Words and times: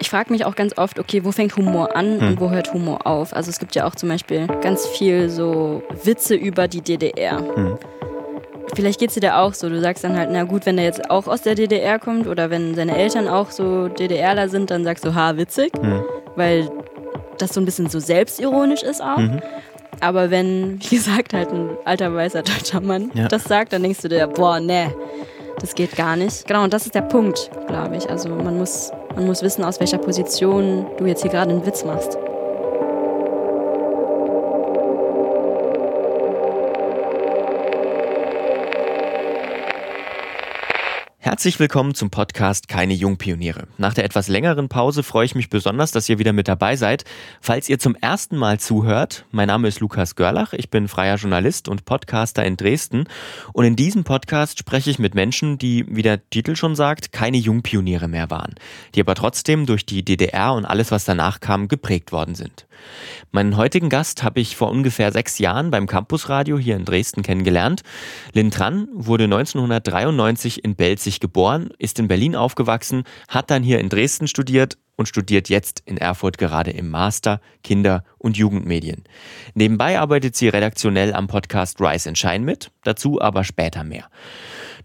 ich 0.00 0.10
frage 0.10 0.32
mich 0.32 0.44
auch 0.44 0.56
ganz 0.56 0.76
oft, 0.76 0.98
okay, 0.98 1.24
wo 1.24 1.32
fängt 1.32 1.56
Humor 1.56 1.94
an 1.94 2.20
hm. 2.20 2.28
und 2.28 2.40
wo 2.40 2.50
hört 2.50 2.72
Humor 2.72 3.06
auf? 3.06 3.34
Also 3.34 3.50
es 3.50 3.58
gibt 3.58 3.74
ja 3.74 3.86
auch 3.86 3.94
zum 3.94 4.08
Beispiel 4.08 4.46
ganz 4.62 4.86
viel 4.86 5.28
so 5.28 5.82
Witze 6.04 6.34
über 6.34 6.68
die 6.68 6.80
DDR. 6.80 7.38
Hm. 7.38 7.78
Vielleicht 8.74 9.00
geht 9.00 9.08
es 9.08 9.14
dir 9.14 9.20
da 9.20 9.40
auch 9.40 9.52
so. 9.52 9.68
Du 9.68 9.80
sagst 9.80 10.04
dann 10.04 10.16
halt, 10.16 10.30
na 10.32 10.44
gut, 10.44 10.64
wenn 10.64 10.78
er 10.78 10.84
jetzt 10.84 11.10
auch 11.10 11.26
aus 11.26 11.42
der 11.42 11.54
DDR 11.54 11.98
kommt 11.98 12.26
oder 12.26 12.50
wenn 12.50 12.74
seine 12.74 12.96
Eltern 12.96 13.28
auch 13.28 13.50
so 13.50 13.88
DDRler 13.88 14.48
sind, 14.48 14.70
dann 14.70 14.84
sagst 14.84 15.04
du, 15.04 15.14
ha, 15.14 15.36
witzig. 15.36 15.72
Hm. 15.80 16.02
Weil 16.36 16.70
das 17.38 17.54
so 17.54 17.60
ein 17.60 17.64
bisschen 17.64 17.88
so 17.88 17.98
selbstironisch 17.98 18.82
ist 18.82 19.02
auch. 19.02 19.18
Mhm. 19.18 19.40
Aber 20.00 20.30
wenn, 20.30 20.78
wie 20.82 20.96
gesagt, 20.96 21.34
halt 21.34 21.52
ein 21.52 21.70
alter 21.84 22.14
weißer 22.14 22.42
deutscher 22.42 22.80
Mann 22.80 23.10
ja. 23.14 23.28
das 23.28 23.44
sagt, 23.44 23.72
dann 23.72 23.82
denkst 23.82 24.00
du 24.00 24.08
dir, 24.08 24.26
boah, 24.26 24.60
ne, 24.60 24.94
das 25.60 25.74
geht 25.74 25.94
gar 25.96 26.16
nicht. 26.16 26.46
Genau, 26.46 26.64
und 26.64 26.72
das 26.72 26.86
ist 26.86 26.94
der 26.94 27.02
Punkt, 27.02 27.50
glaube 27.66 27.96
ich. 27.96 28.08
Also 28.08 28.30
man 28.30 28.58
muss, 28.58 28.92
man 29.14 29.26
muss 29.26 29.42
wissen, 29.42 29.64
aus 29.64 29.80
welcher 29.80 29.98
Position 29.98 30.86
du 30.98 31.06
jetzt 31.06 31.22
hier 31.22 31.30
gerade 31.30 31.50
einen 31.50 31.66
Witz 31.66 31.84
machst. 31.84 32.18
Herzlich 41.22 41.60
willkommen 41.60 41.94
zum 41.94 42.08
Podcast 42.08 42.66
Keine 42.66 42.94
Jungpioniere. 42.94 43.64
Nach 43.76 43.92
der 43.92 44.04
etwas 44.04 44.28
längeren 44.28 44.70
Pause 44.70 45.02
freue 45.02 45.26
ich 45.26 45.34
mich 45.34 45.50
besonders, 45.50 45.92
dass 45.92 46.08
ihr 46.08 46.18
wieder 46.18 46.32
mit 46.32 46.48
dabei 46.48 46.76
seid. 46.76 47.04
Falls 47.42 47.68
ihr 47.68 47.78
zum 47.78 47.94
ersten 47.94 48.38
Mal 48.38 48.58
zuhört, 48.58 49.26
mein 49.30 49.48
Name 49.48 49.68
ist 49.68 49.80
Lukas 49.80 50.16
Görlach, 50.16 50.54
ich 50.54 50.70
bin 50.70 50.88
freier 50.88 51.16
Journalist 51.16 51.68
und 51.68 51.84
Podcaster 51.84 52.42
in 52.46 52.56
Dresden 52.56 53.04
und 53.52 53.66
in 53.66 53.76
diesem 53.76 54.02
Podcast 54.02 54.58
spreche 54.58 54.88
ich 54.88 54.98
mit 54.98 55.14
Menschen, 55.14 55.58
die, 55.58 55.84
wie 55.90 56.00
der 56.00 56.26
Titel 56.30 56.56
schon 56.56 56.74
sagt, 56.74 57.12
keine 57.12 57.36
Jungpioniere 57.36 58.08
mehr 58.08 58.30
waren, 58.30 58.54
die 58.94 59.00
aber 59.00 59.14
trotzdem 59.14 59.66
durch 59.66 59.84
die 59.84 60.02
DDR 60.02 60.54
und 60.54 60.64
alles, 60.64 60.90
was 60.90 61.04
danach 61.04 61.40
kam, 61.40 61.68
geprägt 61.68 62.12
worden 62.12 62.34
sind. 62.34 62.66
Meinen 63.32 63.56
heutigen 63.56 63.88
Gast 63.88 64.22
habe 64.22 64.40
ich 64.40 64.56
vor 64.56 64.70
ungefähr 64.70 65.12
sechs 65.12 65.38
Jahren 65.38 65.70
beim 65.70 65.86
Campusradio 65.86 66.58
hier 66.58 66.76
in 66.76 66.84
Dresden 66.84 67.22
kennengelernt. 67.22 67.82
Lynn 68.32 68.50
Tran 68.50 68.88
wurde 68.92 69.24
1993 69.24 70.64
in 70.64 70.76
Belzig 70.76 71.20
geboren, 71.20 71.70
ist 71.78 71.98
in 71.98 72.08
Berlin 72.08 72.36
aufgewachsen, 72.36 73.04
hat 73.28 73.50
dann 73.50 73.62
hier 73.62 73.78
in 73.78 73.88
Dresden 73.88 74.28
studiert 74.28 74.78
und 74.96 75.06
studiert 75.06 75.48
jetzt 75.48 75.82
in 75.86 75.96
Erfurt 75.96 76.36
gerade 76.36 76.70
im 76.70 76.90
Master 76.90 77.40
Kinder- 77.64 78.04
und 78.18 78.36
Jugendmedien. 78.36 79.04
Nebenbei 79.54 79.98
arbeitet 79.98 80.36
sie 80.36 80.48
redaktionell 80.48 81.14
am 81.14 81.26
Podcast 81.26 81.80
Rise 81.80 82.10
and 82.10 82.18
Shine 82.18 82.40
mit, 82.40 82.70
dazu 82.84 83.20
aber 83.20 83.42
später 83.42 83.82
mehr. 83.82 84.10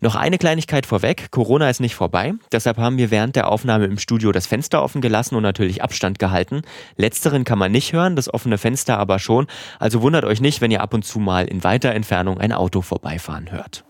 Noch 0.01 0.15
eine 0.15 0.37
Kleinigkeit 0.37 0.85
vorweg. 0.85 1.31
Corona 1.31 1.69
ist 1.69 1.79
nicht 1.79 1.95
vorbei. 1.95 2.33
Deshalb 2.51 2.77
haben 2.77 2.97
wir 2.97 3.11
während 3.11 3.35
der 3.35 3.49
Aufnahme 3.49 3.85
im 3.85 3.97
Studio 3.97 4.31
das 4.31 4.47
Fenster 4.47 4.83
offen 4.83 5.01
gelassen 5.01 5.35
und 5.35 5.43
natürlich 5.43 5.83
Abstand 5.83 6.19
gehalten. 6.19 6.61
Letzteren 6.97 7.43
kann 7.43 7.59
man 7.59 7.71
nicht 7.71 7.93
hören, 7.93 8.15
das 8.15 8.33
offene 8.33 8.57
Fenster 8.57 8.97
aber 8.97 9.19
schon. 9.19 9.47
Also 9.79 10.01
wundert 10.01 10.25
euch 10.25 10.41
nicht, 10.41 10.61
wenn 10.61 10.71
ihr 10.71 10.81
ab 10.81 10.93
und 10.93 11.05
zu 11.05 11.19
mal 11.19 11.45
in 11.45 11.63
weiter 11.63 11.91
Entfernung 11.91 12.39
ein 12.39 12.51
Auto 12.51 12.81
vorbeifahren 12.81 13.51
hört. 13.51 13.85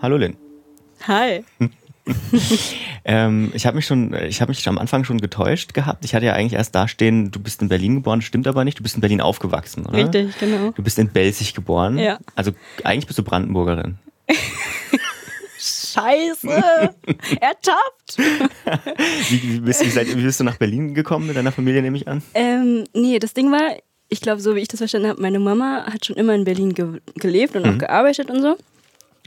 Hallo 0.00 0.16
Lynn. 0.16 0.36
Hi. 1.06 1.44
ähm, 3.04 3.52
ich 3.54 3.66
habe 3.66 3.76
mich 3.76 3.86
schon, 3.86 4.14
ich 4.14 4.40
habe 4.40 4.50
mich 4.50 4.66
am 4.68 4.78
Anfang 4.78 5.04
schon 5.04 5.20
getäuscht 5.20 5.74
gehabt. 5.74 6.04
Ich 6.04 6.14
hatte 6.14 6.26
ja 6.26 6.32
eigentlich 6.32 6.54
erst 6.54 6.74
dastehen, 6.74 7.30
du 7.30 7.40
bist 7.40 7.62
in 7.62 7.68
Berlin 7.68 7.96
geboren, 7.96 8.22
stimmt 8.22 8.46
aber 8.46 8.64
nicht. 8.64 8.78
Du 8.78 8.82
bist 8.82 8.94
in 8.94 9.00
Berlin 9.00 9.20
aufgewachsen, 9.20 9.86
oder? 9.86 9.98
Richtig, 9.98 10.38
genau. 10.38 10.70
Du 10.70 10.82
bist 10.82 10.98
in 10.98 11.08
Belzig 11.08 11.54
geboren. 11.54 11.98
Ja. 11.98 12.18
Also 12.34 12.52
eigentlich 12.84 13.06
bist 13.06 13.18
du 13.18 13.22
Brandenburgerin. 13.22 13.98
Scheiße! 15.58 16.48
Ertappt! 17.40 18.16
wie, 19.28 19.42
wie, 19.42 19.60
bist, 19.60 19.84
wie, 19.84 19.90
seid, 19.90 20.08
wie 20.08 20.22
bist 20.22 20.40
du 20.40 20.44
nach 20.44 20.56
Berlin 20.56 20.94
gekommen 20.94 21.28
mit 21.28 21.36
deiner 21.36 21.52
Familie, 21.52 21.82
nehme 21.82 21.96
ich 21.96 22.08
an? 22.08 22.22
Ähm, 22.34 22.84
nee, 22.94 23.20
das 23.20 23.32
Ding 23.32 23.52
war, 23.52 23.76
ich 24.08 24.20
glaube, 24.20 24.40
so 24.40 24.56
wie 24.56 24.60
ich 24.60 24.68
das 24.68 24.78
verstanden 24.78 25.08
habe, 25.08 25.22
meine 25.22 25.38
Mama 25.38 25.84
hat 25.86 26.04
schon 26.04 26.16
immer 26.16 26.34
in 26.34 26.44
Berlin 26.44 26.74
ge 26.74 27.00
gelebt 27.14 27.54
und 27.54 27.64
mhm. 27.64 27.74
auch 27.74 27.78
gearbeitet 27.78 28.30
und 28.30 28.42
so. 28.42 28.56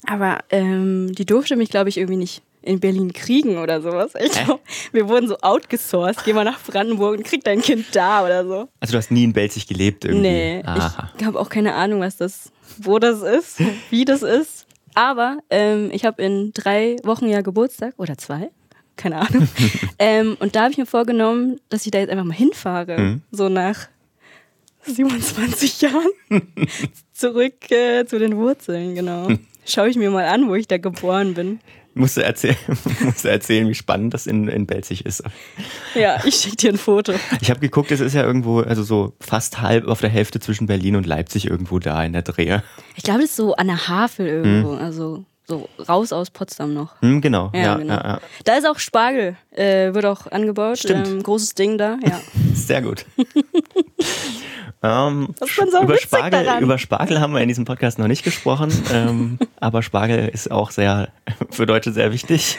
Aber 0.08 0.40
ähm, 0.50 1.14
die 1.16 1.26
durfte 1.26 1.56
mich, 1.56 1.70
glaube 1.70 1.90
ich, 1.90 1.98
irgendwie 1.98 2.18
nicht 2.18 2.42
in 2.66 2.80
Berlin 2.80 3.14
kriegen 3.14 3.58
oder 3.58 3.82
sowas. 3.82 4.14
Ich 4.20 4.32
glaub, 4.32 4.62
wir 4.92 5.08
wurden 5.08 5.28
so 5.28 5.38
outgesourced. 5.40 6.24
Geh 6.26 6.34
mal 6.34 6.44
nach 6.44 6.60
Brandenburg 6.62 7.18
und 7.18 7.24
krieg 7.24 7.44
dein 7.44 7.62
Kind 7.62 7.88
da 7.94 8.26
oder 8.26 8.46
so. 8.46 8.68
Also 8.80 8.94
du 8.94 8.98
hast 8.98 9.12
nie 9.12 9.24
in 9.24 9.34
Belzig 9.34 9.68
gelebt 9.68 10.06
irgendwie? 10.06 10.28
Nee, 10.28 10.62
Aha. 10.66 11.12
ich 11.18 11.26
habe 11.26 11.40
auch 11.40 11.50
keine 11.50 11.76
Ahnung, 11.76 12.02
was 12.02 12.18
das, 12.18 12.52
wo 12.78 13.00
das 13.00 13.22
ist, 13.22 13.60
wie 13.90 14.06
das 14.06 14.22
ist. 14.24 14.66
Aber 14.96 15.40
ähm, 15.50 15.90
ich 15.92 16.06
habe 16.06 16.22
in 16.22 16.52
drei 16.54 16.96
Wochen 17.04 17.28
ja 17.28 17.42
Geburtstag 17.42 17.94
oder 17.98 18.18
zwei, 18.18 18.50
keine 18.96 19.18
Ahnung. 19.18 19.48
ähm, 20.00 20.38
und 20.40 20.56
da 20.56 20.64
habe 20.64 20.72
ich 20.72 20.78
mir 20.78 20.86
vorgenommen, 20.86 21.60
dass 21.70 21.86
ich 21.86 21.92
da 21.92 22.00
jetzt 22.00 22.10
einfach 22.10 22.24
mal 22.24 22.34
hinfahre. 22.34 22.98
Mhm. 22.98 23.22
So 23.32 23.50
nach 23.50 23.90
27 24.86 25.82
Jahren. 25.82 26.12
Zurück 27.14 27.70
äh, 27.72 28.06
zu 28.06 28.20
den 28.20 28.38
Wurzeln, 28.38 28.96
genau. 28.96 29.28
Schaue 29.66 29.90
ich 29.90 29.98
mir 29.98 30.12
mal 30.12 30.26
an, 30.26 30.48
wo 30.48 30.56
ich 30.56 30.68
da 30.68 30.78
geboren 30.78 31.34
bin. 31.34 31.60
Musst 31.98 32.18
du, 32.18 32.22
erzählen, 32.22 32.58
musst 33.00 33.24
du 33.24 33.30
erzählen, 33.30 33.70
wie 33.70 33.74
spannend 33.74 34.14
das 34.14 34.28
in, 34.28 34.50
in 34.50 34.68
Belzig 34.68 35.06
ist. 35.06 35.24
Ja, 35.94 36.24
ich 36.26 36.36
schicke 36.36 36.58
dir 36.58 36.72
ein 36.72 36.78
Foto. 36.78 37.14
Ich 37.40 37.50
habe 37.50 37.62
geguckt, 37.62 37.90
es 37.90 38.02
ist 38.02 38.14
ja 38.14 38.24
irgendwo, 38.24 38.60
also 38.60 38.84
so 38.84 39.14
fast 39.22 39.62
halb 39.62 39.88
auf 39.88 40.02
der 40.02 40.10
Hälfte 40.10 40.42
zwischen 40.42 40.68
Berlin 40.68 40.98
und 40.98 41.06
Leipzig 41.06 41.48
irgendwo 41.50 41.80
da 41.80 42.04
in 42.04 42.12
der 42.12 42.22
Drehe. 42.22 42.64
Ich 42.98 43.04
glaube, 43.04 43.22
das 43.22 43.30
ist 43.30 43.38
so 43.38 43.56
an 43.56 43.68
der 43.68 43.88
Havel 43.88 44.28
irgendwo, 44.28 44.74
hm. 44.74 44.80
also 44.80 45.24
so 45.48 45.70
raus 45.88 46.12
aus 46.12 46.30
Potsdam 46.30 46.74
noch. 46.74 47.02
Hm, 47.02 47.22
genau. 47.22 47.52
Ja, 47.54 47.62
ja, 47.62 47.76
genau. 47.76 47.94
Ja. 47.94 48.20
Da 48.44 48.56
ist 48.56 48.68
auch 48.68 48.80
Spargel, 48.80 49.38
äh, 49.52 49.94
wird 49.94 50.06
auch 50.06 50.28
angebaut. 50.28 50.80
Stimmt. 50.80 51.08
Ähm, 51.08 51.24
großes 51.24 51.56
Ding 51.56 51.78
da, 51.78 51.98
ja. 52.04 52.20
Sehr 52.54 52.82
gut. 52.82 53.06
Ähm, 54.84 55.34
so 55.40 55.82
über, 55.82 55.98
Spargel, 55.98 56.46
über 56.62 56.78
Spargel 56.78 57.20
haben 57.20 57.34
wir 57.34 57.42
in 57.42 57.48
diesem 57.48 57.66
Podcast 57.66 57.98
noch 57.98 58.08
nicht 58.08 58.24
gesprochen, 58.24 58.72
ähm, 58.94 59.40
aber 59.60 59.82
Spargel 59.82 60.28
ist 60.28 60.52
auch 60.52 60.70
sehr 60.70 61.10
für 61.50 61.66
Deutsche 61.66 61.92
sehr 61.92 62.12
wichtig, 62.12 62.58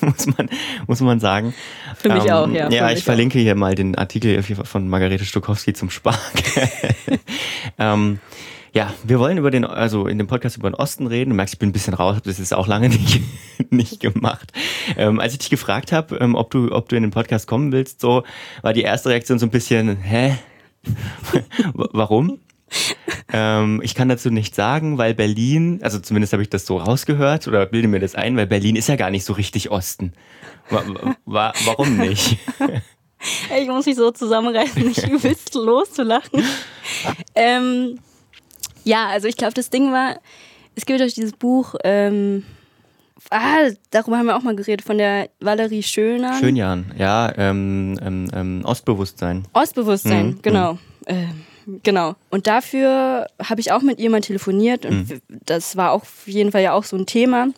muss 0.00 0.26
man, 0.26 0.48
muss 0.88 1.00
man 1.00 1.20
sagen. 1.20 1.54
Für 1.96 2.08
mich 2.08 2.24
ähm, 2.24 2.32
auch, 2.32 2.48
ja. 2.48 2.70
Ja, 2.70 2.90
ich 2.90 3.04
verlinke 3.04 3.38
auch. 3.38 3.42
hier 3.42 3.54
mal 3.54 3.76
den 3.76 3.94
Artikel 3.94 4.42
von 4.42 4.88
Margarete 4.88 5.24
Stokowski 5.24 5.74
zum 5.74 5.90
Spargel. 5.90 6.18
Ja, 8.74 8.92
wir 9.04 9.20
wollen 9.20 9.38
über 9.38 9.52
den, 9.52 9.64
also 9.64 10.08
in 10.08 10.18
dem 10.18 10.26
Podcast 10.26 10.56
über 10.56 10.68
den 10.68 10.74
Osten 10.74 11.06
reden. 11.06 11.30
Du 11.30 11.36
merkst, 11.36 11.54
ich 11.54 11.58
bin 11.60 11.68
ein 11.68 11.72
bisschen 11.72 11.94
raus, 11.94 12.16
habe 12.16 12.28
das 12.28 12.38
jetzt 12.38 12.52
auch 12.52 12.66
lange 12.66 12.88
nicht, 12.90 13.20
nicht 13.70 14.00
gemacht. 14.00 14.52
Ähm, 14.96 15.20
als 15.20 15.32
ich 15.32 15.38
dich 15.38 15.50
gefragt 15.50 15.92
habe, 15.92 16.16
ähm, 16.16 16.34
ob 16.34 16.50
du, 16.50 16.72
ob 16.72 16.88
du 16.88 16.96
in 16.96 17.02
den 17.02 17.12
Podcast 17.12 17.46
kommen 17.46 17.70
willst, 17.70 18.00
so 18.00 18.24
war 18.62 18.72
die 18.72 18.82
erste 18.82 19.10
Reaktion 19.10 19.38
so 19.38 19.46
ein 19.46 19.50
bisschen, 19.50 19.96
hä? 19.96 20.36
Warum? 21.72 22.40
ähm, 23.32 23.80
ich 23.84 23.94
kann 23.94 24.08
dazu 24.08 24.30
nicht 24.30 24.56
sagen, 24.56 24.98
weil 24.98 25.14
Berlin, 25.14 25.78
also 25.82 26.00
zumindest 26.00 26.32
habe 26.32 26.42
ich 26.42 26.50
das 26.50 26.66
so 26.66 26.76
rausgehört 26.78 27.46
oder 27.46 27.66
bilde 27.66 27.86
mir 27.86 28.00
das 28.00 28.16
ein, 28.16 28.36
weil 28.36 28.48
Berlin 28.48 28.74
ist 28.74 28.88
ja 28.88 28.96
gar 28.96 29.10
nicht 29.10 29.24
so 29.24 29.34
richtig 29.34 29.70
Osten. 29.70 30.12
Wa 30.68 30.82
wa 31.24 31.52
warum 31.64 31.96
nicht? 31.96 32.38
ich 33.60 33.68
muss 33.68 33.86
mich 33.86 33.96
so 33.96 34.10
zusammenreißen, 34.10 34.82
nicht 34.84 35.06
übelst 35.08 35.54
loszulachen. 35.54 36.42
Ähm, 37.36 37.98
ja, 38.84 39.08
also 39.08 39.28
ich 39.28 39.36
glaube, 39.36 39.54
das 39.54 39.70
Ding 39.70 39.92
war, 39.92 40.18
es 40.74 40.86
gibt 40.86 41.00
euch 41.00 41.14
dieses 41.14 41.32
Buch, 41.32 41.74
ähm, 41.84 42.44
ah, 43.30 43.70
darüber 43.90 44.18
haben 44.18 44.26
wir 44.26 44.36
auch 44.36 44.42
mal 44.42 44.56
geredet, 44.56 44.84
von 44.84 44.98
der 44.98 45.28
Valerie 45.40 45.82
Schönern. 45.82 46.38
Schönjan, 46.38 46.92
ja, 46.98 47.32
ähm, 47.36 47.98
ähm, 48.02 48.30
ähm 48.32 48.62
Ostbewusstsein. 48.64 49.46
Ostbewusstsein, 49.52 50.26
mhm. 50.26 50.42
genau. 50.42 50.74
Mhm. 50.74 50.78
Äh, 51.06 51.26
genau. 51.82 52.14
Und 52.30 52.46
dafür 52.46 53.26
habe 53.42 53.60
ich 53.60 53.72
auch 53.72 53.82
mit 53.82 53.98
ihr 53.98 54.10
mal 54.10 54.20
telefoniert 54.20 54.86
und 54.86 55.10
mhm. 55.10 55.20
das 55.28 55.76
war 55.76 55.92
auch 55.92 56.02
auf 56.02 56.26
jeden 56.26 56.52
Fall 56.52 56.62
ja 56.62 56.72
auch 56.72 56.84
so 56.84 56.96
ein 56.96 57.06
Thema. 57.06 57.48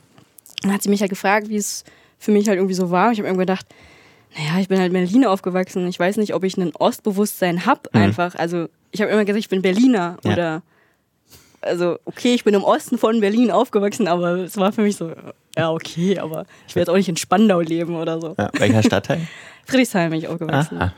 Dann 0.63 0.73
hat 0.73 0.83
sie 0.83 0.89
mich 0.89 1.01
ja 1.01 1.07
gefragt, 1.07 1.49
wie 1.49 1.57
es 1.57 1.85
für 2.19 2.33
mich 2.33 2.49
halt 2.49 2.57
irgendwie 2.57 2.75
so 2.75 2.91
war. 2.91 3.13
Ich 3.13 3.19
habe 3.19 3.29
irgendwie 3.29 3.43
gedacht, 3.43 3.67
naja, 4.37 4.61
ich 4.61 4.69
bin 4.69 4.79
halt 4.79 4.89
in 4.89 4.93
Berlin 4.93 5.27
aufgewachsen. 5.27 5.87
Ich 5.89 5.99
weiß 5.99 6.17
nicht, 6.17 6.35
ob 6.35 6.45
ich 6.45 6.57
ein 6.57 6.75
Ostbewusstsein 6.77 7.67
habe 7.67 7.83
mhm. 7.93 8.01
einfach. 8.01 8.35
Also 8.35 8.69
ich 8.91 9.01
habe 9.01 9.11
immer 9.11 9.25
gesagt, 9.25 9.41
ich 9.41 9.49
bin 9.49 9.63
Berliner 9.63 10.19
ja. 10.25 10.33
oder 10.33 10.63
also 11.67 11.99
okay, 12.05 12.35
ich 12.35 12.45
bin 12.45 12.55
im 12.55 12.65
Osten 12.65 12.99
von 12.99 13.21
Berlin 13.21 13.51
aufgewachsen, 13.51 14.09
aber 14.09 14.37
es 14.37 14.57
war 14.57 14.73
für 14.73 14.83
mich 14.83 14.97
so, 14.97 15.13
ja 15.57 15.71
okay, 15.71 16.19
aber 16.19 16.47
ich 16.69 16.75
will 16.75 16.81
jetzt 16.81 16.89
auch 16.89 16.97
nicht 16.97 17.09
in 17.09 17.17
Spandau 17.17 17.61
leben 17.61 17.97
oder 17.97 18.21
so. 18.21 18.35
Ja, 18.39 18.51
welcher 18.55 18.83
Stadtteil? 18.83 19.21
Friedrichshain 19.67 20.11
bin 20.11 20.21
ich 20.21 20.29
aufgewachsen. 20.29 20.79
Aha. 20.81 20.95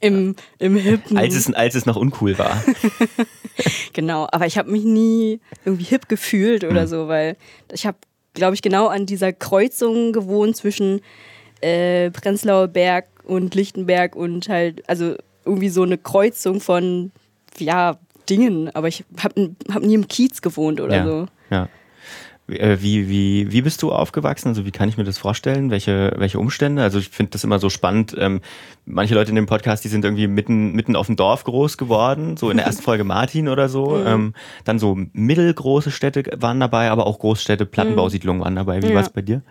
Im, 0.00 0.34
im 0.58 0.76
hippen. 0.76 1.18
Als 1.18 1.34
es, 1.34 1.52
als 1.52 1.74
es 1.74 1.86
noch 1.86 1.96
uncool 1.96 2.38
war. 2.38 2.62
genau, 3.92 4.26
aber 4.32 4.46
ich 4.46 4.56
habe 4.56 4.70
mich 4.70 4.84
nie 4.84 5.40
irgendwie 5.64 5.84
hip 5.84 6.08
gefühlt 6.08 6.64
oder 6.64 6.82
mhm. 6.82 6.86
so, 6.86 7.08
weil 7.08 7.36
ich 7.70 7.86
habe, 7.86 7.98
glaube 8.32 8.54
ich, 8.54 8.62
genau 8.62 8.86
an 8.86 9.04
dieser 9.04 9.32
Kreuzung 9.32 10.12
gewohnt 10.12 10.56
zwischen 10.56 11.02
äh, 11.60 12.10
Prenzlauer 12.10 12.68
Berg 12.68 13.08
und 13.24 13.54
Lichtenberg 13.54 14.16
und 14.16 14.48
halt, 14.48 14.88
also 14.88 15.16
irgendwie 15.44 15.68
so 15.68 15.82
eine 15.82 15.98
Kreuzung 15.98 16.60
von, 16.60 17.12
ja, 17.58 17.98
Dingen, 18.30 18.70
aber 18.74 18.88
ich 18.88 19.04
habe 19.22 19.50
hab 19.72 19.82
nie 19.82 19.94
im 19.94 20.08
Kiez 20.08 20.40
gewohnt 20.40 20.80
oder 20.80 20.96
ja, 20.96 21.04
so. 21.04 21.26
Ja. 21.50 21.68
Äh, 22.50 22.78
wie, 22.80 23.08
wie, 23.08 23.52
wie 23.52 23.62
bist 23.62 23.82
du 23.82 23.92
aufgewachsen? 23.92 24.48
Also 24.48 24.64
wie 24.64 24.70
kann 24.70 24.88
ich 24.88 24.96
mir 24.96 25.04
das 25.04 25.18
vorstellen? 25.18 25.70
Welche, 25.70 26.12
welche 26.16 26.38
Umstände? 26.38 26.82
Also 26.82 26.98
ich 26.98 27.08
finde 27.08 27.30
das 27.30 27.44
immer 27.44 27.58
so 27.58 27.70
spannend. 27.70 28.14
Ähm, 28.18 28.40
manche 28.86 29.14
Leute 29.14 29.30
in 29.30 29.36
dem 29.36 29.46
Podcast, 29.46 29.84
die 29.84 29.88
sind 29.88 30.04
irgendwie 30.04 30.26
mitten, 30.26 30.72
mitten 30.72 30.96
auf 30.96 31.06
dem 31.06 31.16
Dorf 31.16 31.44
groß 31.44 31.76
geworden, 31.76 32.36
so 32.36 32.50
in 32.50 32.56
der 32.56 32.66
ersten 32.66 32.82
Folge 32.84 33.04
Martin 33.04 33.48
oder 33.48 33.68
so. 33.68 33.90
Mhm. 33.90 34.06
Ähm, 34.06 34.34
dann 34.64 34.78
so 34.78 34.98
mittelgroße 35.12 35.90
Städte 35.90 36.24
waren 36.40 36.60
dabei, 36.60 36.90
aber 36.90 37.06
auch 37.06 37.18
Großstädte, 37.18 37.66
Plattenbausiedlungen 37.66 38.42
waren 38.42 38.56
dabei. 38.56 38.82
Wie 38.82 38.88
ja. 38.88 38.94
war 38.94 39.02
es 39.02 39.10
bei 39.10 39.22
dir? 39.22 39.42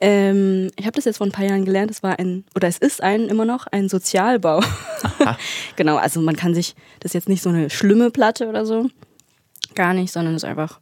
Ähm, 0.00 0.70
ich 0.76 0.86
habe 0.86 0.96
das 0.96 1.04
jetzt 1.04 1.18
vor 1.18 1.26
ein 1.26 1.32
paar 1.32 1.44
Jahren 1.44 1.64
gelernt. 1.64 1.90
Es 1.90 2.02
war 2.02 2.18
ein, 2.18 2.44
oder 2.54 2.68
es 2.68 2.78
ist 2.78 3.02
ein 3.02 3.28
immer 3.28 3.44
noch 3.44 3.66
ein 3.66 3.88
Sozialbau. 3.88 4.62
genau, 5.76 5.96
also 5.96 6.20
man 6.20 6.36
kann 6.36 6.54
sich, 6.54 6.74
das 7.00 7.10
ist 7.10 7.14
jetzt 7.14 7.28
nicht 7.28 7.42
so 7.42 7.50
eine 7.50 7.70
schlimme 7.70 8.10
Platte 8.10 8.48
oder 8.48 8.64
so. 8.66 8.88
Gar 9.74 9.94
nicht, 9.94 10.12
sondern 10.12 10.34
es 10.34 10.42
ist 10.42 10.48
einfach, 10.48 10.80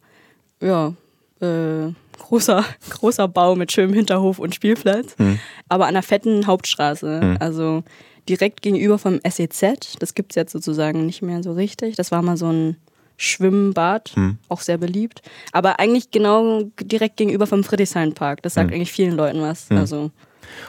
ja, 0.61 0.93
äh, 1.41 1.93
großer, 2.17 2.63
großer 2.89 3.27
Bau 3.27 3.55
mit 3.55 3.71
schönem 3.71 3.93
Hinterhof 3.93 4.39
und 4.39 4.55
Spielplatz. 4.55 5.15
Mhm. 5.17 5.39
Aber 5.67 5.85
an 5.85 5.95
einer 5.95 6.03
fetten 6.03 6.47
Hauptstraße. 6.47 7.21
Mhm. 7.21 7.37
Also 7.39 7.83
direkt 8.27 8.61
gegenüber 8.61 8.99
vom 8.99 9.19
SEZ. 9.27 9.97
Das 9.99 10.13
gibt 10.13 10.31
es 10.31 10.35
jetzt 10.35 10.51
sozusagen 10.51 11.05
nicht 11.05 11.21
mehr 11.21 11.43
so 11.43 11.53
richtig. 11.53 11.95
Das 11.95 12.11
war 12.11 12.21
mal 12.21 12.37
so 12.37 12.47
ein 12.47 12.77
Schwimmbad, 13.19 14.11
hm. 14.15 14.37
auch 14.47 14.61
sehr 14.61 14.77
beliebt. 14.77 15.21
Aber 15.51 15.79
eigentlich 15.79 16.09
genau 16.09 16.63
direkt 16.81 17.17
gegenüber 17.17 17.47
vom 17.47 17.65
Friedrichshain-Park. 17.65 18.41
Das 18.43 18.53
sagt 18.53 18.69
hm. 18.69 18.75
eigentlich 18.75 18.93
vielen 18.93 19.17
Leuten 19.17 19.41
was. 19.41 19.69
Hm. 19.69 19.77
Also 19.77 20.11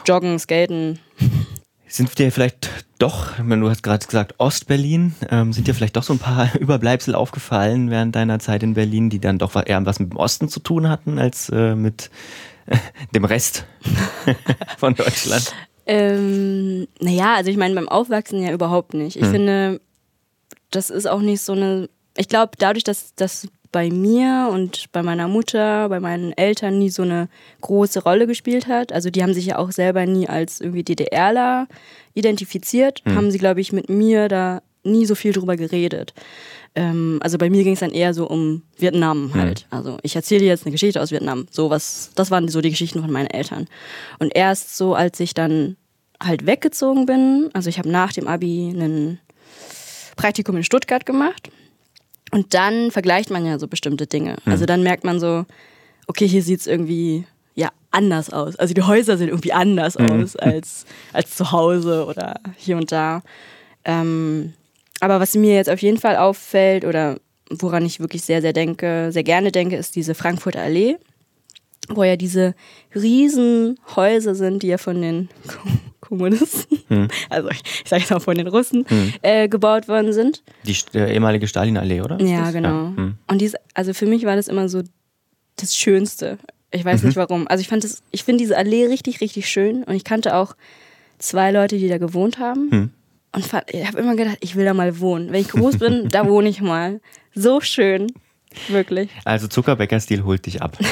Joggen, 0.05 0.37
Skaten. 0.37 0.99
Sind 1.87 2.17
dir 2.19 2.31
vielleicht 2.31 2.69
doch, 2.99 3.37
du 3.37 3.69
hast 3.69 3.83
gerade 3.83 4.05
gesagt 4.05 4.35
Ostberlin, 4.37 5.15
ähm, 5.29 5.53
sind 5.53 5.67
dir 5.67 5.73
vielleicht 5.73 5.95
doch 5.95 6.03
so 6.03 6.13
ein 6.13 6.19
paar 6.19 6.53
Überbleibsel 6.59 7.15
aufgefallen 7.15 7.89
während 7.89 8.15
deiner 8.15 8.39
Zeit 8.39 8.63
in 8.63 8.73
Berlin, 8.73 9.09
die 9.09 9.19
dann 9.19 9.37
doch 9.37 9.55
eher 9.55 9.85
was 9.85 9.99
mit 9.99 10.11
dem 10.11 10.17
Osten 10.17 10.49
zu 10.49 10.59
tun 10.59 10.89
hatten 10.89 11.19
als 11.19 11.49
äh, 11.49 11.73
mit 11.75 12.11
dem 13.15 13.23
Rest 13.23 13.65
von 14.77 14.93
Deutschland? 14.93 15.53
Ähm, 15.85 16.87
naja, 16.99 17.35
also 17.35 17.49
ich 17.49 17.57
meine 17.57 17.75
beim 17.75 17.89
Aufwachsen 17.89 18.41
ja 18.41 18.51
überhaupt 18.51 18.93
nicht. 18.93 19.15
Ich 19.15 19.23
hm. 19.23 19.31
finde, 19.31 19.81
das 20.69 20.89
ist 20.89 21.07
auch 21.07 21.21
nicht 21.21 21.41
so 21.41 21.53
eine 21.53 21.89
ich 22.17 22.27
glaube, 22.27 22.51
dadurch, 22.57 22.83
dass 22.83 23.13
das 23.15 23.47
bei 23.71 23.89
mir 23.89 24.49
und 24.51 24.91
bei 24.91 25.01
meiner 25.01 25.27
Mutter, 25.27 25.87
bei 25.89 25.99
meinen 25.99 26.33
Eltern 26.33 26.77
nie 26.77 26.89
so 26.89 27.03
eine 27.03 27.29
große 27.61 28.03
Rolle 28.03 28.27
gespielt 28.27 28.67
hat. 28.67 28.91
Also 28.91 29.09
die 29.09 29.23
haben 29.23 29.33
sich 29.33 29.45
ja 29.45 29.57
auch 29.57 29.71
selber 29.71 30.05
nie 30.05 30.27
als 30.27 30.59
irgendwie 30.59 30.83
DDRler 30.83 31.67
identifiziert, 32.13 33.01
mhm. 33.05 33.15
haben 33.15 33.31
sie, 33.31 33.37
glaube 33.37 33.61
ich, 33.61 33.71
mit 33.71 33.89
mir 33.89 34.27
da 34.27 34.61
nie 34.83 35.05
so 35.05 35.15
viel 35.15 35.31
drüber 35.31 35.55
geredet. 35.55 36.13
Ähm, 36.75 37.19
also 37.21 37.37
bei 37.37 37.49
mir 37.49 37.63
ging 37.63 37.73
es 37.73 37.79
dann 37.79 37.91
eher 37.91 38.13
so 38.13 38.27
um 38.27 38.63
Vietnam 38.77 39.27
mhm. 39.27 39.35
halt. 39.35 39.67
Mhm. 39.71 39.77
Also 39.77 39.97
ich 40.01 40.15
erzähle 40.15 40.45
jetzt 40.45 40.65
eine 40.65 40.71
Geschichte 40.71 41.01
aus 41.01 41.11
Vietnam. 41.11 41.45
So 41.49 41.69
was, 41.69 42.11
das 42.15 42.29
waren 42.29 42.49
so 42.49 42.59
die 42.59 42.71
Geschichten 42.71 42.99
von 42.99 43.11
meinen 43.11 43.27
Eltern. 43.27 43.67
Und 44.19 44.35
erst 44.35 44.75
so, 44.75 44.95
als 44.95 45.19
ich 45.21 45.33
dann 45.33 45.77
halt 46.21 46.45
weggezogen 46.45 47.05
bin, 47.05 47.49
also 47.53 47.69
ich 47.69 47.77
habe 47.77 47.89
nach 47.89 48.11
dem 48.11 48.27
Abi 48.27 48.69
ein 48.69 49.19
Praktikum 50.17 50.57
in 50.57 50.63
Stuttgart 50.63 51.05
gemacht 51.05 51.49
und 52.31 52.53
dann 52.53 52.91
vergleicht 52.91 53.29
man 53.29 53.45
ja 53.45 53.59
so 53.59 53.67
bestimmte 53.67 54.07
Dinge. 54.07 54.37
Mhm. 54.45 54.51
Also 54.51 54.65
dann 54.65 54.83
merkt 54.83 55.03
man 55.03 55.19
so, 55.19 55.45
okay, 56.07 56.27
hier 56.27 56.43
sieht 56.43 56.61
es 56.61 56.67
irgendwie 56.67 57.25
ja 57.55 57.69
anders 57.91 58.31
aus. 58.31 58.55
Also 58.55 58.73
die 58.73 58.81
Häuser 58.81 59.17
sehen 59.17 59.29
irgendwie 59.29 59.53
anders 59.53 59.99
mhm. 59.99 60.23
aus 60.23 60.35
als, 60.35 60.85
als 61.13 61.35
zu 61.35 61.51
Hause 61.51 62.05
oder 62.05 62.39
hier 62.57 62.77
und 62.77 62.91
da. 62.91 63.21
Ähm, 63.83 64.53
aber 64.99 65.19
was 65.19 65.35
mir 65.35 65.55
jetzt 65.55 65.69
auf 65.69 65.81
jeden 65.81 65.97
Fall 65.97 66.15
auffällt 66.15 66.85
oder 66.85 67.17
woran 67.49 67.85
ich 67.85 67.99
wirklich 67.99 68.23
sehr, 68.23 68.41
sehr 68.41 68.53
denke, 68.53 69.09
sehr 69.11 69.23
gerne 69.23 69.51
denke, 69.51 69.75
ist 69.75 69.95
diese 69.95 70.15
Frankfurter 70.15 70.61
Allee, 70.61 70.97
wo 71.89 72.03
ja 72.03 72.15
diese 72.15 72.55
riesen 72.95 73.77
Häuser 73.95 74.35
sind, 74.35 74.63
die 74.63 74.67
ja 74.67 74.77
von 74.77 75.01
den 75.01 75.29
Kommunisten, 76.11 76.77
hm. 76.89 77.07
also 77.29 77.49
ich, 77.49 77.61
ich 77.83 77.89
sage 77.89 78.01
jetzt 78.01 78.11
mal 78.11 78.19
von 78.19 78.35
den 78.35 78.47
Russen, 78.47 78.83
hm. 78.85 79.13
äh, 79.21 79.47
gebaut 79.47 79.87
worden 79.87 80.11
sind. 80.11 80.43
Die 80.65 80.75
äh, 80.93 81.13
ehemalige 81.13 81.47
Stalinallee, 81.47 82.01
oder? 82.01 82.21
Ja, 82.21 82.51
genau. 82.51 82.67
Ja. 82.67 82.93
Hm. 82.97 83.15
Und 83.27 83.39
dies, 83.39 83.55
also 83.73 83.93
für 83.93 84.05
mich 84.05 84.25
war 84.25 84.35
das 84.35 84.49
immer 84.49 84.67
so 84.67 84.83
das 85.55 85.73
Schönste. 85.73 86.37
Ich 86.69 86.83
weiß 86.83 87.01
mhm. 87.01 87.07
nicht 87.07 87.15
warum. 87.15 87.47
Also 87.47 87.61
ich 87.61 87.69
fand 87.69 87.85
das, 87.85 88.03
ich 88.11 88.25
finde 88.25 88.39
diese 88.39 88.57
Allee 88.57 88.87
richtig, 88.87 89.21
richtig 89.21 89.47
schön 89.47 89.85
und 89.85 89.95
ich 89.95 90.03
kannte 90.03 90.35
auch 90.35 90.57
zwei 91.17 91.49
Leute, 91.51 91.77
die 91.77 91.87
da 91.87 91.97
gewohnt 91.97 92.39
haben. 92.39 92.71
Hm. 92.71 92.89
Und 93.31 93.45
ich 93.45 93.87
habe 93.87 93.99
immer 93.99 94.17
gedacht, 94.17 94.39
ich 94.41 94.57
will 94.57 94.65
da 94.65 94.73
mal 94.73 94.99
wohnen. 94.99 95.31
Wenn 95.31 95.39
ich 95.39 95.47
groß 95.47 95.77
bin, 95.77 96.09
da 96.09 96.27
wohne 96.27 96.49
ich 96.49 96.61
mal. 96.61 96.99
So 97.33 97.61
schön. 97.61 98.11
Wirklich. 98.67 99.09
Also 99.23 99.47
Zuckerbäcker-Stil 99.47 100.25
holt 100.25 100.45
dich 100.45 100.61
ab. 100.61 100.77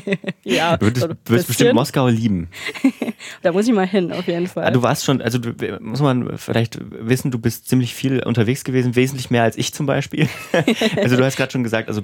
ja. 0.44 0.76
Du 0.76 0.86
würdest, 0.86 1.08
wirst 1.26 1.46
bestimmt 1.48 1.74
Moskau 1.74 2.08
lieben. 2.08 2.48
da 3.42 3.52
muss 3.52 3.66
ich 3.66 3.74
mal 3.74 3.86
hin, 3.86 4.12
auf 4.12 4.26
jeden 4.26 4.46
Fall. 4.46 4.64
Ah, 4.64 4.70
du 4.70 4.82
warst 4.82 5.04
schon, 5.04 5.20
also 5.20 5.38
du, 5.38 5.52
muss 5.80 6.00
man 6.00 6.38
vielleicht 6.38 6.78
wissen, 6.80 7.30
du 7.30 7.38
bist 7.38 7.68
ziemlich 7.68 7.94
viel 7.94 8.22
unterwegs 8.22 8.64
gewesen, 8.64 8.96
wesentlich 8.96 9.30
mehr 9.30 9.42
als 9.42 9.56
ich 9.56 9.72
zum 9.72 9.86
Beispiel. 9.86 10.28
also 10.96 11.16
du 11.16 11.24
hast 11.24 11.36
gerade 11.36 11.52
schon 11.52 11.62
gesagt, 11.62 11.88
also 11.88 12.02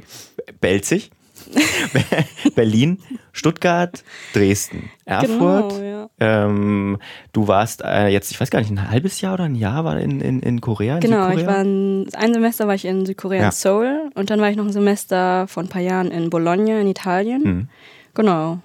Belzig. 0.61 1.11
Berlin, 2.55 2.99
Stuttgart, 3.33 4.05
Dresden, 4.33 4.91
Erfurt. 5.05 5.75
Genau, 5.75 5.83
ja. 5.83 6.11
ähm, 6.19 6.99
du 7.33 7.49
warst 7.49 7.83
äh, 7.85 8.09
jetzt, 8.09 8.31
ich 8.31 8.41
weiß 8.41 8.51
gar 8.51 8.61
nicht, 8.61 8.71
ein 8.71 8.91
halbes 8.91 9.21
Jahr 9.21 9.35
oder 9.35 9.45
ein 9.45 9.55
Jahr 9.55 9.85
war 9.85 9.99
in, 9.99 10.21
in, 10.21 10.41
in 10.41 10.61
Korea? 10.61 10.97
In 10.97 11.01
genau, 11.01 11.25
Südkorea? 11.25 11.41
ich 11.41 11.47
war 11.47 11.59
ein, 11.59 12.07
ein, 12.15 12.35
Semester 12.35 12.67
war 12.67 12.75
ich 12.75 12.85
in 12.85 13.07
Südkorea 13.07 13.41
ja. 13.41 13.47
in 13.47 13.53
Seoul 13.53 14.11
und 14.15 14.31
dann 14.31 14.41
war 14.41 14.51
ich 14.51 14.57
noch 14.57 14.65
ein 14.65 14.73
Semester 14.73 15.47
vor 15.49 15.63
ein 15.63 15.69
paar 15.69 15.83
Jahren 15.83 16.11
in 16.11 16.31
Bologna 16.31 16.81
in 16.81 16.89
Italien. 16.89 17.43
Mhm. 17.43 17.69
Genau. 18.15 18.59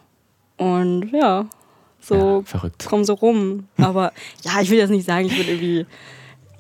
Und 0.57 1.11
ja, 1.11 1.45
so 1.99 2.15
ja, 2.15 2.41
verrückt. 2.45 2.85
komm 2.87 3.03
so 3.03 3.13
rum. 3.13 3.67
Aber 3.77 4.11
ja, 4.43 4.61
ich 4.61 4.69
will 4.69 4.77
jetzt 4.77 4.89
nicht 4.89 5.05
sagen, 5.05 5.27
ich 5.27 5.37
will 5.37 5.47
irgendwie 5.47 5.85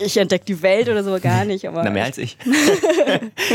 ich 0.05 0.17
entdecke 0.17 0.45
die 0.45 0.61
Welt 0.61 0.89
oder 0.89 1.03
so 1.03 1.17
gar 1.19 1.45
nicht. 1.45 1.67
Aber 1.67 1.83
Na, 1.83 1.89
mehr 1.89 2.05
als 2.05 2.17
ich. 2.17 2.37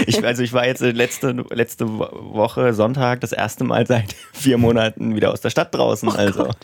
ich. 0.07 0.25
Also 0.29 0.43
ich 0.43 0.53
war 0.53 0.67
jetzt 0.67 0.81
letzte, 0.81 1.33
letzte 1.51 1.89
Woche, 1.89 2.75
Sonntag, 2.75 3.21
das 3.21 3.33
erste 3.33 3.65
Mal 3.65 3.87
seit 3.87 4.15
vier 4.33 4.59
Monaten 4.59 5.15
wieder 5.17 5.33
aus 5.33 5.41
der 5.41 5.51
Stadt 5.51 5.75
draußen. 5.75 6.09
Oh 6.09 6.13
also. 6.13 6.51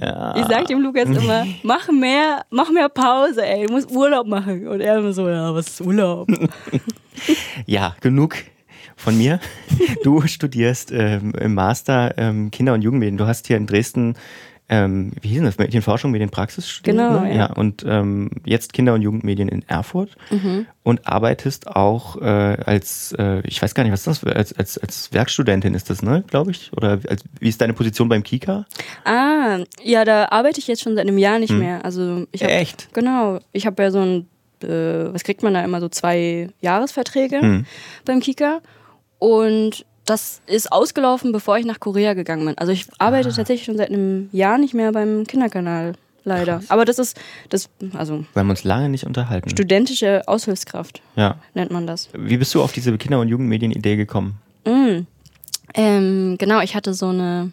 Ja. 0.00 0.36
Ich 0.36 0.44
sag 0.46 0.66
dem 0.66 0.80
Lukas 0.80 1.08
immer, 1.08 1.44
mach 1.64 1.88
mehr, 1.90 2.44
mach 2.50 2.70
mehr 2.70 2.88
Pause, 2.88 3.44
ey, 3.44 3.66
du 3.66 3.72
musst 3.72 3.90
Urlaub 3.90 4.28
machen. 4.28 4.68
Und 4.68 4.80
er 4.80 4.98
immer 4.98 5.12
so, 5.12 5.28
ja, 5.28 5.52
was 5.52 5.66
ist 5.66 5.80
Urlaub? 5.80 6.28
ja, 7.66 7.96
genug 8.00 8.36
von 8.94 9.18
mir. 9.18 9.40
Du 10.04 10.24
studierst 10.26 10.92
ähm, 10.92 11.32
im 11.40 11.54
Master 11.54 12.14
ähm, 12.16 12.52
Kinder- 12.52 12.74
und 12.74 12.82
Jugendmedien. 12.82 13.16
Du 13.16 13.26
hast 13.26 13.48
hier 13.48 13.56
in 13.56 13.66
Dresden 13.66 14.14
ähm, 14.70 15.12
wie 15.22 15.28
hieß 15.28 15.42
das, 15.42 15.56
Medienforschung, 15.56 16.10
Medienpraxis 16.10 16.68
studiert. 16.68 16.96
Genau, 16.98 17.20
ne? 17.20 17.30
ja. 17.30 17.36
ja. 17.36 17.52
Und 17.54 17.84
ähm, 17.88 18.30
jetzt 18.44 18.74
Kinder- 18.74 18.92
und 18.94 19.00
Jugendmedien 19.00 19.48
in 19.48 19.66
Erfurt 19.66 20.10
mhm. 20.30 20.66
und 20.82 21.06
arbeitest 21.06 21.68
auch 21.68 22.20
äh, 22.20 22.24
als, 22.24 23.14
äh, 23.18 23.40
ich 23.46 23.62
weiß 23.62 23.74
gar 23.74 23.84
nicht, 23.84 23.92
was 23.92 24.02
das, 24.02 24.22
als, 24.24 24.52
als, 24.52 24.76
als 24.76 25.12
Werkstudentin 25.12 25.72
ist 25.72 25.88
das, 25.88 26.02
ne, 26.02 26.22
glaube 26.26 26.50
ich? 26.50 26.70
Oder 26.76 27.00
als, 27.08 27.24
wie 27.40 27.48
ist 27.48 27.60
deine 27.62 27.72
Position 27.72 28.10
beim 28.10 28.22
Kika? 28.22 28.66
Ah, 29.04 29.60
ja, 29.82 30.04
da 30.04 30.28
arbeite 30.30 30.60
ich 30.60 30.66
jetzt 30.66 30.82
schon 30.82 30.94
seit 30.94 31.06
einem 31.06 31.18
Jahr 31.18 31.38
nicht 31.38 31.50
hm. 31.50 31.60
mehr. 31.60 31.84
Also 31.86 32.26
ich 32.32 32.42
hab, 32.42 32.50
Echt? 32.50 32.92
Genau. 32.92 33.40
Ich 33.52 33.66
habe 33.66 33.82
ja 33.82 33.90
so 33.90 34.00
ein, 34.00 34.26
äh, 34.62 35.12
was 35.14 35.24
kriegt 35.24 35.42
man 35.42 35.54
da 35.54 35.64
immer, 35.64 35.80
so 35.80 35.88
zwei 35.88 36.50
Jahresverträge 36.60 37.40
hm. 37.40 37.66
beim 38.04 38.20
Kika. 38.20 38.60
Und 39.18 39.86
das 40.08 40.40
ist 40.46 40.72
ausgelaufen, 40.72 41.32
bevor 41.32 41.58
ich 41.58 41.66
nach 41.66 41.80
Korea 41.80 42.14
gegangen 42.14 42.46
bin. 42.46 42.56
Also 42.56 42.72
ich 42.72 42.86
arbeite 42.98 43.28
ah. 43.28 43.32
tatsächlich 43.32 43.66
schon 43.66 43.76
seit 43.76 43.90
einem 43.90 44.30
Jahr 44.32 44.58
nicht 44.58 44.74
mehr 44.74 44.92
beim 44.92 45.26
Kinderkanal, 45.26 45.94
leider. 46.24 46.58
Krass. 46.58 46.70
Aber 46.70 46.84
das 46.84 46.98
ist, 46.98 47.18
das, 47.50 47.68
also. 47.94 48.24
Wir 48.32 48.40
haben 48.40 48.50
uns 48.50 48.64
lange 48.64 48.88
nicht 48.88 49.04
unterhalten. 49.04 49.50
Studentische 49.50 50.26
Aushilfskraft. 50.26 51.02
Ja. 51.16 51.36
Nennt 51.54 51.70
man 51.70 51.86
das. 51.86 52.08
Wie 52.14 52.38
bist 52.38 52.54
du 52.54 52.62
auf 52.62 52.72
diese 52.72 52.96
Kinder- 52.96 53.20
und 53.20 53.28
Jugendmedien-Idee 53.28 53.96
gekommen? 53.96 54.36
Mm. 54.64 55.06
Ähm, 55.74 56.36
genau, 56.38 56.60
ich 56.60 56.74
hatte 56.74 56.94
so 56.94 57.08
eine, 57.08 57.52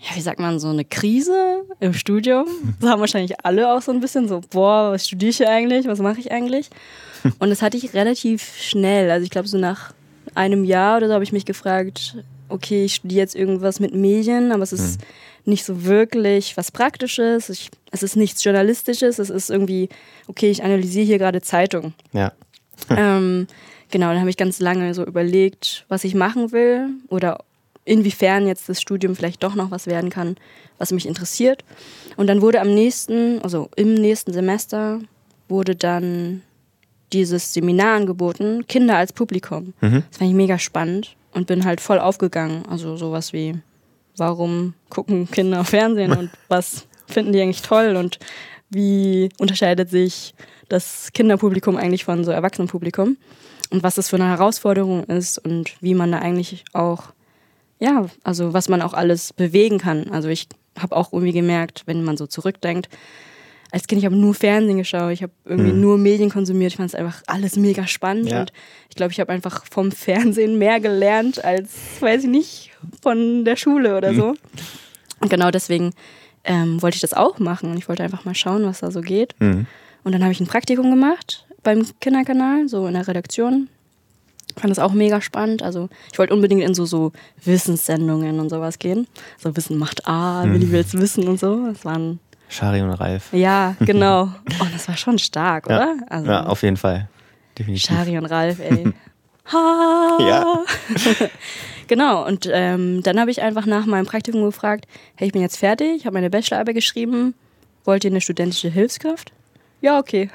ja, 0.00 0.14
wie 0.14 0.20
sagt 0.20 0.38
man, 0.38 0.60
so 0.60 0.68
eine 0.68 0.84
Krise 0.84 1.64
im 1.80 1.92
Studium. 1.92 2.46
Das 2.80 2.90
haben 2.90 3.00
wahrscheinlich 3.00 3.44
alle 3.44 3.72
auch 3.72 3.82
so 3.82 3.90
ein 3.90 4.00
bisschen 4.00 4.28
so, 4.28 4.40
boah, 4.50 4.92
was 4.92 5.08
studiere 5.08 5.30
ich 5.30 5.38
hier 5.38 5.50
eigentlich? 5.50 5.88
Was 5.88 5.98
mache 5.98 6.20
ich 6.20 6.30
eigentlich? 6.30 6.70
Und 7.40 7.50
das 7.50 7.62
hatte 7.62 7.76
ich 7.76 7.94
relativ 7.94 8.56
schnell. 8.60 9.10
Also 9.10 9.24
ich 9.24 9.30
glaube, 9.30 9.48
so 9.48 9.58
nach 9.58 9.92
einem 10.34 10.64
Jahr 10.64 10.98
oder 10.98 11.08
so 11.08 11.14
habe 11.14 11.24
ich 11.24 11.32
mich 11.32 11.44
gefragt, 11.44 12.16
okay, 12.48 12.84
ich 12.84 12.96
studiere 12.96 13.20
jetzt 13.20 13.34
irgendwas 13.34 13.80
mit 13.80 13.94
Medien, 13.94 14.52
aber 14.52 14.62
es 14.62 14.72
ist 14.72 15.00
hm. 15.00 15.06
nicht 15.44 15.64
so 15.64 15.84
wirklich 15.84 16.56
was 16.56 16.70
Praktisches. 16.70 17.48
Ich, 17.48 17.70
es 17.90 18.02
ist 18.02 18.16
nichts 18.16 18.42
Journalistisches. 18.42 19.18
Es 19.18 19.30
ist 19.30 19.50
irgendwie, 19.50 19.88
okay, 20.26 20.50
ich 20.50 20.62
analysiere 20.64 21.06
hier 21.06 21.18
gerade 21.18 21.40
Zeitung. 21.40 21.92
Ja. 22.12 22.32
ähm, 22.90 23.46
genau, 23.90 24.08
dann 24.08 24.20
habe 24.20 24.30
ich 24.30 24.36
ganz 24.36 24.60
lange 24.60 24.94
so 24.94 25.04
überlegt, 25.04 25.84
was 25.88 26.04
ich 26.04 26.14
machen 26.14 26.52
will 26.52 26.88
oder 27.08 27.44
inwiefern 27.84 28.46
jetzt 28.46 28.68
das 28.68 28.80
Studium 28.80 29.16
vielleicht 29.16 29.42
doch 29.42 29.54
noch 29.54 29.70
was 29.70 29.86
werden 29.86 30.10
kann, 30.10 30.36
was 30.76 30.92
mich 30.92 31.06
interessiert. 31.06 31.64
Und 32.16 32.26
dann 32.26 32.42
wurde 32.42 32.60
am 32.60 32.74
nächsten, 32.74 33.40
also 33.42 33.70
im 33.76 33.94
nächsten 33.94 34.32
Semester, 34.32 35.00
wurde 35.48 35.74
dann 35.74 36.42
dieses 37.12 37.54
Seminar 37.54 37.96
angeboten, 37.96 38.66
Kinder 38.66 38.96
als 38.96 39.12
Publikum. 39.12 39.74
Mhm. 39.80 40.04
Das 40.08 40.18
fand 40.18 40.30
ich 40.30 40.36
mega 40.36 40.58
spannend. 40.58 41.16
und 41.32 41.46
bin 41.46 41.64
halt 41.64 41.80
voll 41.80 41.98
aufgegangen. 41.98 42.64
Also 42.68 42.96
sowas 42.96 43.32
wie, 43.32 43.54
warum 44.16 44.74
gucken 44.88 45.30
Kinder 45.30 45.64
Fernsehen 45.64 46.12
und 46.12 46.30
was 46.48 46.86
finden 47.06 47.32
die 47.32 47.40
eigentlich 47.40 47.62
toll 47.62 47.96
und 47.96 48.18
wie 48.70 49.30
unterscheidet 49.38 49.90
sich 49.90 50.34
das 50.68 51.10
Kinderpublikum 51.14 51.76
eigentlich 51.76 52.04
von 52.04 52.24
so 52.24 52.30
Erwachsenenpublikum 52.30 53.16
und 53.70 53.82
was 53.82 53.94
das 53.94 54.08
für 54.08 54.16
eine 54.16 54.28
Herausforderung 54.28 55.04
ist 55.04 55.38
und 55.38 55.80
wie 55.80 55.94
man 55.94 56.12
da 56.12 56.18
eigentlich 56.18 56.64
auch, 56.74 57.04
ja, 57.78 58.06
also 58.24 58.52
was 58.52 58.68
man 58.68 58.82
auch 58.82 58.92
alles 58.92 59.32
bewegen 59.32 59.78
kann. 59.78 60.10
Also 60.10 60.28
ich 60.28 60.48
habe 60.78 60.96
auch 60.96 61.12
irgendwie 61.12 61.32
gemerkt, 61.32 61.84
wenn 61.86 62.04
man 62.04 62.16
so 62.16 62.26
zurückdenkt, 62.26 62.88
als 63.70 63.86
Kind, 63.86 63.98
ich 63.98 64.06
habe 64.06 64.16
nur 64.16 64.34
Fernsehen 64.34 64.78
geschaut, 64.78 65.12
ich 65.12 65.22
habe 65.22 65.32
irgendwie 65.44 65.72
mhm. 65.72 65.80
nur 65.80 65.98
Medien 65.98 66.30
konsumiert, 66.30 66.72
ich 66.72 66.76
fand 66.76 66.88
es 66.88 66.94
einfach 66.94 67.22
alles 67.26 67.56
mega 67.56 67.86
spannend 67.86 68.30
ja. 68.30 68.40
und 68.40 68.52
ich 68.88 68.96
glaube, 68.96 69.12
ich 69.12 69.20
habe 69.20 69.32
einfach 69.32 69.64
vom 69.66 69.92
Fernsehen 69.92 70.58
mehr 70.58 70.80
gelernt 70.80 71.44
als, 71.44 71.76
weiß 72.00 72.24
ich 72.24 72.30
nicht, 72.30 72.70
von 73.02 73.44
der 73.44 73.56
Schule 73.56 73.96
oder 73.96 74.14
so. 74.14 74.30
Mhm. 74.30 74.38
Und 75.20 75.30
genau 75.30 75.50
deswegen 75.50 75.92
ähm, 76.44 76.80
wollte 76.80 76.96
ich 76.96 77.00
das 77.00 77.12
auch 77.12 77.38
machen 77.38 77.70
und 77.70 77.76
ich 77.76 77.88
wollte 77.88 78.02
einfach 78.02 78.24
mal 78.24 78.34
schauen, 78.34 78.64
was 78.64 78.80
da 78.80 78.90
so 78.90 79.00
geht. 79.00 79.34
Mhm. 79.38 79.66
Und 80.04 80.12
dann 80.12 80.22
habe 80.22 80.32
ich 80.32 80.40
ein 80.40 80.46
Praktikum 80.46 80.90
gemacht 80.90 81.44
beim 81.62 81.84
Kinderkanal, 82.00 82.68
so 82.68 82.86
in 82.86 82.94
der 82.94 83.06
Redaktion. 83.06 83.68
Fand 84.56 84.70
das 84.70 84.78
auch 84.78 84.92
mega 84.92 85.20
spannend. 85.20 85.62
Also 85.62 85.88
ich 86.10 86.18
wollte 86.18 86.34
unbedingt 86.34 86.62
in 86.62 86.74
so, 86.74 86.86
so 86.86 87.12
Wissenssendungen 87.44 88.40
und 88.40 88.48
sowas 88.48 88.78
gehen. 88.78 89.06
So 89.36 89.54
Wissen 89.56 89.76
macht 89.76 90.06
A, 90.06 90.46
mhm. 90.46 90.54
Willi 90.54 90.72
will's 90.72 90.94
wissen 90.94 91.28
und 91.28 91.38
so. 91.38 91.66
Das 91.66 91.84
waren 91.84 92.20
Shari 92.48 92.82
und 92.82 92.90
Ralf. 92.92 93.32
Ja, 93.32 93.76
genau. 93.80 94.30
Oh, 94.60 94.66
das 94.72 94.88
war 94.88 94.96
schon 94.96 95.18
stark, 95.18 95.66
oder? 95.66 95.96
Ja, 95.96 96.06
also, 96.08 96.30
ja 96.30 96.46
auf 96.46 96.62
jeden 96.62 96.76
Fall. 96.76 97.08
Definitiv. 97.58 97.86
Shari 97.86 98.16
und 98.18 98.26
Ralf, 98.26 98.58
ey. 98.60 98.92
ha! 99.52 100.18
Ja. 100.20 100.64
genau, 101.86 102.26
und 102.26 102.48
ähm, 102.52 103.02
dann 103.02 103.20
habe 103.20 103.30
ich 103.30 103.42
einfach 103.42 103.66
nach 103.66 103.86
meinem 103.86 104.06
Praktikum 104.06 104.44
gefragt, 104.44 104.86
hey, 105.16 105.28
ich 105.28 105.32
bin 105.32 105.42
jetzt 105.42 105.58
fertig, 105.58 105.96
ich 105.96 106.06
habe 106.06 106.14
meine 106.14 106.30
Bachelorarbeit 106.30 106.74
geschrieben, 106.74 107.34
wollt 107.84 108.04
ihr 108.04 108.10
eine 108.10 108.20
studentische 108.20 108.68
Hilfskraft? 108.68 109.32
Ja, 109.80 109.98
okay. 109.98 110.28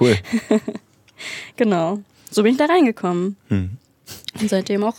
cool. 0.00 0.16
genau. 1.56 2.00
So 2.30 2.42
bin 2.42 2.52
ich 2.52 2.58
da 2.58 2.66
reingekommen. 2.66 3.36
Hm. 3.48 3.76
Und 4.40 4.48
seitdem 4.48 4.84
auch 4.84 4.96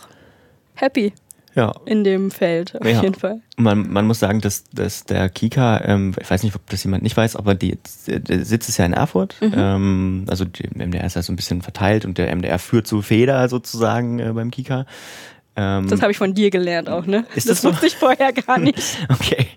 happy 0.75 1.13
ja. 1.55 1.73
in 1.85 2.03
dem 2.03 2.31
Feld, 2.31 2.79
auf 2.79 2.87
ja. 2.87 3.01
jeden 3.01 3.15
Fall. 3.15 3.41
Man, 3.57 3.91
man 3.91 4.05
muss 4.05 4.19
sagen, 4.19 4.41
dass, 4.41 4.63
dass 4.71 5.03
der 5.03 5.29
Kika, 5.29 5.81
ähm, 5.85 6.13
ich 6.19 6.29
weiß 6.29 6.43
nicht, 6.43 6.55
ob 6.55 6.67
das 6.69 6.83
jemand 6.83 7.03
nicht 7.03 7.17
weiß, 7.17 7.35
aber 7.35 7.55
die, 7.55 7.77
der 8.07 8.45
Sitz 8.45 8.69
ist 8.69 8.77
ja 8.77 8.85
in 8.85 8.93
Erfurt. 8.93 9.35
Mhm. 9.41 9.53
Ähm, 9.55 10.25
also 10.27 10.45
der 10.45 10.87
MDR 10.87 11.05
ist 11.05 11.15
ja 11.15 11.21
so 11.21 11.33
ein 11.33 11.35
bisschen 11.35 11.61
verteilt 11.61 12.05
und 12.05 12.17
der 12.17 12.33
MDR 12.35 12.59
führt 12.59 12.87
so 12.87 13.01
Feder 13.01 13.47
sozusagen 13.49 14.19
äh, 14.19 14.31
beim 14.33 14.51
Kika. 14.51 14.85
Ähm, 15.55 15.87
das 15.89 16.01
habe 16.01 16.11
ich 16.11 16.17
von 16.17 16.33
dir 16.33 16.51
gelernt 16.51 16.89
auch, 16.89 17.05
ne? 17.05 17.25
Ist 17.35 17.49
das, 17.49 17.61
das 17.61 17.71
wusste 17.71 17.87
ich 17.87 17.95
vorher 17.95 18.31
gar 18.31 18.57
nicht. 18.59 18.97
okay. 19.09 19.47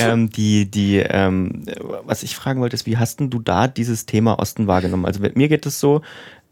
Ähm, 0.00 0.30
die, 0.30 0.70
die, 0.70 0.98
ähm, 0.98 1.64
was 2.04 2.22
ich 2.22 2.34
fragen 2.34 2.60
wollte, 2.60 2.74
ist, 2.74 2.86
wie 2.86 2.96
hast 2.96 3.20
denn 3.20 3.28
du 3.28 3.40
da 3.40 3.68
dieses 3.68 4.06
Thema 4.06 4.38
Osten 4.38 4.66
wahrgenommen? 4.66 5.04
Also 5.04 5.20
mir 5.20 5.48
geht 5.48 5.66
es 5.66 5.78
so, 5.78 6.02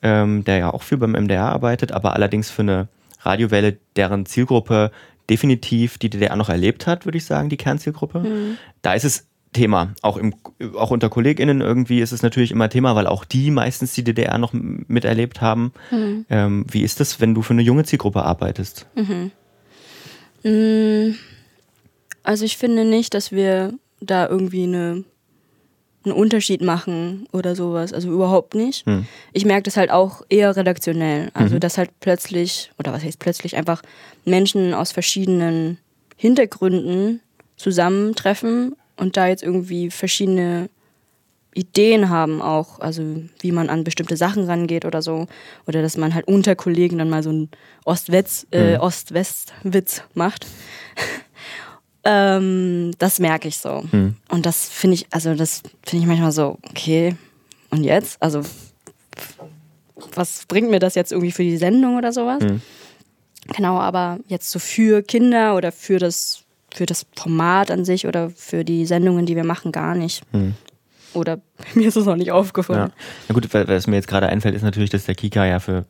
ähm, 0.03 0.45
der 0.45 0.59
ja 0.59 0.75
auch 0.75 0.83
viel 0.83 0.99
beim 0.99 1.13
MDR 1.13 1.45
arbeitet, 1.45 1.93
aber 1.93 2.15
allerdings 2.15 2.51
für 2.51 2.63
eine 2.63 2.89
Radiowelle, 3.21 3.79
deren 3.97 4.27
Zielgruppe 4.27 4.91
definitiv 5.29 5.99
die 5.99 6.11
DDR 6.11 6.37
noch 6.37 6.49
erlebt 6.49 6.87
hat, 6.87 7.05
würde 7.05 7.19
ich 7.19 7.25
sagen, 7.25 7.49
die 7.49 7.57
Kernzielgruppe. 7.57 8.21
Mhm. 8.21 8.59
Da 8.83 8.95
ist 8.95 9.05
es 9.05 9.27
Thema. 9.53 9.95
Auch, 10.03 10.17
im, 10.17 10.35
auch 10.77 10.91
unter 10.91 11.09
KollegInnen 11.09 11.61
irgendwie 11.61 12.01
ist 12.01 12.13
es 12.13 12.23
natürlich 12.23 12.51
immer 12.51 12.69
Thema, 12.69 12.95
weil 12.95 13.07
auch 13.07 13.25
die 13.25 13.51
meistens 13.51 13.93
die 13.95 14.05
DDR 14.05 14.39
noch 14.39 14.53
miterlebt 14.53 15.41
haben. 15.41 15.73
Mhm. 15.91 16.27
Ähm, 16.29 16.67
wie 16.71 16.83
ist 16.83 17.01
das, 17.01 17.21
wenn 17.21 17.35
du 17.35 17.43
für 17.43 17.55
eine 17.55 17.63
junge 17.63 17.85
Zielgruppe 17.85 18.23
arbeitest? 18.23 18.87
Mhm. 18.95 19.31
Mm, 20.45 21.15
also 22.23 22.45
ich 22.45 22.57
finde 22.57 22.85
nicht, 22.85 23.15
dass 23.15 23.33
wir 23.33 23.75
da 24.01 24.29
irgendwie 24.29 24.65
eine 24.65 25.05
einen 26.05 26.15
Unterschied 26.15 26.63
machen 26.63 27.27
oder 27.33 27.55
sowas. 27.57 27.93
Also 27.93 28.09
überhaupt 28.11 28.55
nicht. 28.55 28.87
Hm. 28.87 29.07
Ich 29.33 29.45
merke 29.45 29.65
das 29.65 29.77
halt 29.77 29.91
auch 29.91 30.23
eher 30.29 30.57
redaktionell. 30.57 31.31
Also, 31.35 31.57
mhm. 31.57 31.61
dass 31.61 31.79
halt 31.79 31.91
plötzlich, 32.01 32.71
oder 32.79 32.93
was 32.93 33.03
heißt 33.03 33.19
plötzlich, 33.19 33.57
einfach 33.57 33.83
Menschen 34.25 34.75
aus 34.75 34.93
verschiedenen 34.93 35.79
Hintergründen 36.17 37.21
zusammentreffen 37.57 38.77
und 38.97 39.17
da 39.17 39.29
jetzt 39.29 39.43
irgendwie 39.43 39.91
verschiedene 39.91 40.69
Ideen 41.55 42.09
haben 42.09 42.41
auch, 42.41 42.79
also 42.79 43.03
wie 43.41 43.53
man 43.53 43.69
an 43.69 43.83
bestimmte 43.83 44.17
Sachen 44.17 44.45
rangeht 44.45 44.85
oder 44.85 45.03
so. 45.03 45.27
Oder 45.67 45.83
dass 45.83 45.97
man 45.97 46.15
halt 46.15 46.29
unter 46.29 46.55
Kollegen 46.55 46.99
dann 46.99 47.11
mal 47.11 47.23
so 47.23 47.31
einen 47.31 47.51
Ost-West-Witz 47.85 48.47
äh, 48.53 48.77
mhm. 48.77 48.81
Ost 48.81 49.13
macht. 50.15 50.47
Ähm, 52.11 52.93
das 52.99 53.19
merke 53.19 53.49
ich 53.49 53.59
so. 53.59 53.85
Mhm. 53.93 54.17
Und 54.31 54.47
das 54.47 54.71
finde 54.71 54.95
ich, 54.95 55.07
also 55.11 55.35
das 55.35 55.63
finde 55.85 56.05
ich 56.05 56.09
manchmal 56.09 56.33
so, 56.33 56.59
okay, 56.71 57.15
und 57.69 57.85
jetzt? 57.85 58.17
Also, 58.23 58.41
was 60.15 60.47
bringt 60.47 60.71
mir 60.71 60.79
das 60.79 60.95
jetzt 60.95 61.13
irgendwie 61.13 61.33
für 61.33 61.43
die 61.43 61.59
Sendung 61.59 61.99
oder 61.99 62.13
sowas? 62.13 62.43
Mhm. 62.43 62.63
Genau, 63.55 63.79
aber 63.79 64.21
jetzt 64.27 64.51
so 64.51 64.59
für 64.59 65.03
Kinder 65.03 65.55
oder 65.55 65.71
für 65.71 65.99
das, 65.99 66.45
für 66.73 66.87
das 66.87 67.05
Format 67.15 67.71
an 67.71 67.85
sich 67.85 68.07
oder 68.07 68.31
für 68.31 68.65
die 68.65 68.87
Sendungen, 68.87 69.27
die 69.27 69.37
wir 69.37 69.45
machen, 69.45 69.71
gar 69.71 69.95
nicht. 69.95 70.23
Mhm. 70.33 70.55
Oder 71.15 71.41
mir 71.75 71.89
ist 71.89 71.97
es 71.97 72.07
noch 72.07 72.17
nicht 72.17 72.33
aufgefallen. 72.33 72.89
Ja. 72.89 72.95
Na 73.29 73.35
gut, 73.35 73.53
was 73.53 73.87
mir 73.87 73.97
jetzt 73.97 74.09
gerade 74.09 74.29
einfällt, 74.29 74.55
ist 74.55 74.63
natürlich, 74.63 74.91
dass 74.91 75.05
der 75.05 75.15
Kika 75.15 75.47
ja 75.47 75.61
für, 75.61 75.85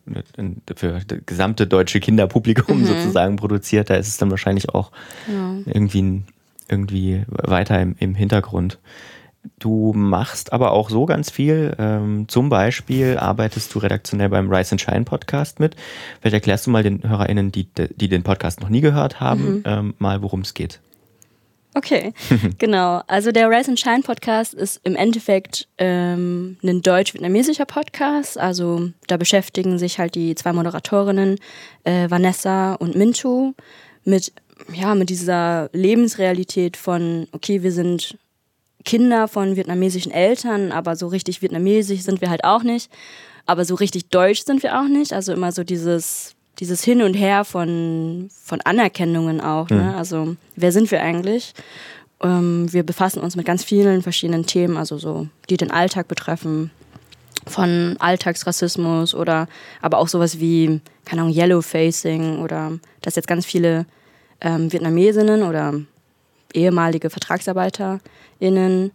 für 0.77 1.01
das 1.07 1.19
gesamte 1.27 1.67
deutsche 1.67 2.01
Kinderpublikum 2.01 2.81
mhm. 2.81 2.87
sozusagen 2.87 3.37
produziert. 3.37 3.91
Da 3.91 3.95
ist 3.97 4.09
es 4.09 4.17
dann 4.17 4.31
wahrscheinlich 4.31 4.71
auch 4.71 4.91
ja. 5.27 5.57
irgendwie, 5.67 6.23
irgendwie 6.69 7.23
weiter 7.29 7.81
im, 7.81 7.97
im, 7.99 8.15
Hintergrund. 8.15 8.79
Du 9.59 9.93
machst 9.95 10.53
aber 10.53 10.73
auch 10.73 10.91
so 10.91 11.07
ganz 11.07 11.31
viel. 11.31 11.75
Ähm, 11.79 12.27
zum 12.29 12.49
Beispiel 12.49 13.17
arbeitest 13.19 13.75
du 13.75 13.79
redaktionell 13.79 14.29
beim 14.29 14.53
Rise 14.53 14.73
and 14.73 14.81
Shine 14.81 15.05
Podcast 15.05 15.59
mit. 15.59 15.77
Vielleicht 16.21 16.35
erklärst 16.35 16.67
du 16.67 16.71
mal 16.71 16.83
den 16.83 17.09
HörerInnen, 17.09 17.51
die, 17.53 17.67
die 17.67 18.09
den 18.09 18.25
Podcast 18.25 18.61
noch 18.61 18.69
nie 18.69 18.81
gehört 18.81 19.21
haben, 19.21 19.59
mhm. 19.59 19.63
ähm, 19.65 19.95
mal, 19.99 20.23
worum 20.23 20.41
es 20.41 20.55
geht. 20.55 20.81
Okay, 21.79 22.13
genau. 22.59 23.03
Also 23.07 23.31
der 23.31 23.49
Rise 23.49 23.71
and 23.71 23.79
Shine 23.79 24.01
Podcast 24.03 24.53
ist 24.53 24.81
im 24.83 24.97
Endeffekt 24.97 25.69
ähm, 25.79 26.57
ein 26.65 26.83
deutsch-vietnamesischer 26.83 27.67
Podcast. 27.67 28.37
Also 28.37 28.91
da 29.07 29.17
beschäftigen 29.17 29.79
sich 29.79 30.01
halt 30.01 30.17
die 30.17 30.35
zwei 30.35 30.53
Moderatorinnen, 30.53 31.39
äh, 31.85 32.11
Vanessa 32.11 32.75
und 32.75 32.97
Minchu, 32.97 33.53
mit, 34.05 34.33
ja, 34.75 34.97
mit 34.97 35.09
dieser 35.09 35.71
Lebensrealität 35.73 36.77
von, 36.77 37.29
okay, 37.31 37.63
wir 37.63 37.71
sind 37.71 38.19
Kinder 38.85 39.29
von 39.29 39.55
vietnamesischen 39.55 40.11
Eltern, 40.11 40.73
aber 40.73 40.97
so 40.97 41.07
richtig 41.07 41.43
vietnamesisch 41.43 42.01
sind 42.01 42.21
wir 42.21 42.29
halt 42.29 42.43
auch 42.43 42.65
nicht. 42.65 42.91
Aber 43.47 43.65
so 43.65 43.77
richtig 43.77 44.09
deutsch 44.09 44.45
sind 44.45 44.65
wir 44.65 44.81
auch 44.81 44.89
nicht. 44.89 45.13
Also 45.13 45.33
immer 45.33 45.53
so 45.53 45.63
dieses 45.63 46.35
dieses 46.61 46.83
Hin 46.83 47.03
und 47.03 47.15
Her 47.15 47.45
von, 47.45 48.29
von 48.43 48.61
Anerkennungen 48.63 49.41
auch. 49.41 49.71
Ne? 49.71 49.83
Mhm. 49.83 49.95
Also, 49.95 50.37
wer 50.57 50.73
sind 50.73 50.91
wir 50.91 51.03
eigentlich? 51.03 51.55
Ähm, 52.21 52.73
wir 52.73 52.83
befassen 52.83 53.21
uns 53.21 53.37
mit 53.37 53.47
ganz 53.47 53.63
vielen 53.63 54.03
verschiedenen 54.03 54.47
Themen, 54.47 54.77
also 54.77 54.99
so, 54.99 55.29
die 55.51 55.57
den 55.57 55.71
Alltag 55.71 56.09
betreffen. 56.09 56.71
Von 57.47 57.97
Alltagsrassismus 57.99 59.15
oder 59.15 59.49
aber 59.81 59.99
auch 59.99 60.09
sowas 60.09 60.39
wie, 60.39 60.81
keine 61.05 61.23
Ahnung, 61.23 61.35
Yellowfacing 61.35 62.41
oder 62.41 62.73
dass 63.01 63.15
jetzt 63.17 63.29
ganz 63.29 63.47
viele 63.47 63.87
ähm, 64.41 64.71
Vietnamesinnen 64.71 65.43
oder 65.45 65.75
ehemalige 66.53 67.09
VertragsarbeiterInnen 67.09 68.91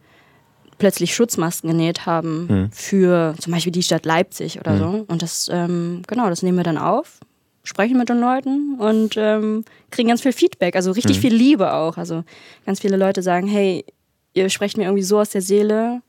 plötzlich 0.78 1.16
Schutzmasken 1.16 1.70
genäht 1.70 2.06
haben 2.06 2.48
mhm. 2.48 2.72
für 2.72 3.34
zum 3.40 3.54
Beispiel 3.54 3.72
die 3.72 3.82
Stadt 3.82 4.06
Leipzig 4.06 4.60
oder 4.60 4.74
mhm. 4.74 4.80
so. 4.80 5.06
Und 5.08 5.22
das, 5.22 5.50
ähm, 5.52 6.04
genau, 6.06 6.30
das 6.30 6.44
nehmen 6.44 6.58
wir 6.58 6.64
dann 6.64 6.78
auf 6.78 7.22
sprechen 7.64 7.98
mit 7.98 8.10
den 8.10 8.20
Leuten 8.20 8.76
und 8.78 9.16
ähm, 9.18 9.64
kriegen 9.90 10.10
ganz 10.10 10.22
viel 10.22 10.34
Feedback, 10.34 10.76
also 10.76 10.92
richtig 10.92 11.18
mhm. 11.18 11.22
viel 11.22 11.34
Liebe 11.34 11.74
auch. 11.74 11.98
Also 11.98 12.24
ganz 12.66 12.82
viele 12.82 12.98
Leute 12.98 13.22
sagen, 13.22 13.48
hey, 13.48 13.86
ihr 14.34 14.50
sprecht 14.50 14.78
mir 14.78 14.84
irgendwie 14.84 15.04
so 15.04 15.20
aus 15.20 15.30
der 15.30 15.42
Seele 15.42 16.02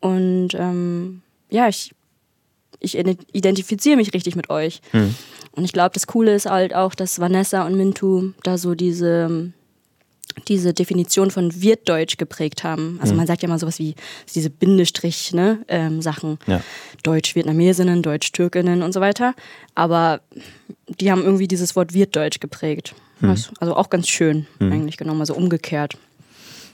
und 0.00 0.54
ähm, 0.54 1.22
ja, 1.50 1.68
ich, 1.68 1.92
ich 2.78 2.96
identifiziere 2.96 3.96
mich 3.96 4.14
richtig 4.14 4.36
mit 4.36 4.48
euch. 4.50 4.80
Mhm. 4.92 5.14
Und 5.52 5.64
ich 5.64 5.72
glaube, 5.72 5.90
das 5.92 6.06
Coole 6.06 6.34
ist 6.34 6.46
halt 6.46 6.74
auch, 6.74 6.94
dass 6.94 7.18
Vanessa 7.18 7.66
und 7.66 7.76
Mintu 7.76 8.30
da 8.42 8.56
so 8.56 8.74
diese 8.74 9.52
diese 10.48 10.74
Definition 10.74 11.30
von 11.30 11.62
Wirtdeutsch 11.62 12.16
geprägt 12.16 12.64
haben. 12.64 12.98
Also 13.00 13.12
mhm. 13.12 13.18
man 13.18 13.26
sagt 13.26 13.42
ja 13.42 13.48
mal 13.48 13.58
sowas 13.58 13.78
wie 13.78 13.94
diese 14.34 14.50
Bindestrich-Sachen, 14.50 15.38
ne, 15.38 15.58
ähm, 15.68 16.00
ja. 16.46 16.60
Deutsch-Vietnamesinnen, 17.02 18.02
Deutsch-Türkinnen 18.02 18.82
und 18.82 18.92
so 18.92 19.00
weiter. 19.00 19.34
Aber 19.74 20.20
die 21.00 21.10
haben 21.10 21.22
irgendwie 21.22 21.48
dieses 21.48 21.76
Wort 21.76 21.94
Wirtdeutsch 21.94 22.40
geprägt. 22.40 22.94
Mhm. 23.20 23.36
Also 23.60 23.76
auch 23.76 23.90
ganz 23.90 24.08
schön 24.08 24.46
mhm. 24.58 24.72
eigentlich 24.72 24.96
genommen, 24.96 25.20
also 25.20 25.34
umgekehrt. 25.34 25.96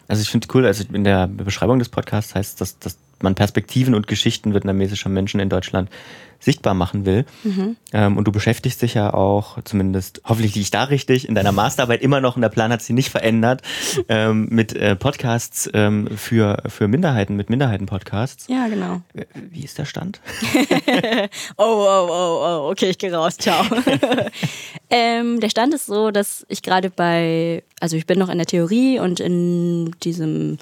Also 0.08 0.22
ich 0.22 0.30
finde 0.30 0.46
es 0.48 0.54
cool, 0.54 0.66
also 0.66 0.84
in 0.92 1.04
der 1.04 1.26
Beschreibung 1.26 1.78
des 1.78 1.88
Podcasts 1.88 2.34
heißt 2.34 2.60
das, 2.60 2.78
das 2.78 2.96
man 3.22 3.34
Perspektiven 3.34 3.94
und 3.94 4.06
Geschichten 4.06 4.54
vietnamesischer 4.54 5.08
Menschen 5.08 5.40
in 5.40 5.48
Deutschland 5.48 5.90
sichtbar 6.40 6.74
machen 6.74 7.06
will. 7.06 7.24
Mhm. 7.44 7.76
Ähm, 7.92 8.16
und 8.16 8.26
du 8.26 8.32
beschäftigst 8.32 8.82
dich 8.82 8.94
ja 8.94 9.12
auch, 9.12 9.58
zumindest 9.64 10.20
hoffentlich 10.24 10.54
liege 10.54 10.62
ich 10.62 10.70
da 10.70 10.84
richtig, 10.84 11.28
in 11.28 11.34
deiner 11.34 11.52
Masterarbeit 11.52 12.02
immer 12.02 12.20
noch, 12.20 12.36
und 12.36 12.42
der 12.42 12.48
Plan 12.48 12.72
hat 12.72 12.82
sich 12.82 12.94
nicht 12.94 13.10
verändert, 13.10 13.62
ähm, 14.08 14.48
mit 14.50 14.74
äh, 14.74 14.96
Podcasts 14.96 15.68
ähm, 15.72 16.08
für, 16.16 16.62
für 16.66 16.88
Minderheiten, 16.88 17.36
mit 17.36 17.50
Minderheiten-Podcasts. 17.50 18.46
Ja, 18.48 18.68
genau. 18.68 19.00
Äh, 19.14 19.24
wie 19.50 19.64
ist 19.64 19.78
der 19.78 19.86
Stand? 19.86 20.20
oh, 21.56 21.64
oh, 21.64 22.08
oh, 22.08 22.40
oh, 22.42 22.70
okay, 22.70 22.90
ich 22.90 22.98
gehe 22.98 23.12
raus, 23.12 23.36
ciao. 23.36 23.64
ähm, 24.90 25.40
der 25.40 25.48
Stand 25.48 25.74
ist 25.74 25.86
so, 25.86 26.10
dass 26.10 26.44
ich 26.48 26.62
gerade 26.62 26.90
bei, 26.90 27.62
also 27.80 27.96
ich 27.96 28.06
bin 28.06 28.18
noch 28.18 28.28
in 28.28 28.38
der 28.38 28.46
Theorie 28.46 28.98
und 28.98 29.20
in 29.20 29.92
diesem 30.02 30.58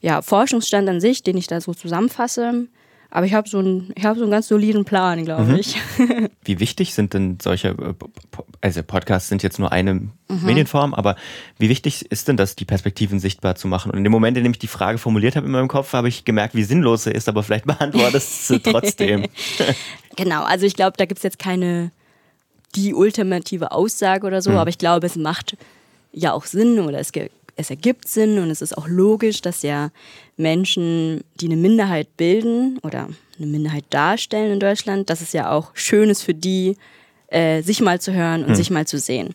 ja, 0.00 0.22
Forschungsstand 0.22 0.88
an 0.88 1.00
sich, 1.00 1.22
den 1.22 1.36
ich 1.36 1.46
da 1.46 1.60
so 1.60 1.74
zusammenfasse, 1.74 2.68
aber 3.10 3.24
ich 3.24 3.32
habe 3.32 3.48
so, 3.48 3.58
ein, 3.58 3.94
hab 4.02 4.16
so 4.16 4.22
einen 4.22 4.30
ganz 4.30 4.48
soliden 4.48 4.84
Plan, 4.84 5.24
glaube 5.24 5.44
mhm. 5.44 5.54
ich. 5.56 5.76
wie 6.44 6.60
wichtig 6.60 6.92
sind 6.92 7.14
denn 7.14 7.38
solche, 7.40 7.68
äh, 7.68 7.94
also 8.60 8.82
Podcasts 8.82 9.30
sind 9.30 9.42
jetzt 9.42 9.58
nur 9.58 9.72
eine 9.72 9.94
mhm. 9.94 10.10
Medienform, 10.42 10.92
aber 10.92 11.16
wie 11.58 11.70
wichtig 11.70 12.10
ist 12.10 12.28
denn 12.28 12.36
das, 12.36 12.54
die 12.54 12.66
Perspektiven 12.66 13.18
sichtbar 13.18 13.54
zu 13.54 13.66
machen? 13.66 13.90
Und 13.90 13.96
in 13.96 14.04
dem 14.04 14.12
Moment, 14.12 14.36
in 14.36 14.42
dem 14.42 14.52
ich 14.52 14.58
die 14.58 14.66
Frage 14.66 14.98
formuliert 14.98 15.36
habe 15.36 15.46
in 15.46 15.52
meinem 15.52 15.68
Kopf, 15.68 15.94
habe 15.94 16.08
ich 16.08 16.26
gemerkt, 16.26 16.54
wie 16.54 16.64
sinnlos 16.64 17.04
sie 17.04 17.12
ist, 17.12 17.28
aber 17.30 17.42
vielleicht 17.42 17.64
beantwortest 17.66 18.50
du 18.50 18.58
trotzdem. 18.58 19.24
genau, 20.16 20.44
also 20.44 20.66
ich 20.66 20.76
glaube, 20.76 20.98
da 20.98 21.06
gibt 21.06 21.18
es 21.18 21.22
jetzt 21.22 21.38
keine 21.38 21.92
die 22.74 22.92
ultimative 22.92 23.72
Aussage 23.72 24.26
oder 24.26 24.42
so, 24.42 24.50
mhm. 24.50 24.58
aber 24.58 24.68
ich 24.68 24.76
glaube, 24.76 25.06
es 25.06 25.16
macht 25.16 25.56
ja 26.12 26.34
auch 26.34 26.44
Sinn 26.44 26.78
oder 26.78 26.98
es 26.98 27.12
es 27.58 27.70
ergibt 27.70 28.06
Sinn 28.08 28.38
und 28.38 28.50
es 28.50 28.62
ist 28.62 28.78
auch 28.78 28.86
logisch, 28.86 29.42
dass 29.42 29.62
ja 29.62 29.90
Menschen, 30.36 31.24
die 31.40 31.46
eine 31.46 31.56
Minderheit 31.56 32.16
bilden 32.16 32.78
oder 32.84 33.08
eine 33.36 33.46
Minderheit 33.46 33.84
darstellen 33.90 34.52
in 34.52 34.60
Deutschland, 34.60 35.10
dass 35.10 35.20
es 35.20 35.32
ja 35.32 35.50
auch 35.50 35.72
schön 35.74 36.08
ist 36.08 36.22
für 36.22 36.34
die, 36.34 36.76
äh, 37.26 37.62
sich 37.62 37.80
mal 37.80 38.00
zu 38.00 38.14
hören 38.14 38.42
und 38.42 38.50
hm. 38.50 38.54
sich 38.54 38.70
mal 38.70 38.86
zu 38.86 38.98
sehen. 38.98 39.34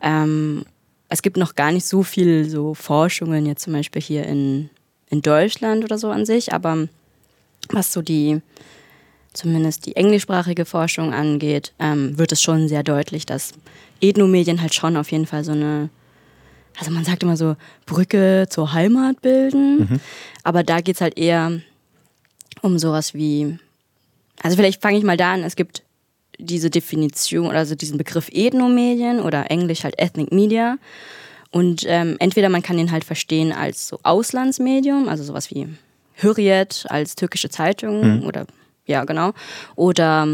Ähm, 0.00 0.64
es 1.10 1.20
gibt 1.20 1.36
noch 1.36 1.54
gar 1.54 1.72
nicht 1.72 1.84
so 1.84 2.02
viel 2.02 2.48
so 2.48 2.72
Forschungen 2.72 3.44
jetzt 3.44 3.64
zum 3.64 3.74
Beispiel 3.74 4.00
hier 4.00 4.24
in, 4.24 4.70
in 5.10 5.20
Deutschland 5.20 5.84
oder 5.84 5.98
so 5.98 6.08
an 6.08 6.24
sich, 6.24 6.54
aber 6.54 6.88
was 7.68 7.92
so 7.92 8.00
die 8.00 8.40
zumindest 9.34 9.84
die 9.84 9.96
englischsprachige 9.96 10.64
Forschung 10.64 11.12
angeht, 11.12 11.74
ähm, 11.78 12.16
wird 12.16 12.32
es 12.32 12.40
schon 12.40 12.66
sehr 12.68 12.82
deutlich, 12.82 13.26
dass 13.26 13.52
Ethnomedien 14.00 14.62
halt 14.62 14.74
schon 14.74 14.96
auf 14.96 15.12
jeden 15.12 15.26
Fall 15.26 15.44
so 15.44 15.52
eine 15.52 15.90
also 16.78 16.90
man 16.90 17.04
sagt 17.04 17.22
immer 17.22 17.36
so, 17.36 17.56
Brücke 17.86 18.46
zur 18.48 18.72
Heimat 18.72 19.20
bilden. 19.20 19.78
Mhm. 19.78 20.00
Aber 20.42 20.62
da 20.62 20.80
geht 20.80 20.96
es 20.96 21.00
halt 21.00 21.18
eher 21.18 21.60
um 22.60 22.78
sowas 22.78 23.14
wie, 23.14 23.58
also 24.42 24.56
vielleicht 24.56 24.82
fange 24.82 24.98
ich 24.98 25.04
mal 25.04 25.16
da 25.16 25.34
an, 25.34 25.42
es 25.42 25.56
gibt 25.56 25.82
diese 26.38 26.70
Definition, 26.70 27.54
also 27.54 27.74
diesen 27.74 27.98
Begriff 27.98 28.28
Ethnomedien 28.32 29.20
oder 29.20 29.50
englisch 29.50 29.84
halt 29.84 29.98
Ethnic 29.98 30.32
Media. 30.32 30.78
Und 31.50 31.84
ähm, 31.86 32.16
entweder 32.18 32.48
man 32.48 32.62
kann 32.62 32.78
den 32.78 32.90
halt 32.90 33.04
verstehen 33.04 33.52
als 33.52 33.88
so 33.88 34.00
Auslandsmedium, 34.02 35.08
also 35.08 35.22
sowas 35.22 35.50
wie 35.50 35.68
Hürriyet 36.14 36.86
als 36.88 37.14
türkische 37.14 37.50
Zeitung 37.50 38.20
mhm. 38.20 38.26
oder 38.26 38.46
ja, 38.86 39.04
genau. 39.04 39.32
Oder 39.76 40.26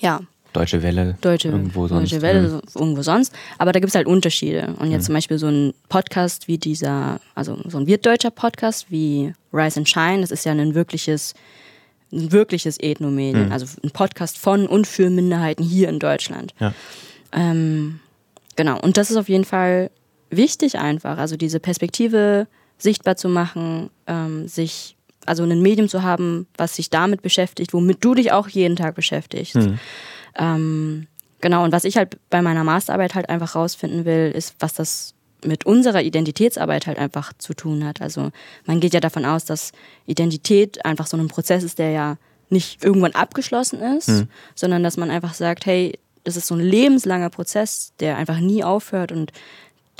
ja, 0.00 0.20
Deutsche 0.52 0.82
Welle. 0.82 1.16
Deutsche, 1.20 1.48
irgendwo 1.48 1.86
sonst. 1.86 2.12
Deutsche 2.12 2.22
Welle, 2.22 2.48
mhm. 2.48 2.60
irgendwo 2.74 3.02
sonst. 3.02 3.32
Aber 3.58 3.72
da 3.72 3.80
gibt 3.80 3.90
es 3.90 3.94
halt 3.94 4.06
Unterschiede. 4.06 4.74
Und 4.78 4.90
jetzt 4.90 5.02
mhm. 5.02 5.06
zum 5.06 5.14
Beispiel 5.14 5.38
so 5.38 5.48
ein 5.48 5.74
Podcast 5.88 6.48
wie 6.48 6.58
dieser, 6.58 7.20
also 7.34 7.58
so 7.66 7.78
ein 7.78 7.86
wirtdeutscher 7.86 8.30
Podcast 8.30 8.86
wie 8.90 9.32
Rise 9.52 9.80
and 9.80 9.88
Shine, 9.88 10.20
das 10.20 10.30
ist 10.30 10.44
ja 10.44 10.52
ein 10.52 10.74
wirkliches, 10.74 11.34
ein 12.12 12.32
wirkliches 12.32 12.78
Ethnomedien. 12.80 13.46
Mhm. 13.46 13.52
Also 13.52 13.66
ein 13.82 13.90
Podcast 13.90 14.38
von 14.38 14.66
und 14.66 14.86
für 14.86 15.10
Minderheiten 15.10 15.62
hier 15.62 15.88
in 15.88 15.98
Deutschland. 15.98 16.54
Ja. 16.58 16.74
Ähm, 17.32 18.00
genau. 18.56 18.80
Und 18.80 18.96
das 18.96 19.10
ist 19.10 19.16
auf 19.16 19.28
jeden 19.28 19.44
Fall 19.44 19.90
wichtig 20.30 20.78
einfach. 20.78 21.18
Also 21.18 21.36
diese 21.36 21.60
Perspektive 21.60 22.46
sichtbar 22.78 23.16
zu 23.16 23.28
machen, 23.28 23.90
ähm, 24.06 24.48
sich 24.48 24.96
also 25.26 25.44
ein 25.44 25.60
Medium 25.60 25.88
zu 25.88 26.02
haben, 26.02 26.46
was 26.56 26.76
sich 26.76 26.90
damit 26.90 27.22
beschäftigt, 27.22 27.72
womit 27.72 28.04
du 28.04 28.14
dich 28.14 28.32
auch 28.32 28.48
jeden 28.48 28.76
Tag 28.76 28.94
beschäftigst. 28.94 29.56
Mhm. 29.56 29.78
Ähm, 30.36 31.06
genau, 31.40 31.64
und 31.64 31.72
was 31.72 31.84
ich 31.84 31.96
halt 31.96 32.18
bei 32.30 32.42
meiner 32.42 32.64
Masterarbeit 32.64 33.14
halt 33.14 33.28
einfach 33.28 33.54
rausfinden 33.54 34.04
will, 34.04 34.32
ist, 34.34 34.56
was 34.60 34.74
das 34.74 35.14
mit 35.44 35.64
unserer 35.64 36.02
Identitätsarbeit 36.02 36.86
halt 36.86 36.98
einfach 36.98 37.32
zu 37.38 37.54
tun 37.54 37.84
hat. 37.84 38.00
Also 38.02 38.30
man 38.66 38.80
geht 38.80 38.94
ja 38.94 39.00
davon 39.00 39.24
aus, 39.24 39.44
dass 39.44 39.72
Identität 40.06 40.84
einfach 40.84 41.06
so 41.06 41.16
ein 41.16 41.28
Prozess 41.28 41.62
ist, 41.62 41.78
der 41.78 41.90
ja 41.90 42.16
nicht 42.50 42.84
irgendwann 42.84 43.12
abgeschlossen 43.12 43.80
ist, 43.80 44.08
mhm. 44.08 44.28
sondern 44.54 44.82
dass 44.82 44.96
man 44.96 45.10
einfach 45.10 45.34
sagt, 45.34 45.66
hey, 45.66 45.98
das 46.24 46.36
ist 46.36 46.46
so 46.46 46.54
ein 46.54 46.60
lebenslanger 46.60 47.30
Prozess, 47.30 47.92
der 48.00 48.16
einfach 48.16 48.38
nie 48.38 48.62
aufhört 48.62 49.12
und 49.12 49.32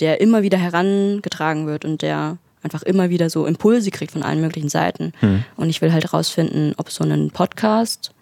der 0.01 0.21
immer 0.21 0.43
wieder 0.43 0.59
herangetragen 0.59 1.67
wird 1.67 1.85
und 1.85 2.03
der 2.03 2.39
einfach 2.63 2.83
immer 2.83 3.09
wieder 3.09 3.31
so 3.31 3.47
Impulse 3.47 3.91
kriegt 3.91 4.13
von 4.13 4.23
allen 4.23 4.41
möglichen 4.41 4.69
Seiten. 4.69 5.13
Mhm. 5.21 5.45
Und 5.57 5.71
ich 5.71 5.81
will 5.81 5.93
halt 5.93 6.13
rausfinden, 6.13 6.75
ob 6.77 6.91
so 6.91 7.05
ein 7.05 7.31
Podcast 7.31 8.13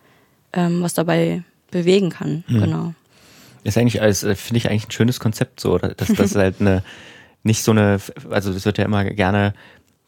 ähm, 0.53 0.83
was 0.83 0.95
dabei 0.95 1.43
bewegen 1.71 2.11
kann. 2.11 2.45
Mhm. 2.47 2.61
Genau. 2.61 2.95
Ist 3.65 3.77
eigentlich 3.77 4.01
alles, 4.01 4.23
äh, 4.23 4.35
finde 4.35 4.59
ich 4.59 4.71
eigentlich 4.71 4.89
ein 4.89 4.93
schönes 4.93 5.21
Konzept 5.21 5.61
so, 5.61 5.79
dass 5.79 6.09
das 6.09 6.35
halt 6.37 6.61
eine, 6.61 6.83
nicht 7.43 7.63
so 7.63 7.73
eine, 7.73 7.99
also 8.31 8.53
das 8.53 8.65
wird 8.65 8.79
ja 8.79 8.85
immer 8.85 9.05
gerne 9.05 9.55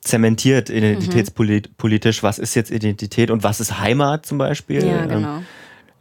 zementiert 0.00 0.70
identitätspolitisch, 0.70 2.22
was 2.22 2.38
ist 2.38 2.54
jetzt 2.54 2.70
Identität 2.70 3.30
und 3.30 3.42
was 3.42 3.60
ist 3.60 3.80
Heimat 3.80 4.24
zum 4.24 4.38
Beispiel. 4.38 4.84
Ja, 4.84 5.02
ähm, 5.02 5.42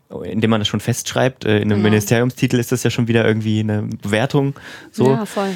genau. 0.09 0.21
indem 0.23 0.51
man 0.51 0.61
das 0.61 0.67
schon 0.67 0.79
festschreibt, 0.79 1.45
äh, 1.45 1.57
in 1.57 1.63
einem 1.63 1.69
genau. 1.71 1.89
Ministeriumstitel 1.89 2.57
ist 2.57 2.71
das 2.71 2.83
ja 2.83 2.89
schon 2.89 3.07
wieder 3.07 3.25
irgendwie 3.25 3.59
eine 3.59 3.89
Wertung. 4.03 4.55
So. 4.91 5.07
Ja, 5.07 5.25
voll. 5.25 5.51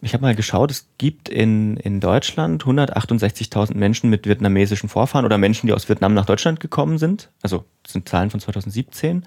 Ich 0.00 0.14
habe 0.14 0.22
mal 0.22 0.34
geschaut, 0.34 0.70
es 0.70 0.88
gibt 0.98 1.28
in, 1.28 1.76
in 1.76 2.00
Deutschland 2.00 2.64
168.000 2.64 3.76
Menschen 3.76 4.10
mit 4.10 4.26
vietnamesischen 4.26 4.88
Vorfahren 4.88 5.24
oder 5.24 5.38
Menschen, 5.38 5.66
die 5.66 5.72
aus 5.72 5.88
Vietnam 5.88 6.14
nach 6.14 6.26
Deutschland 6.26 6.60
gekommen 6.60 6.98
sind. 6.98 7.30
Also 7.42 7.64
das 7.82 7.92
sind 7.92 8.08
Zahlen 8.08 8.30
von 8.30 8.40
2017. 8.40 9.24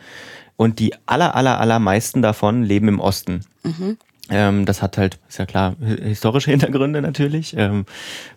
Und 0.55 0.79
die 0.79 0.93
aller, 1.05 1.35
aller, 1.35 1.59
allermeisten 1.59 2.21
davon 2.21 2.63
leben 2.63 2.87
im 2.87 2.99
Osten. 2.99 3.41
Mhm. 3.63 3.97
Ähm, 4.29 4.65
das 4.65 4.81
hat 4.81 4.97
halt, 4.97 5.19
ist 5.27 5.39
ja 5.39 5.45
klar, 5.45 5.75
historische 5.79 6.51
Hintergründe 6.51 7.01
natürlich. 7.01 7.55
Ähm, 7.57 7.85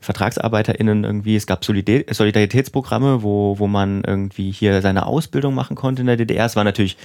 VertragsarbeiterInnen 0.00 1.04
irgendwie, 1.04 1.36
es 1.36 1.46
gab 1.46 1.64
Solidaritätsprogramme, 1.64 3.22
wo, 3.22 3.58
wo 3.58 3.68
man 3.68 4.02
irgendwie 4.04 4.50
hier 4.50 4.82
seine 4.82 5.06
Ausbildung 5.06 5.54
machen 5.54 5.76
konnte 5.76 6.02
in 6.02 6.06
der 6.06 6.16
DDR. 6.16 6.46
Es 6.46 6.56
war 6.56 6.64
natürlich 6.64 6.96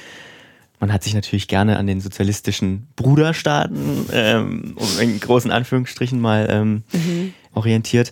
man 0.79 0.93
hat 0.93 1.03
sich 1.03 1.13
natürlich 1.13 1.47
gerne 1.47 1.77
an 1.77 1.87
den 1.87 2.01
sozialistischen 2.01 2.87
Bruderstaaten, 2.95 4.05
ähm, 4.11 4.75
in 4.99 5.19
großen 5.19 5.51
Anführungsstrichen 5.51 6.19
mal 6.19 6.47
ähm, 6.49 6.83
mhm. 6.91 7.33
orientiert. 7.53 8.11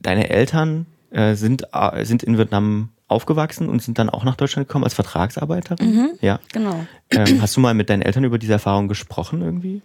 Deine 0.00 0.30
Eltern 0.30 0.86
äh, 1.10 1.34
sind, 1.34 1.64
äh, 1.72 2.04
sind 2.04 2.22
in 2.22 2.38
Vietnam 2.38 2.90
aufgewachsen 3.08 3.68
und 3.68 3.82
sind 3.82 3.98
dann 3.98 4.10
auch 4.10 4.24
nach 4.24 4.36
Deutschland 4.36 4.68
gekommen 4.68 4.84
als 4.84 4.94
Vertragsarbeiterin? 4.94 5.94
Mhm, 5.94 6.10
ja, 6.20 6.40
genau. 6.52 6.86
Ähm, 7.10 7.40
hast 7.42 7.56
du 7.56 7.60
mal 7.60 7.74
mit 7.74 7.90
deinen 7.90 8.02
Eltern 8.02 8.24
über 8.24 8.38
diese 8.38 8.54
Erfahrung 8.54 8.88
gesprochen 8.88 9.42
irgendwie? 9.42 9.82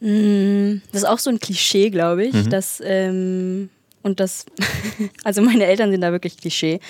Mm, 0.00 0.82
das 0.92 1.02
ist 1.02 1.08
auch 1.08 1.18
so 1.18 1.30
ein 1.30 1.38
Klischee, 1.38 1.90
glaube 1.90 2.24
ich, 2.24 2.34
mhm. 2.34 2.50
dass 2.50 2.82
ähm, 2.84 3.70
und 4.02 4.20
das, 4.20 4.46
also 5.24 5.42
meine 5.42 5.64
Eltern 5.64 5.90
sind 5.90 6.00
da 6.00 6.12
wirklich 6.12 6.36
Klischee 6.36 6.80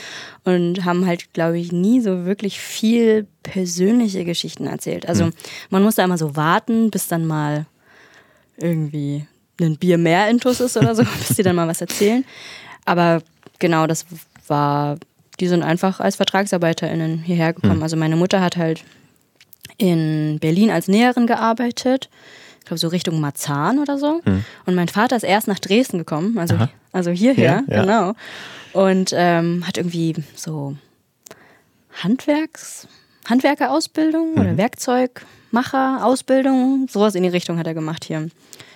und 0.45 0.85
haben 0.85 1.07
halt, 1.07 1.33
glaube 1.33 1.59
ich, 1.59 1.73
nie 1.73 2.01
so 2.01 2.25
wirklich 2.25 2.61
viel 2.61 3.27
persönliche 3.43 4.25
Geschichten 4.25 4.67
erzählt. 4.67 5.07
Also 5.09 5.27
mhm. 5.27 5.33
man 5.71 5.83
muss 5.83 5.97
da 5.97 6.05
immer 6.05 6.19
so 6.19 6.37
warten, 6.37 6.91
bis 6.91 7.09
dann 7.09 7.27
mal 7.27 7.67
irgendwie 8.57 9.27
ein 9.61 9.77
Bier 9.77 9.99
mehr 9.99 10.29
intus 10.29 10.61
ist 10.61 10.77
oder 10.77 10.95
so, 10.95 11.05
bis 11.29 11.37
die 11.37 11.43
dann 11.43 11.57
mal 11.57 11.69
was 11.69 11.81
erzählen. 11.81 12.25
Aber 12.85 13.23
genau, 13.59 13.87
das 13.87 14.07
war, 14.47 14.97
die 15.41 15.49
sind 15.49 15.63
einfach 15.63 16.01
als 16.01 16.17
VertragsarbeiterInnen 16.17 17.19
hierher 17.19 17.53
gekommen. 17.53 17.79
Mhm. 17.79 17.83
Also 17.83 17.97
meine 17.97 18.17
Mutter 18.17 18.41
hat 18.41 18.57
halt 18.57 18.85
in 19.79 20.39
Berlin 20.41 20.71
als 20.71 20.89
Näherin 20.89 21.27
gearbeitet 21.27 22.09
glaube 22.73 22.79
so 22.79 22.89
Richtung 22.89 23.21
Marzahn 23.21 23.79
oder 23.79 23.99
so. 23.99 24.23
Hm. 24.25 24.45
Und 24.67 24.75
mein 24.75 24.89
Vater 24.89 25.15
ist 25.17 25.23
erst 25.25 25.49
nach 25.49 25.59
Dresden 25.59 25.97
gekommen, 25.99 26.39
also, 26.39 26.57
also 26.93 27.11
hierher, 27.11 27.65
ja, 27.69 27.75
ja. 27.75 27.83
genau. 27.83 28.15
Und 28.73 29.13
ähm, 29.15 29.67
hat 29.67 29.77
irgendwie 29.77 30.15
so 30.35 30.75
Handwerks, 32.03 32.89
Handwerkerausbildung 33.29 34.33
mhm. 34.33 34.41
oder 34.41 34.57
Werkzeugmacherausbildung, 34.57 36.89
sowas 36.89 37.15
in 37.15 37.23
die 37.23 37.29
Richtung 37.29 37.59
hat 37.59 37.67
er 37.67 37.75
gemacht 37.75 38.05
hier. 38.05 38.31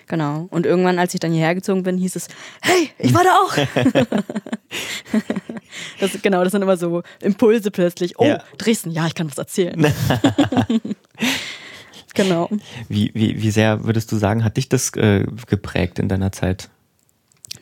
Genau. 0.08 0.46
Und 0.50 0.66
irgendwann, 0.66 1.00
als 1.00 1.14
ich 1.14 1.20
dann 1.20 1.32
hierher 1.32 1.54
gezogen 1.54 1.82
bin, 1.82 1.96
hieß 1.96 2.14
es, 2.14 2.28
hey, 2.60 2.90
ich 2.98 3.14
war 3.14 3.24
da 3.24 3.38
auch. 3.38 3.56
das, 6.00 6.22
genau, 6.22 6.44
das 6.44 6.52
sind 6.52 6.62
immer 6.62 6.76
so 6.76 7.02
Impulse 7.22 7.72
plötzlich. 7.72 8.18
Oh, 8.18 8.26
ja. 8.26 8.40
Dresden, 8.56 8.90
ja, 8.90 9.06
ich 9.06 9.14
kann 9.14 9.28
was 9.28 9.38
erzählen. 9.38 9.84
Genau. 12.16 12.48
Wie, 12.88 13.10
wie, 13.14 13.40
wie 13.42 13.50
sehr 13.50 13.84
würdest 13.84 14.10
du 14.10 14.16
sagen, 14.16 14.42
hat 14.44 14.56
dich 14.56 14.68
das 14.68 14.90
äh, 14.94 15.24
geprägt 15.46 15.98
in 15.98 16.08
deiner 16.08 16.32
Zeit? 16.32 16.68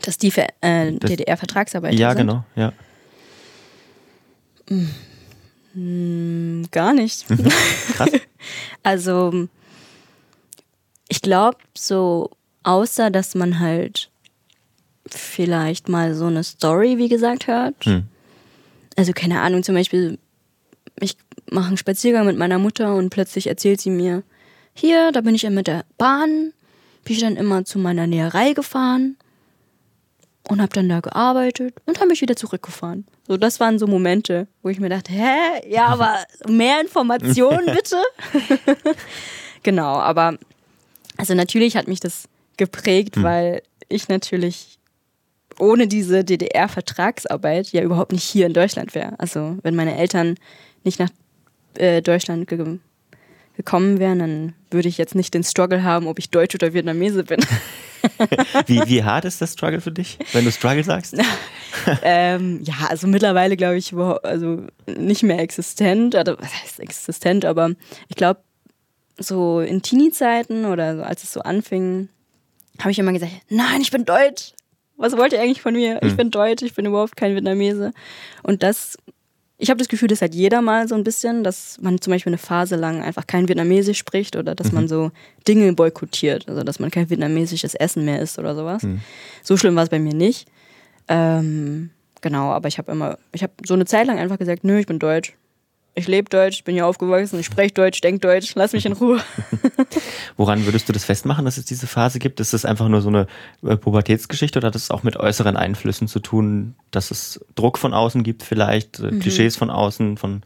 Dass 0.02 0.16
die 0.18 0.32
äh, 0.60 0.92
DDR-Vertragsarbeiter 0.92 1.96
Ja, 1.96 2.10
sind? 2.10 2.18
genau, 2.18 2.44
ja. 2.56 2.72
Hm, 5.74 6.66
gar 6.70 6.92
nicht. 6.94 7.28
Mhm. 7.30 7.48
Krass. 7.94 8.10
Also, 8.82 9.48
ich 11.08 11.22
glaube, 11.22 11.56
so, 11.74 12.30
außer 12.62 13.10
dass 13.10 13.34
man 13.34 13.58
halt 13.58 14.10
vielleicht 15.06 15.88
mal 15.88 16.14
so 16.14 16.26
eine 16.26 16.44
Story, 16.44 16.98
wie 16.98 17.08
gesagt, 17.08 17.46
hört. 17.46 17.82
Hm. 17.86 18.02
Also, 18.96 19.14
keine 19.14 19.40
Ahnung, 19.40 19.62
zum 19.62 19.74
Beispiel, 19.74 20.18
ich 21.00 21.16
mache 21.50 21.68
einen 21.68 21.78
Spaziergang 21.78 22.26
mit 22.26 22.36
meiner 22.36 22.58
Mutter 22.58 22.94
und 22.94 23.08
plötzlich 23.08 23.46
erzählt 23.46 23.80
sie 23.80 23.88
mir, 23.88 24.22
hier, 24.74 25.12
da 25.12 25.20
bin 25.20 25.34
ich 25.34 25.42
ja 25.42 25.50
mit 25.50 25.66
der 25.66 25.84
Bahn, 25.98 26.52
bin 27.04 27.14
ich 27.14 27.20
dann 27.20 27.36
immer 27.36 27.64
zu 27.64 27.78
meiner 27.78 28.06
Näherei 28.06 28.52
gefahren 28.52 29.16
und 30.48 30.60
habe 30.60 30.72
dann 30.72 30.88
da 30.88 31.00
gearbeitet 31.00 31.74
und 31.86 31.98
habe 31.98 32.08
mich 32.08 32.20
wieder 32.20 32.36
zurückgefahren. 32.36 33.06
So, 33.26 33.36
das 33.36 33.60
waren 33.60 33.78
so 33.78 33.86
Momente, 33.86 34.46
wo 34.62 34.68
ich 34.68 34.80
mir 34.80 34.90
dachte, 34.90 35.12
hä, 35.12 35.68
ja, 35.68 35.86
aber 35.86 36.24
mehr 36.48 36.80
Informationen 36.80 37.66
bitte. 37.74 38.02
genau, 39.62 39.94
aber 39.94 40.36
also 41.16 41.34
natürlich 41.34 41.76
hat 41.76 41.88
mich 41.88 42.00
das 42.00 42.28
geprägt, 42.56 43.22
weil 43.22 43.62
ich 43.88 44.08
natürlich 44.08 44.78
ohne 45.58 45.86
diese 45.86 46.24
DDR-Vertragsarbeit 46.24 47.68
ja 47.72 47.82
überhaupt 47.82 48.12
nicht 48.12 48.24
hier 48.24 48.46
in 48.46 48.52
Deutschland 48.52 48.94
wäre. 48.94 49.18
Also 49.18 49.56
wenn 49.62 49.76
meine 49.76 49.96
Eltern 49.96 50.36
nicht 50.82 50.98
nach 50.98 51.10
äh, 51.74 52.02
Deutschland 52.02 52.48
ge 52.48 52.78
gekommen 53.56 53.98
wären, 53.98 54.18
dann 54.18 54.52
würde 54.70 54.88
ich 54.88 54.98
jetzt 54.98 55.14
nicht 55.14 55.34
den 55.34 55.44
Struggle 55.44 55.82
haben, 55.82 56.06
ob 56.06 56.18
ich 56.18 56.30
Deutsch 56.30 56.54
oder 56.54 56.72
Vietnamese 56.74 57.24
bin. 57.24 57.40
Wie, 58.66 58.82
wie 58.86 59.02
hart 59.02 59.24
ist 59.24 59.40
das 59.40 59.54
Struggle 59.54 59.80
für 59.80 59.90
dich, 59.90 60.18
wenn 60.34 60.44
du 60.44 60.52
Struggle 60.52 60.84
sagst? 60.84 61.16
ähm, 62.02 62.60
ja, 62.62 62.74
also 62.88 63.06
mittlerweile 63.06 63.56
glaube 63.56 63.78
ich 63.78 63.94
also 63.94 64.66
nicht 64.86 65.22
mehr 65.22 65.38
existent. 65.38 66.14
Oder 66.14 66.38
was 66.38 66.52
heißt 66.62 66.80
existent, 66.80 67.46
aber 67.46 67.70
ich 68.08 68.16
glaube, 68.16 68.40
so 69.18 69.60
in 69.60 69.82
Teenie-Zeiten 69.82 70.64
oder 70.66 70.96
so, 70.96 71.02
als 71.02 71.22
es 71.22 71.32
so 71.32 71.40
anfing, 71.40 72.08
habe 72.78 72.90
ich 72.90 72.98
immer 72.98 73.12
gesagt, 73.12 73.32
nein, 73.48 73.80
ich 73.80 73.90
bin 73.90 74.04
Deutsch. 74.04 74.52
Was 74.96 75.16
wollt 75.16 75.32
ihr 75.32 75.40
eigentlich 75.40 75.62
von 75.62 75.74
mir? 75.74 76.00
Ich 76.02 76.16
bin 76.16 76.30
Deutsch, 76.30 76.62
ich 76.62 76.74
bin 76.74 76.86
überhaupt 76.86 77.16
kein 77.16 77.34
Vietnamese. 77.34 77.92
Und 78.42 78.62
das, 78.62 78.96
ich 79.56 79.70
habe 79.70 79.78
das 79.78 79.88
Gefühl, 79.88 80.08
das 80.08 80.20
hat 80.20 80.34
jeder 80.34 80.62
mal 80.62 80.88
so 80.88 80.94
ein 80.96 81.04
bisschen, 81.04 81.44
dass 81.44 81.78
man 81.80 82.00
zum 82.00 82.12
Beispiel 82.12 82.30
eine 82.30 82.38
Phase 82.38 82.74
lang 82.76 83.02
einfach 83.02 83.26
kein 83.26 83.48
Vietnamesisch 83.48 83.98
spricht 83.98 84.34
oder 84.34 84.54
dass 84.54 84.72
man 84.72 84.88
so 84.88 85.12
Dinge 85.46 85.72
boykottiert. 85.72 86.48
Also 86.48 86.64
dass 86.64 86.80
man 86.80 86.90
kein 86.90 87.08
vietnamesisches 87.08 87.74
Essen 87.74 88.04
mehr 88.04 88.20
isst 88.20 88.38
oder 88.38 88.54
sowas. 88.56 88.82
So 89.42 89.56
schlimm 89.56 89.76
war 89.76 89.84
es 89.84 89.90
bei 89.90 90.00
mir 90.00 90.14
nicht. 90.14 90.48
Ähm, 91.06 91.90
genau, 92.20 92.50
aber 92.50 92.66
ich 92.66 92.78
habe 92.78 92.90
immer, 92.90 93.18
ich 93.32 93.42
habe 93.42 93.52
so 93.64 93.74
eine 93.74 93.84
Zeit 93.84 94.06
lang 94.08 94.18
einfach 94.18 94.38
gesagt, 94.38 94.64
nö, 94.64 94.78
ich 94.78 94.86
bin 94.86 94.98
Deutsch. 94.98 95.34
Ich 95.96 96.08
lebe 96.08 96.28
Deutsch, 96.28 96.56
ich 96.56 96.64
bin 96.64 96.74
hier 96.74 96.86
aufgewachsen, 96.86 97.38
ich 97.38 97.46
spreche 97.46 97.72
Deutsch, 97.72 98.00
denke 98.00 98.18
Deutsch, 98.20 98.52
lass 98.56 98.72
mich 98.72 98.84
in 98.84 98.94
Ruhe. 98.94 99.20
Woran 100.36 100.64
würdest 100.66 100.88
du 100.88 100.92
das 100.92 101.04
festmachen, 101.04 101.44
dass 101.44 101.56
es 101.56 101.66
diese 101.66 101.86
Phase 101.86 102.18
gibt? 102.18 102.40
Ist 102.40 102.52
das 102.52 102.64
einfach 102.64 102.88
nur 102.88 103.00
so 103.00 103.08
eine 103.08 103.26
äh, 103.62 103.76
Pubertätsgeschichte 103.76 104.58
oder 104.58 104.68
hat 104.68 104.74
es 104.74 104.90
auch 104.90 105.04
mit 105.04 105.16
äußeren 105.16 105.56
Einflüssen 105.56 106.08
zu 106.08 106.18
tun, 106.18 106.74
dass 106.90 107.10
es 107.12 107.40
Druck 107.54 107.78
von 107.78 107.94
außen 107.94 108.24
gibt 108.24 108.42
vielleicht, 108.42 108.98
Mhm. 108.98 109.18
äh, 109.18 109.20
Klischees 109.20 109.56
von 109.56 109.70
außen, 109.70 110.16
von 110.16 110.42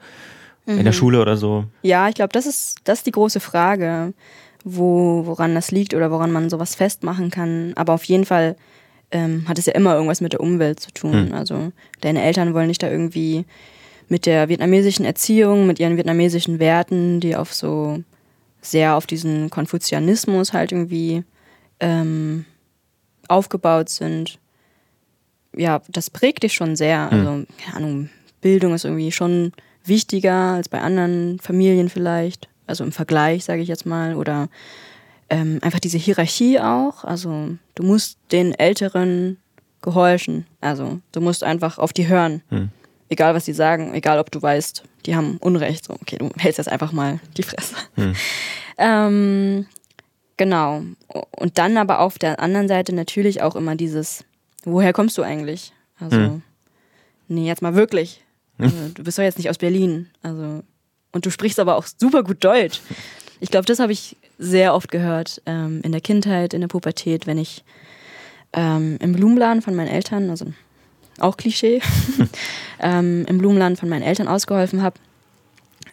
in 0.66 0.84
der 0.84 0.92
Schule 0.92 1.22
oder 1.22 1.38
so? 1.38 1.64
Ja, 1.80 2.10
ich 2.10 2.14
glaube, 2.14 2.32
das 2.34 2.44
ist, 2.44 2.76
das 2.84 2.98
ist 2.98 3.06
die 3.06 3.10
große 3.12 3.40
Frage, 3.40 4.12
wo, 4.64 5.22
woran 5.24 5.54
das 5.54 5.70
liegt 5.70 5.94
oder 5.94 6.10
woran 6.10 6.30
man 6.30 6.50
sowas 6.50 6.74
festmachen 6.74 7.30
kann. 7.30 7.72
Aber 7.74 7.94
auf 7.94 8.04
jeden 8.04 8.26
Fall 8.26 8.54
ähm, 9.10 9.48
hat 9.48 9.58
es 9.58 9.64
ja 9.64 9.72
immer 9.72 9.94
irgendwas 9.94 10.20
mit 10.20 10.34
der 10.34 10.40
Umwelt 10.40 10.78
zu 10.78 10.90
tun. 10.92 11.32
Also 11.32 11.72
deine 12.02 12.22
Eltern 12.22 12.52
wollen 12.52 12.68
dich 12.68 12.76
da 12.76 12.90
irgendwie 12.90 13.46
mit 14.08 14.26
der 14.26 14.48
vietnamesischen 14.48 15.04
Erziehung, 15.04 15.66
mit 15.66 15.78
ihren 15.78 15.96
vietnamesischen 15.96 16.58
Werten, 16.58 17.20
die 17.20 17.36
auf 17.36 17.52
so 17.54 18.02
sehr 18.60 18.96
auf 18.96 19.06
diesen 19.06 19.50
Konfuzianismus 19.50 20.52
halt 20.52 20.72
irgendwie 20.72 21.24
ähm, 21.80 22.44
aufgebaut 23.28 23.88
sind. 23.88 24.38
Ja, 25.56 25.80
das 25.88 26.10
prägt 26.10 26.42
dich 26.42 26.54
schon 26.54 26.76
sehr. 26.76 27.10
Also, 27.10 27.46
keine 27.58 27.76
Ahnung, 27.76 28.10
Bildung 28.40 28.74
ist 28.74 28.84
irgendwie 28.84 29.12
schon 29.12 29.52
wichtiger 29.84 30.54
als 30.54 30.68
bei 30.68 30.80
anderen 30.80 31.38
Familien 31.40 31.88
vielleicht. 31.88 32.48
Also 32.66 32.84
im 32.84 32.92
Vergleich, 32.92 33.44
sage 33.44 33.62
ich 33.62 33.68
jetzt 33.68 33.86
mal. 33.86 34.14
Oder 34.14 34.48
ähm, 35.30 35.58
einfach 35.62 35.80
diese 35.80 35.98
Hierarchie 35.98 36.60
auch. 36.60 37.04
Also 37.04 37.56
du 37.74 37.82
musst 37.82 38.18
den 38.30 38.54
Älteren 38.54 39.38
gehorchen. 39.82 40.46
Also 40.60 41.00
du 41.12 41.20
musst 41.20 41.44
einfach 41.44 41.78
auf 41.78 41.92
die 41.92 42.08
hören. 42.08 42.42
Egal, 43.08 43.34
was 43.34 43.44
die 43.44 43.52
sagen, 43.52 43.94
egal, 43.94 44.18
ob 44.18 44.30
du 44.30 44.40
weißt, 44.40 44.82
die 45.06 45.16
haben 45.16 45.38
Unrecht. 45.38 45.84
So, 45.84 45.94
okay, 45.94 46.18
du 46.18 46.30
hältst 46.36 46.58
jetzt 46.58 46.68
einfach 46.68 46.92
mal 46.92 47.20
die 47.36 47.42
Fresse. 47.42 47.76
Ähm, 48.80 49.66
genau. 50.36 50.84
Und 51.08 51.58
dann 51.58 51.76
aber 51.76 51.98
auf 51.98 52.16
der 52.16 52.38
anderen 52.38 52.68
Seite 52.68 52.94
natürlich 52.94 53.42
auch 53.42 53.56
immer 53.56 53.74
dieses, 53.74 54.24
woher 54.64 54.92
kommst 54.92 55.18
du 55.18 55.22
eigentlich? 55.22 55.72
Also, 55.98 56.40
nee, 57.26 57.46
jetzt 57.46 57.60
mal 57.60 57.74
wirklich. 57.74 58.22
Also, 58.56 58.76
du 58.94 59.02
bist 59.02 59.18
doch 59.18 59.24
jetzt 59.24 59.38
nicht 59.38 59.50
aus 59.50 59.58
Berlin. 59.58 60.08
Also, 60.22 60.62
und 61.10 61.26
du 61.26 61.30
sprichst 61.30 61.58
aber 61.58 61.76
auch 61.76 61.86
super 61.86 62.22
gut 62.22 62.44
Deutsch. 62.44 62.80
Ich 63.40 63.50
glaube, 63.50 63.66
das 63.66 63.80
habe 63.80 63.92
ich 63.92 64.16
sehr 64.38 64.74
oft 64.74 64.90
gehört 64.90 65.42
ähm, 65.46 65.80
in 65.82 65.90
der 65.90 66.00
Kindheit, 66.00 66.54
in 66.54 66.60
der 66.60 66.68
Pubertät, 66.68 67.26
wenn 67.26 67.38
ich 67.38 67.64
ähm, 68.52 68.96
im 69.00 69.12
Blumenladen 69.12 69.62
von 69.62 69.74
meinen 69.74 69.88
Eltern, 69.88 70.30
also 70.30 70.46
auch 71.20 71.36
Klischee, 71.36 71.80
ähm, 72.80 73.24
im 73.26 73.38
Blumenladen 73.38 73.76
von 73.76 73.88
meinen 73.88 74.02
Eltern 74.02 74.28
ausgeholfen 74.28 74.82
habe. 74.82 74.96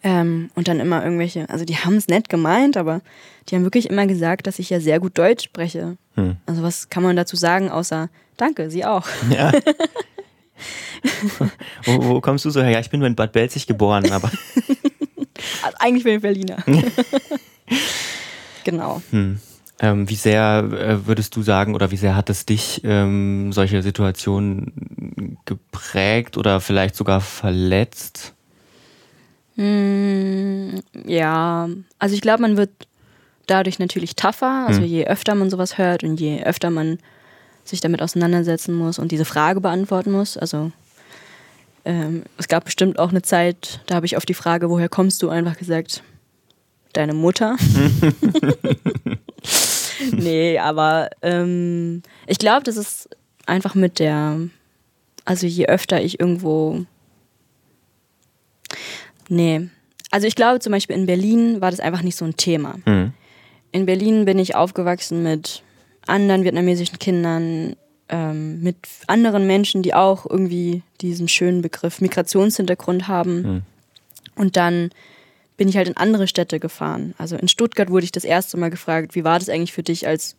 Ähm, 0.04 0.52
und 0.54 0.68
dann 0.68 0.80
immer 0.80 1.04
irgendwelche, 1.04 1.50
also 1.50 1.66
die 1.66 1.78
haben 1.78 1.96
es 1.96 2.08
nett 2.08 2.30
gemeint, 2.30 2.78
aber 2.78 3.02
die 3.50 3.56
haben 3.56 3.64
wirklich 3.64 3.90
immer 3.90 4.06
gesagt, 4.06 4.46
dass 4.46 4.60
ich 4.60 4.70
ja 4.70 4.80
sehr 4.80 5.00
gut 5.00 5.18
Deutsch 5.18 5.46
spreche. 5.46 5.98
Hm. 6.14 6.38
Also 6.46 6.62
was 6.62 6.90
kann 6.90 7.02
man 7.02 7.16
dazu 7.16 7.36
sagen, 7.36 7.72
außer 7.72 8.10
Danke, 8.38 8.70
Sie 8.70 8.86
auch. 8.86 9.08
Ja. 9.30 9.52
wo, 11.86 12.04
wo 12.04 12.22
kommst 12.22 12.46
du 12.46 12.50
so 12.50 12.62
her? 12.62 12.72
Ja, 12.72 12.80
ich 12.80 12.90
bin 12.90 13.00
nur 13.00 13.08
in 13.08 13.16
Bad 13.16 13.32
Belzig 13.32 13.68
geboren, 13.68 14.12
aber 14.12 14.30
Also 15.64 15.78
eigentlich 15.80 16.04
bin 16.04 16.16
ich 16.16 16.22
Berliner. 16.22 16.58
genau. 18.64 19.02
Ähm, 19.80 20.10
wie 20.10 20.16
sehr 20.16 20.70
äh, 20.72 21.06
würdest 21.08 21.36
du 21.36 21.42
sagen 21.42 21.76
oder 21.76 21.92
wie 21.92 21.98
sehr 21.98 22.16
hat 22.16 22.30
es 22.30 22.46
dich 22.46 22.82
ähm, 22.84 23.52
solche 23.52 23.82
Situationen 23.82 25.38
geprägt 25.46 26.38
oder 26.38 26.62
vielleicht 26.62 26.96
sogar 26.96 27.20
verletzt? 27.22 28.34
Mm, 29.58 30.78
ja, 31.06 31.70
also 32.00 32.16
ich 32.16 32.22
glaube, 32.22 32.42
man 32.42 32.58
wird 32.58 32.72
dadurch 33.48 33.80
natürlich 33.80 34.16
tougher. 34.16 34.66
Also 34.68 34.82
Hm. 34.82 34.88
je 34.88 35.08
öfter 35.08 35.36
man 35.36 35.50
sowas 35.50 35.78
hört 35.78 36.04
und 36.04 36.20
je 36.20 36.44
öfter 36.44 36.70
man 36.70 37.00
sich 37.64 37.82
damit 37.82 38.02
auseinandersetzen 38.02 38.76
muss 38.76 39.00
und 39.00 39.12
diese 39.12 39.26
Frage 39.26 39.60
beantworten 39.60 40.12
muss. 40.12 40.38
Also 40.38 40.72
ähm, 41.84 42.24
es 42.38 42.48
gab 42.48 42.66
bestimmt 42.66 43.00
auch 43.00 43.10
eine 43.10 43.22
Zeit, 43.22 43.82
da 43.88 43.96
habe 43.96 44.06
ich 44.06 44.18
auf 44.18 44.26
die 44.26 44.34
Frage, 44.34 44.70
woher 44.70 44.90
kommst 44.90 45.22
du, 45.22 45.30
einfach 45.30 45.58
gesagt, 45.58 46.04
deine 46.94 47.14
Mutter. 47.14 47.56
nee, 50.12 50.60
aber 50.60 51.10
ähm, 51.22 52.02
ich 52.28 52.40
glaube, 52.40 52.64
das 52.64 52.78
ist 52.78 53.10
einfach 53.46 53.76
mit 53.76 54.00
der, 54.00 54.40
also 55.24 55.48
je 55.48 55.68
öfter 55.68 56.02
ich 56.02 56.20
irgendwo 56.20 56.86
Nee. 59.30 59.70
Also 60.12 60.28
ich 60.28 60.36
glaube 60.36 60.60
zum 60.60 60.72
Beispiel 60.72 60.96
in 60.96 61.06
Berlin 61.06 61.62
war 61.62 61.72
das 61.72 61.80
einfach 61.80 62.02
nicht 62.02 62.16
so 62.16 62.26
ein 62.26 62.38
Thema. 62.38 62.76
Hm. 62.86 63.14
In 63.72 63.86
Berlin 63.86 64.26
bin 64.26 64.40
ich 64.40 64.56
aufgewachsen 64.56 65.24
mit 65.24 65.64
anderen 66.08 66.44
vietnamesischen 66.44 67.00
Kindern, 67.00 67.76
ähm, 68.08 68.62
mit 68.62 68.78
anderen 69.08 69.48
Menschen, 69.48 69.82
die 69.82 69.94
auch 69.94 70.26
irgendwie 70.30 70.84
diesen 71.02 71.28
schönen 71.28 71.62
Begriff 71.62 72.00
Migrationshintergrund 72.00 73.08
haben. 73.08 73.66
Und 74.36 74.56
dann 74.56 74.92
bin 75.58 75.70
ich 75.70 75.78
halt 75.78 75.88
in 75.88 75.98
andere 75.98 76.28
Städte 76.28 76.60
gefahren. 76.60 77.14
Also 77.18 77.36
in 77.36 77.48
Stuttgart 77.48 77.90
wurde 77.90 78.04
ich 78.04 78.12
das 78.12 78.24
erste 78.24 78.58
Mal 78.58 78.70
gefragt, 78.70 79.16
wie 79.16 79.24
war 79.24 79.40
das 79.40 79.50
eigentlich 79.50 79.74
für 79.74 79.84
dich, 79.84 80.08
als 80.08 80.36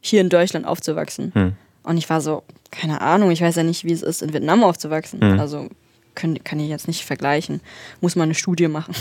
hier 0.00 0.20
in 0.20 0.28
Deutschland 0.28 0.66
aufzuwachsen? 0.66 1.32
Hm. 1.34 1.52
Und 1.84 1.96
ich 1.96 2.10
war 2.10 2.20
so, 2.20 2.42
keine 2.70 3.00
Ahnung, 3.00 3.30
ich 3.30 3.40
weiß 3.40 3.56
ja 3.56 3.62
nicht, 3.62 3.84
wie 3.84 3.92
es 3.92 4.02
ist, 4.02 4.22
in 4.22 4.32
Vietnam 4.32 4.62
aufzuwachsen. 4.62 5.20
Mhm. 5.20 5.40
Also 5.40 5.68
können, 6.14 6.42
kann 6.44 6.60
ich 6.60 6.68
jetzt 6.68 6.88
nicht 6.88 7.04
vergleichen. 7.04 7.60
Muss 8.00 8.16
man 8.16 8.24
eine 8.24 8.34
Studie 8.34 8.68
machen. 8.68 8.94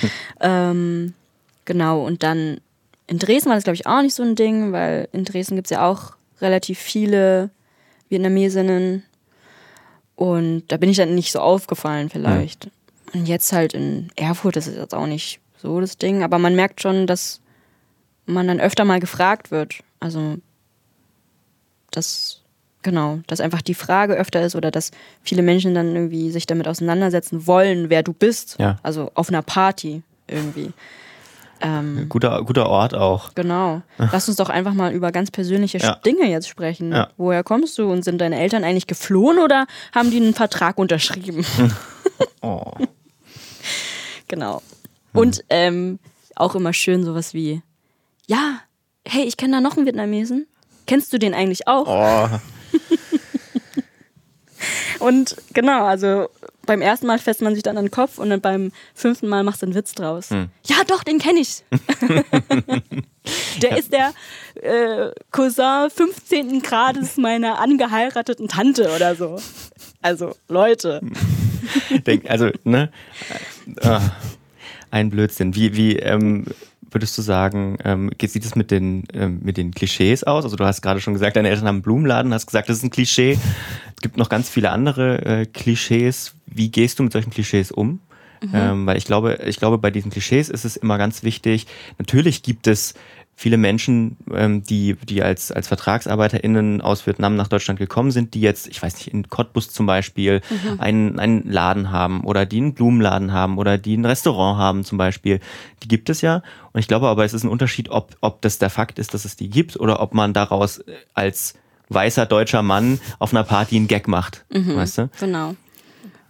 ähm, 0.40 1.14
genau, 1.64 2.04
und 2.04 2.22
dann 2.22 2.60
in 3.06 3.18
Dresden 3.18 3.50
war 3.50 3.56
das, 3.56 3.64
glaube 3.64 3.76
ich, 3.76 3.86
auch 3.86 4.02
nicht 4.02 4.14
so 4.14 4.22
ein 4.22 4.34
Ding, 4.34 4.72
weil 4.72 5.08
in 5.12 5.24
Dresden 5.24 5.54
gibt 5.54 5.66
es 5.66 5.70
ja 5.70 5.86
auch 5.86 6.14
relativ 6.40 6.78
viele 6.78 7.50
Vietnamesinnen. 8.08 9.02
Und 10.16 10.64
da 10.68 10.78
bin 10.78 10.90
ich 10.90 10.96
dann 10.96 11.14
nicht 11.14 11.32
so 11.32 11.40
aufgefallen 11.40 12.08
vielleicht. 12.10 12.70
Und 13.14 13.26
jetzt 13.26 13.52
halt 13.52 13.74
in 13.74 14.10
Erfurt, 14.16 14.56
das 14.56 14.66
ist 14.66 14.76
jetzt 14.76 14.94
auch 14.94 15.06
nicht 15.06 15.40
so 15.58 15.80
das 15.80 15.98
Ding. 15.98 16.22
Aber 16.22 16.38
man 16.38 16.54
merkt 16.56 16.80
schon, 16.80 17.06
dass 17.06 17.40
man 18.26 18.48
dann 18.48 18.60
öfter 18.60 18.84
mal 18.84 19.00
gefragt 19.00 19.50
wird. 19.50 19.80
Also 20.00 20.38
das 21.90 22.38
Genau, 22.84 23.20
dass 23.28 23.40
einfach 23.40 23.62
die 23.62 23.74
Frage 23.74 24.14
öfter 24.14 24.42
ist 24.42 24.56
oder 24.56 24.72
dass 24.72 24.90
viele 25.22 25.42
Menschen 25.42 25.72
dann 25.72 25.94
irgendwie 25.94 26.32
sich 26.32 26.46
damit 26.46 26.66
auseinandersetzen 26.66 27.46
wollen, 27.46 27.90
wer 27.90 28.02
du 28.02 28.12
bist. 28.12 28.56
Ja. 28.58 28.76
Also 28.82 29.12
auf 29.14 29.28
einer 29.28 29.42
Party 29.42 30.02
irgendwie. 30.26 30.72
Ähm, 31.60 32.06
Guter, 32.08 32.42
guter 32.42 32.68
Ort 32.68 32.92
auch. 32.92 33.34
genau. 33.36 33.82
Lass 33.98 34.26
uns 34.26 34.36
doch 34.36 34.48
einfach 34.48 34.74
mal 34.74 34.92
über 34.92 35.12
ganz 35.12 35.30
persönliche 35.30 35.78
Ja. 35.78 35.94
Dinge 36.04 36.28
jetzt 36.28 36.48
sprechen. 36.48 36.90
Ja. 36.90 37.10
Woher 37.16 37.44
kommst 37.44 37.78
du 37.78 37.88
und 37.88 38.02
sind 38.02 38.20
deine 38.20 38.40
Eltern 38.40 38.64
eigentlich 38.64 38.88
geflohen 38.88 39.38
oder 39.38 39.66
haben 39.94 40.10
die 40.10 40.16
einen 40.16 40.34
Vertrag 40.34 40.76
unterschrieben? 40.78 41.46
Oh. 42.44 42.72
Genau. 44.32 44.62
Und 45.12 45.44
ähm, 45.50 45.98
auch 46.36 46.54
immer 46.54 46.72
schön 46.72 47.04
sowas 47.04 47.34
wie, 47.34 47.60
ja, 48.26 48.60
hey, 49.06 49.24
ich 49.24 49.36
kenne 49.36 49.56
da 49.56 49.60
noch 49.60 49.76
einen 49.76 49.84
Vietnamesen. 49.84 50.46
Kennst 50.86 51.12
du 51.12 51.18
den 51.18 51.34
eigentlich 51.34 51.68
auch? 51.68 51.86
Oh. 51.86 52.28
Und 55.00 55.36
genau, 55.52 55.84
also 55.84 56.28
beim 56.64 56.80
ersten 56.80 57.06
Mal 57.08 57.18
fässt 57.18 57.42
man 57.42 57.54
sich 57.54 57.62
dann 57.62 57.76
an 57.76 57.86
den 57.86 57.90
Kopf 57.90 58.18
und 58.18 58.30
dann 58.30 58.40
beim 58.40 58.70
fünften 58.94 59.26
Mal 59.28 59.42
machst 59.42 59.60
du 59.60 59.66
einen 59.66 59.74
Witz 59.74 59.94
draus. 59.94 60.28
Ja, 60.30 60.76
doch, 60.86 61.02
den 61.02 61.18
kenne 61.18 61.40
ich. 61.40 61.64
der 63.60 63.76
ist 63.76 63.92
der 63.92 64.12
äh, 64.62 65.10
Cousin 65.32 65.90
15. 65.90 66.62
Grades 66.62 67.16
meiner 67.16 67.58
angeheirateten 67.58 68.46
Tante 68.46 68.94
oder 68.94 69.16
so. 69.16 69.40
Also, 70.02 70.36
Leute. 70.46 71.00
Also, 72.28 72.50
ne? 72.64 72.90
Äh, 73.76 74.00
ein 74.90 75.10
Blödsinn. 75.10 75.54
Wie, 75.54 75.76
wie 75.76 75.96
ähm, 75.96 76.44
würdest 76.90 77.16
du 77.16 77.22
sagen, 77.22 77.78
ähm, 77.84 78.10
sieht 78.20 78.44
es 78.44 78.54
mit 78.54 78.70
den, 78.70 79.04
ähm, 79.14 79.40
mit 79.42 79.56
den 79.56 79.72
Klischees 79.72 80.24
aus? 80.24 80.44
Also 80.44 80.56
du 80.56 80.64
hast 80.64 80.82
gerade 80.82 81.00
schon 81.00 81.14
gesagt, 81.14 81.36
deine 81.36 81.48
Eltern 81.48 81.66
haben 81.66 81.76
einen 81.76 81.82
Blumenladen, 81.82 82.34
hast 82.34 82.46
gesagt, 82.46 82.68
das 82.68 82.78
ist 82.78 82.84
ein 82.84 82.90
Klischee. 82.90 83.38
Es 83.94 84.02
gibt 84.02 84.16
noch 84.16 84.28
ganz 84.28 84.48
viele 84.48 84.70
andere 84.70 85.24
äh, 85.24 85.46
Klischees. 85.46 86.34
Wie 86.46 86.70
gehst 86.70 86.98
du 86.98 87.04
mit 87.04 87.12
solchen 87.12 87.30
Klischees 87.30 87.72
um? 87.72 88.00
Ähm, 88.52 88.86
weil 88.86 88.96
ich 88.96 89.04
glaube, 89.04 89.38
ich 89.46 89.58
glaube, 89.58 89.78
bei 89.78 89.90
diesen 89.90 90.10
Klischees 90.10 90.48
ist 90.48 90.64
es 90.64 90.76
immer 90.76 90.98
ganz 90.98 91.22
wichtig. 91.22 91.66
Natürlich 91.98 92.42
gibt 92.42 92.66
es 92.66 92.94
viele 93.42 93.56
Menschen, 93.56 94.16
ähm, 94.32 94.62
die, 94.62 94.94
die 94.94 95.20
als, 95.20 95.50
als 95.50 95.66
VertragsarbeiterInnen 95.66 96.80
aus 96.80 97.04
Vietnam 97.08 97.34
nach 97.34 97.48
Deutschland 97.48 97.80
gekommen 97.80 98.12
sind, 98.12 98.34
die 98.34 98.40
jetzt, 98.40 98.68
ich 98.68 98.80
weiß 98.80 98.94
nicht, 98.94 99.08
in 99.08 99.28
Cottbus 99.28 99.68
zum 99.70 99.84
Beispiel 99.84 100.42
einen, 100.78 101.18
einen 101.18 101.50
Laden 101.50 101.90
haben 101.90 102.22
oder 102.22 102.46
die 102.46 102.58
einen 102.58 102.74
Blumenladen 102.74 103.32
haben 103.32 103.58
oder 103.58 103.78
die 103.78 103.96
ein 103.96 104.04
Restaurant 104.04 104.58
haben 104.58 104.84
zum 104.84 104.96
Beispiel. 104.96 105.40
Die 105.82 105.88
gibt 105.88 106.08
es 106.08 106.20
ja. 106.20 106.42
Und 106.72 106.78
ich 106.78 106.86
glaube 106.86 107.08
aber, 107.08 107.24
es 107.24 107.34
ist 107.34 107.42
ein 107.42 107.50
Unterschied, 107.50 107.90
ob, 107.90 108.16
ob 108.20 108.42
das 108.42 108.58
der 108.58 108.70
Fakt 108.70 109.00
ist, 109.00 109.12
dass 109.12 109.24
es 109.24 109.34
die 109.34 109.50
gibt 109.50 109.76
oder 109.76 110.00
ob 110.00 110.14
man 110.14 110.32
daraus 110.32 110.78
äh, 110.78 110.94
als 111.12 111.54
weißer 111.88 112.26
deutscher 112.26 112.62
Mann 112.62 113.00
auf 113.18 113.34
einer 113.34 113.42
Party 113.42 113.74
einen 113.74 113.88
Gag 113.88 114.06
macht. 114.06 114.44
Weißt 114.50 114.98
du? 114.98 115.10
Genau. 115.18 115.56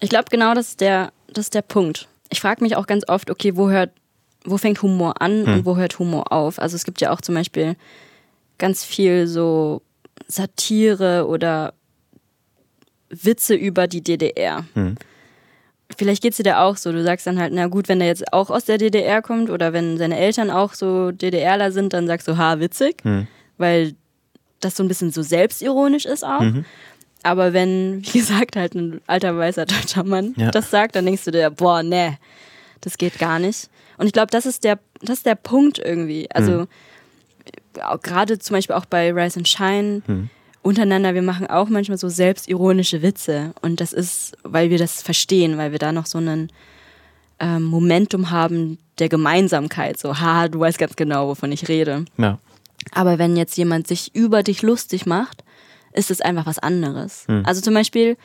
Ich 0.00 0.08
glaube, 0.08 0.24
genau 0.30 0.54
das 0.54 0.70
ist 0.70 0.80
der, 0.80 1.12
das 1.28 1.44
ist 1.46 1.54
der 1.54 1.62
Punkt. 1.62 2.08
Ich 2.30 2.40
frage 2.40 2.64
mich 2.64 2.74
auch 2.74 2.86
ganz 2.86 3.06
oft, 3.06 3.30
okay, 3.30 3.54
wo 3.54 3.68
hört, 3.68 3.90
wo 4.44 4.56
fängt 4.58 4.82
Humor 4.82 5.20
an 5.22 5.44
und 5.44 5.64
wo 5.66 5.76
hört 5.76 5.98
Humor 5.98 6.32
auf? 6.32 6.58
Also 6.58 6.76
es 6.76 6.84
gibt 6.84 7.00
ja 7.00 7.10
auch 7.12 7.20
zum 7.20 7.34
Beispiel 7.34 7.76
ganz 8.58 8.84
viel 8.84 9.26
so 9.26 9.82
Satire 10.26 11.26
oder 11.28 11.74
Witze 13.10 13.54
über 13.54 13.86
die 13.86 14.02
DDR. 14.02 14.64
Vielleicht 15.96 16.22
geht's 16.22 16.38
dir 16.38 16.42
da 16.44 16.62
auch 16.64 16.76
so. 16.76 16.90
Du 16.92 17.02
sagst 17.02 17.26
dann 17.26 17.38
halt, 17.38 17.52
na 17.52 17.66
gut, 17.66 17.88
wenn 17.88 17.98
der 17.98 18.08
jetzt 18.08 18.32
auch 18.32 18.48
aus 18.50 18.64
der 18.64 18.78
DDR 18.78 19.20
kommt 19.20 19.50
oder 19.50 19.72
wenn 19.74 19.98
seine 19.98 20.18
Eltern 20.18 20.50
auch 20.50 20.72
so 20.74 21.10
DDRler 21.12 21.70
sind, 21.70 21.92
dann 21.92 22.06
sagst 22.06 22.26
du, 22.28 22.38
ha, 22.38 22.58
witzig, 22.60 23.02
weil 23.58 23.94
das 24.60 24.76
so 24.76 24.82
ein 24.82 24.88
bisschen 24.88 25.10
so 25.10 25.22
selbstironisch 25.22 26.06
ist 26.06 26.24
auch. 26.24 26.40
Aber 27.24 27.52
wenn, 27.52 28.02
wie 28.06 28.18
gesagt, 28.18 28.56
halt 28.56 28.74
ein 28.74 29.00
alter 29.06 29.36
weißer 29.36 29.66
deutscher 29.66 30.02
Mann 30.04 30.34
Ja. 30.36 30.50
das 30.50 30.70
sagt, 30.70 30.96
dann 30.96 31.04
denkst 31.04 31.24
du 31.24 31.30
dir, 31.30 31.50
boah, 31.50 31.82
nee, 31.82 32.16
das 32.80 32.96
geht 32.96 33.18
gar 33.18 33.38
nicht. 33.38 33.68
Und 34.02 34.08
ich 34.08 34.12
glaube, 34.12 34.32
das 34.32 34.46
ist 34.46 34.64
der, 34.64 34.80
das 35.00 35.18
ist 35.18 35.26
der 35.26 35.36
Punkt 35.36 35.78
irgendwie. 35.78 36.28
Also 36.32 36.66
auch 37.80 38.00
gerade 38.02 38.40
zum 38.40 38.54
Beispiel 38.54 38.74
auch 38.74 38.84
bei 38.84 39.12
Rise 39.12 39.38
and 39.38 39.46
Shine 39.46 40.28
untereinander, 40.62 41.14
wir 41.14 41.22
machen 41.22 41.46
auch 41.46 41.68
manchmal 41.68 41.98
so 41.98 42.08
selbstironische 42.08 43.00
Witze. 43.02 43.52
Und 43.62 43.80
das 43.80 43.92
ist, 43.92 44.36
weil 44.42 44.70
wir 44.70 44.78
das 44.78 45.02
verstehen, 45.02 45.56
weil 45.56 45.70
wir 45.70 45.78
da 45.78 45.92
noch 45.92 46.06
so 46.06 46.18
einen 46.18 46.50
ähm, 47.38 47.62
Momentum 47.62 48.30
haben 48.30 48.78
der 48.98 49.08
Gemeinsamkeit. 49.08 50.00
So, 50.00 50.18
haha, 50.18 50.48
du 50.48 50.58
weißt 50.58 50.78
ganz 50.78 50.96
genau, 50.96 51.28
wovon 51.28 51.52
ich 51.52 51.68
rede. 51.68 52.04
Ja. 52.18 52.40
Aber 52.90 53.20
wenn 53.20 53.36
jetzt 53.36 53.56
jemand 53.56 53.86
sich 53.86 54.14
über 54.16 54.42
dich 54.42 54.62
lustig 54.62 55.06
macht, 55.06 55.44
ist 55.92 56.10
es 56.10 56.20
einfach 56.20 56.46
was 56.46 56.58
anderes. 56.58 57.26
Also 57.44 57.60
zum 57.60 57.74
Beispiel 57.74 58.16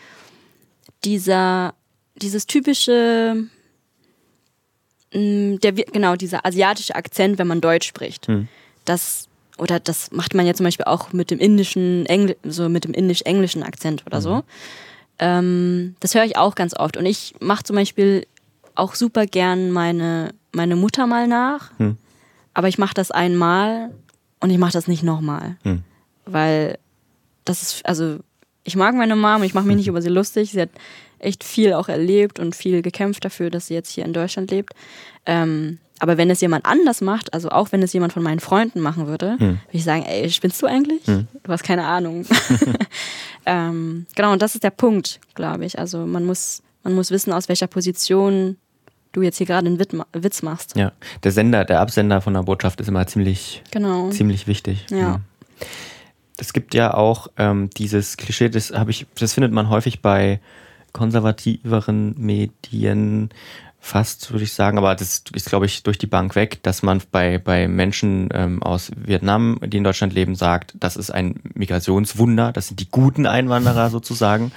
dieser, 1.03 1.75
dieses 2.15 2.47
typische, 2.47 3.45
der, 5.13 5.77
wir- 5.77 5.85
genau, 5.85 6.15
dieser 6.15 6.45
asiatische 6.45 6.95
Akzent, 6.95 7.37
wenn 7.37 7.47
man 7.47 7.61
Deutsch 7.61 7.87
spricht. 7.87 8.27
Das, 8.85 9.27
oder 9.57 9.79
das 9.79 10.11
macht 10.11 10.33
man 10.33 10.45
ja 10.45 10.53
zum 10.53 10.65
Beispiel 10.65 10.85
auch 10.85 11.13
mit 11.13 11.31
dem 11.31 11.39
indischen, 11.39 12.05
Engl 12.05 12.35
so 12.43 12.69
mit 12.69 12.83
dem 12.83 12.93
indisch-englischen 12.93 13.63
Akzent 13.63 14.05
oder 14.05 14.21
so. 14.21 14.43
Ähm, 15.19 15.95
das 15.99 16.13
höre 16.13 16.25
ich 16.25 16.37
auch 16.37 16.55
ganz 16.55 16.75
oft. 16.75 16.97
Und 16.97 17.05
ich 17.05 17.35
mache 17.39 17.63
zum 17.63 17.75
Beispiel 17.75 18.25
auch 18.75 18.95
super 18.95 19.25
gern 19.25 19.71
meine, 19.71 20.33
meine 20.51 20.75
Mutter 20.75 21.07
mal 21.07 21.27
nach. 21.27 21.71
Aber 22.53 22.67
ich 22.67 22.77
mache 22.77 22.93
das 22.93 23.11
einmal 23.11 23.91
und 24.39 24.49
ich 24.49 24.57
mache 24.57 24.73
das 24.73 24.87
nicht 24.87 25.03
nochmal. 25.03 25.55
Weil 26.25 26.77
das 27.45 27.61
ist, 27.61 27.85
also 27.85 28.17
ich 28.63 28.75
mag 28.75 28.93
meine 28.95 29.15
Mom 29.15 29.37
und 29.37 29.43
ich 29.43 29.53
mache 29.53 29.65
mich 29.65 29.77
nicht 29.77 29.87
über 29.87 30.01
sie 30.01 30.09
lustig. 30.09 30.51
Sie 30.51 30.61
hat 30.61 30.69
echt 31.19 31.43
viel 31.43 31.73
auch 31.73 31.89
erlebt 31.89 32.39
und 32.39 32.55
viel 32.55 32.81
gekämpft 32.81 33.25
dafür, 33.25 33.49
dass 33.49 33.67
sie 33.67 33.73
jetzt 33.73 33.91
hier 33.91 34.05
in 34.05 34.13
Deutschland 34.13 34.51
lebt. 34.51 34.73
Ähm, 35.25 35.79
aber 35.99 36.17
wenn 36.17 36.29
es 36.29 36.41
jemand 36.41 36.65
anders 36.65 37.01
macht, 37.01 37.33
also 37.33 37.49
auch 37.49 37.71
wenn 37.71 37.81
es 37.81 37.91
jemand 37.91 38.13
von 38.13 38.21
meinen 38.21 38.39
Freunden 38.39 38.81
machen 38.81 39.07
würde, 39.07 39.35
würde 39.39 39.57
ich 39.71 39.83
sagen, 39.83 40.03
ey, 40.03 40.29
spinnst 40.29 40.61
du 40.61 40.67
eigentlich? 40.67 41.01
Du 41.05 41.23
hast 41.47 41.63
keine 41.63 41.85
Ahnung. 41.85 42.23
ähm, 43.45 44.05
genau, 44.15 44.31
und 44.33 44.41
das 44.41 44.55
ist 44.55 44.63
der 44.63 44.69
Punkt, 44.71 45.19
glaube 45.35 45.65
ich. 45.65 45.79
Also 45.79 46.05
man 46.05 46.23
muss, 46.25 46.61
man 46.83 46.93
muss 46.93 47.11
wissen, 47.11 47.33
aus 47.33 47.49
welcher 47.49 47.67
Position 47.67 48.57
du 49.11 49.21
jetzt 49.21 49.37
hier 49.37 49.47
gerade 49.47 49.67
einen 49.67 49.79
Wit- 49.79 49.95
Witz 50.13 50.43
machst. 50.43 50.75
Ja. 50.75 50.91
Der 51.23 51.31
Sender, 51.31 51.65
der 51.65 51.79
Absender 51.79 52.21
von 52.21 52.33
der 52.33 52.43
Botschaft 52.43 52.79
ist 52.81 52.87
immer 52.89 53.07
ziemlich, 53.07 53.63
Genau. 53.71 54.09
ziemlich 54.11 54.47
wichtig. 54.47 54.85
Ja. 54.91 55.21
Es 56.37 56.53
gibt 56.53 56.75
ja 56.75 56.93
auch 56.93 57.27
ähm, 57.37 57.69
dieses 57.77 58.17
Klischee, 58.17 58.49
das 58.49 58.71
habe 58.71 58.91
ich, 58.91 59.07
das 59.17 59.33
findet 59.33 59.51
man 59.51 59.69
häufig 59.69 60.01
bei 60.03 60.39
konservativeren 60.97 62.15
Medien 62.17 63.29
fast, 63.79 64.31
würde 64.31 64.43
ich 64.43 64.53
sagen, 64.53 64.77
aber 64.77 64.95
das 64.95 65.23
ist, 65.33 65.49
glaube 65.49 65.65
ich, 65.65 65.83
durch 65.83 65.97
die 65.97 66.07
Bank 66.07 66.35
weg, 66.35 66.61
dass 66.63 66.83
man 66.83 67.01
bei, 67.11 67.37
bei 67.37 67.67
Menschen 67.67 68.27
ähm, 68.33 68.61
aus 68.61 68.91
Vietnam, 68.97 69.59
die 69.63 69.77
in 69.77 69.83
Deutschland 69.83 70.13
leben, 70.13 70.35
sagt, 70.35 70.73
das 70.79 70.97
ist 70.97 71.11
ein 71.11 71.39
Migrationswunder, 71.53 72.51
das 72.51 72.67
sind 72.67 72.79
die 72.79 72.89
guten 72.89 73.25
Einwanderer 73.25 73.89
sozusagen. 73.91 74.51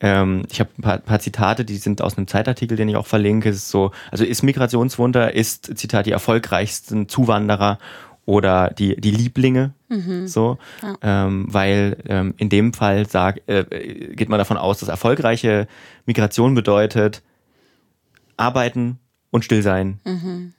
Ähm, 0.00 0.42
ich 0.50 0.60
habe 0.60 0.70
ein 0.78 0.82
paar, 0.82 0.98
paar 0.98 1.20
Zitate, 1.20 1.64
die 1.64 1.76
sind 1.76 2.02
aus 2.02 2.18
einem 2.18 2.26
Zeitartikel, 2.26 2.76
den 2.76 2.88
ich 2.88 2.96
auch 2.96 3.06
verlinke. 3.06 3.48
Es 3.48 3.56
ist 3.56 3.70
so, 3.70 3.92
also 4.10 4.24
ist 4.24 4.42
Migrationswunder, 4.42 5.32
ist, 5.32 5.78
Zitat, 5.78 6.06
die 6.06 6.12
erfolgreichsten 6.12 7.08
Zuwanderer 7.08 7.78
oder 8.26 8.70
die, 8.70 8.96
die 9.00 9.10
Lieblinge, 9.10 9.74
so, 10.24 10.58
ähm, 11.02 11.46
weil 11.48 11.98
ähm, 12.08 12.34
in 12.38 12.48
dem 12.48 12.72
Fall 12.72 13.06
sag, 13.08 13.40
äh, 13.48 13.64
geht 14.14 14.28
man 14.28 14.38
davon 14.38 14.56
aus, 14.56 14.80
dass 14.80 14.88
erfolgreiche 14.88 15.68
Migration 16.06 16.54
bedeutet 16.54 17.22
arbeiten 18.36 18.98
und 19.30 19.44
still 19.44 19.62
sein, 19.62 20.00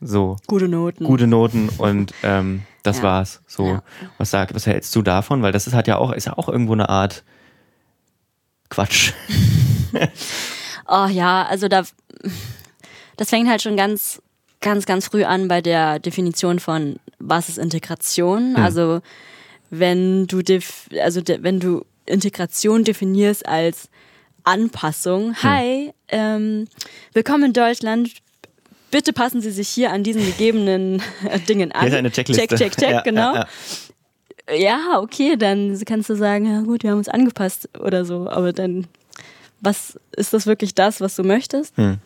so 0.01 0.37
Gute 0.47 0.67
Noten. 0.67 1.03
gute 1.05 1.27
Noten 1.27 1.69
und 1.77 2.13
ähm, 2.23 2.61
das 2.83 2.97
Ja. 2.97 3.03
war's. 3.03 3.41
So, 3.47 3.67
Ja. 3.67 3.83
was 4.17 4.31
sag, 4.31 4.53
was 4.53 4.67
hältst 4.67 4.95
du 4.95 5.01
davon? 5.01 5.41
Weil 5.41 5.51
das 5.51 5.65
ist 5.67 5.73
halt 5.73 5.87
ja 5.87 5.97
auch, 5.97 6.11
ist 6.11 6.25
ja 6.25 6.37
auch 6.37 6.47
irgendwo 6.49 6.73
eine 6.73 6.89
Art 6.89 7.23
Quatsch. 8.69 9.13
Oh 10.87 11.07
ja, 11.07 11.43
also 11.49 11.67
da, 11.67 11.81
das 13.17 13.29
fängt 13.29 13.49
halt 13.49 13.61
schon 13.63 13.75
ganz, 13.75 14.21
ganz, 14.61 14.85
ganz 14.85 15.07
früh 15.07 15.23
an 15.23 15.47
bei 15.47 15.61
der 15.61 15.97
Definition 15.99 16.59
von 16.59 16.97
was 17.19 17.49
ist 17.49 17.57
Integration. 17.57 18.55
Also 18.55 19.01
wenn 19.69 20.27
du, 20.27 20.41
also 21.01 21.21
wenn 21.25 21.59
du 21.59 21.85
Integration 22.05 22.83
definierst 22.83 23.45
als 23.47 23.89
Anpassung, 24.43 25.35
hi, 25.41 25.91
ähm, 26.09 26.67
willkommen 27.13 27.45
in 27.45 27.53
Deutschland. 27.53 28.11
Bitte 28.91 29.11
passen 29.11 29.41
Sie 29.41 29.51
sich 29.51 29.67
hier 29.67 29.91
an 29.91 30.03
diesen 30.03 30.23
gegebenen 30.23 31.01
Dingen 31.49 31.71
an. 31.71 31.81
Hier 31.81 31.89
ist 31.89 31.95
eine 31.95 32.11
Checkliste. 32.11 32.47
Check, 32.47 32.57
check, 32.57 32.77
check, 32.77 32.91
Ja, 32.91 33.01
genau. 33.01 33.33
ja, 33.33 33.39
ja. 33.39 33.47
Ja, 34.53 34.99
okay, 34.99 35.37
dann 35.37 35.77
kannst 35.85 36.09
du 36.09 36.15
sagen, 36.15 36.45
ja 36.45 36.61
gut, 36.61 36.83
wir 36.83 36.91
haben 36.91 36.99
uns 36.99 37.09
angepasst 37.09 37.67
oder 37.79 38.05
so, 38.05 38.29
aber 38.29 38.53
dann, 38.53 38.85
was 39.59 39.99
ist 40.15 40.33
das 40.33 40.45
wirklich 40.45 40.75
das, 40.75 41.01
was 41.01 41.15
du 41.15 41.23
möchtest? 41.23 41.75
Hm. 41.77 41.97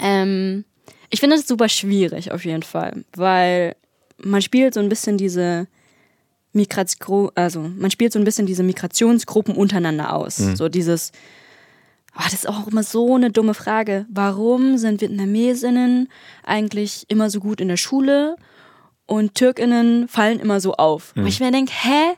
Ähm, 0.00 0.64
ich 1.10 1.20
finde 1.20 1.36
das 1.36 1.46
super 1.46 1.68
schwierig 1.68 2.32
auf 2.32 2.44
jeden 2.44 2.64
Fall, 2.64 3.04
weil 3.14 3.76
man 4.22 4.42
spielt 4.42 4.74
so 4.74 4.80
ein 4.80 4.88
bisschen 4.88 5.18
diese, 5.18 5.68
Migration, 6.52 7.30
also 7.34 7.60
man 7.60 7.90
spielt 7.90 8.12
so 8.12 8.18
ein 8.18 8.24
bisschen 8.24 8.46
diese 8.46 8.62
Migrationsgruppen 8.62 9.54
untereinander 9.54 10.12
aus. 10.12 10.38
Mhm. 10.38 10.56
So 10.56 10.68
dieses, 10.68 11.12
oh, 12.16 12.22
das 12.24 12.34
ist 12.34 12.48
auch 12.48 12.66
immer 12.66 12.82
so 12.82 13.14
eine 13.14 13.30
dumme 13.30 13.54
Frage. 13.54 14.06
Warum 14.10 14.78
sind 14.78 15.00
Vietnamesinnen 15.00 16.08
eigentlich 16.44 17.04
immer 17.08 17.30
so 17.30 17.40
gut 17.40 17.60
in 17.60 17.68
der 17.68 17.76
Schule 17.76 18.36
und 19.06 19.34
Türkinnen 19.34 20.08
fallen 20.08 20.40
immer 20.40 20.60
so 20.60 20.74
auf? 20.74 21.14
Mhm. 21.14 21.22
Und 21.22 21.28
ich 21.28 21.40
mir 21.40 21.52
denke, 21.52 21.72
hä? 21.74 22.14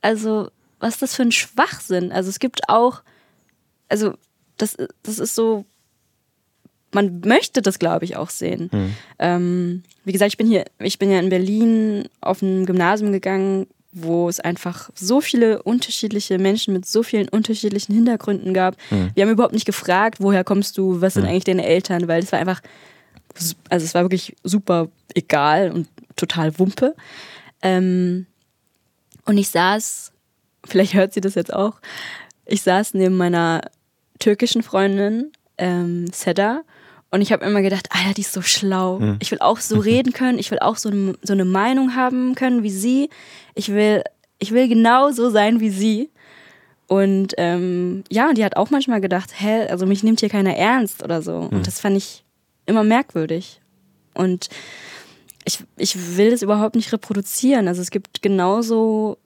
Also, 0.00 0.50
was 0.80 0.94
ist 0.94 1.02
das 1.02 1.14
für 1.14 1.22
ein 1.22 1.32
Schwachsinn? 1.32 2.12
Also 2.12 2.30
es 2.30 2.38
gibt 2.38 2.68
auch, 2.68 3.02
also 3.88 4.14
das, 4.56 4.76
das 5.02 5.18
ist 5.18 5.34
so, 5.34 5.64
man 6.92 7.20
möchte 7.20 7.62
das, 7.62 7.78
glaube 7.78 8.04
ich, 8.04 8.16
auch 8.16 8.30
sehen. 8.30 8.70
Mhm. 8.72 8.94
Ähm, 9.18 9.82
wie 10.04 10.12
gesagt, 10.12 10.32
ich 10.32 10.38
bin 10.38 10.46
hier, 10.46 10.64
ich 10.78 10.98
bin 10.98 11.10
ja 11.10 11.18
in 11.18 11.28
Berlin 11.28 12.08
auf 12.20 12.40
ein 12.42 12.66
Gymnasium 12.66 13.12
gegangen, 13.12 13.66
wo 13.92 14.28
es 14.28 14.40
einfach 14.40 14.90
so 14.94 15.20
viele 15.20 15.62
unterschiedliche 15.62 16.38
Menschen 16.38 16.74
mit 16.74 16.86
so 16.86 17.02
vielen 17.02 17.28
unterschiedlichen 17.28 17.94
Hintergründen 17.94 18.54
gab. 18.54 18.76
Mhm. 18.90 19.10
Wir 19.14 19.24
haben 19.24 19.32
überhaupt 19.32 19.54
nicht 19.54 19.66
gefragt, 19.66 20.18
woher 20.20 20.44
kommst 20.44 20.78
du, 20.78 21.00
was 21.00 21.14
sind 21.14 21.24
mhm. 21.24 21.30
eigentlich 21.30 21.44
deine 21.44 21.66
Eltern, 21.66 22.08
weil 22.08 22.22
es 22.22 22.32
war 22.32 22.38
einfach, 22.38 22.60
also 23.68 23.84
es 23.84 23.94
war 23.94 24.02
wirklich 24.02 24.36
super 24.44 24.88
egal 25.14 25.70
und 25.70 25.88
total 26.16 26.58
Wumpe. 26.58 26.94
Ähm, 27.62 28.26
und 29.24 29.38
ich 29.38 29.48
saß, 29.48 30.12
vielleicht 30.66 30.94
hört 30.94 31.12
sie 31.12 31.20
das 31.20 31.34
jetzt 31.34 31.52
auch, 31.52 31.80
ich 32.46 32.62
saß 32.62 32.94
neben 32.94 33.16
meiner 33.16 33.62
türkischen 34.18 34.62
Freundin, 34.62 35.32
ähm, 35.58 36.06
Seda, 36.12 36.62
und 37.10 37.22
ich 37.22 37.32
habe 37.32 37.44
immer 37.44 37.62
gedacht, 37.62 37.88
Alter, 37.90 38.14
die 38.14 38.20
ist 38.20 38.32
so 38.32 38.42
schlau. 38.42 38.98
Mhm. 38.98 39.16
Ich 39.20 39.30
will 39.30 39.38
auch 39.40 39.58
so 39.58 39.78
reden 39.78 40.12
können. 40.12 40.38
Ich 40.38 40.50
will 40.50 40.58
auch 40.58 40.76
so, 40.76 40.90
eine, 40.90 41.14
so 41.22 41.32
eine 41.32 41.44
Meinung 41.44 41.94
haben 41.94 42.34
können 42.34 42.62
wie 42.62 42.70
sie. 42.70 43.08
Ich 43.54 43.68
will, 43.72 44.02
ich 44.38 44.52
will 44.52 44.68
genau 44.68 45.10
so 45.10 45.30
sein 45.30 45.60
wie 45.60 45.70
sie. 45.70 46.10
Und 46.86 47.34
ähm, 47.36 48.04
ja, 48.10 48.32
die 48.32 48.44
hat 48.44 48.56
auch 48.56 48.70
manchmal 48.70 49.00
gedacht, 49.00 49.30
hä, 49.36 49.66
also 49.68 49.86
mich 49.86 50.02
nimmt 50.02 50.20
hier 50.20 50.28
keiner 50.28 50.56
ernst 50.56 51.02
oder 51.02 51.22
so. 51.22 51.42
Mhm. 51.42 51.48
Und 51.58 51.66
das 51.66 51.80
fand 51.80 51.96
ich 51.96 52.24
immer 52.66 52.84
merkwürdig. 52.84 53.60
Und 54.14 54.48
ich, 55.44 55.64
ich 55.76 56.16
will 56.16 56.30
das 56.30 56.42
überhaupt 56.42 56.76
nicht 56.76 56.92
reproduzieren. 56.92 57.68
Also 57.68 57.80
es 57.80 57.90
gibt 57.90 58.20
genauso 58.20 59.18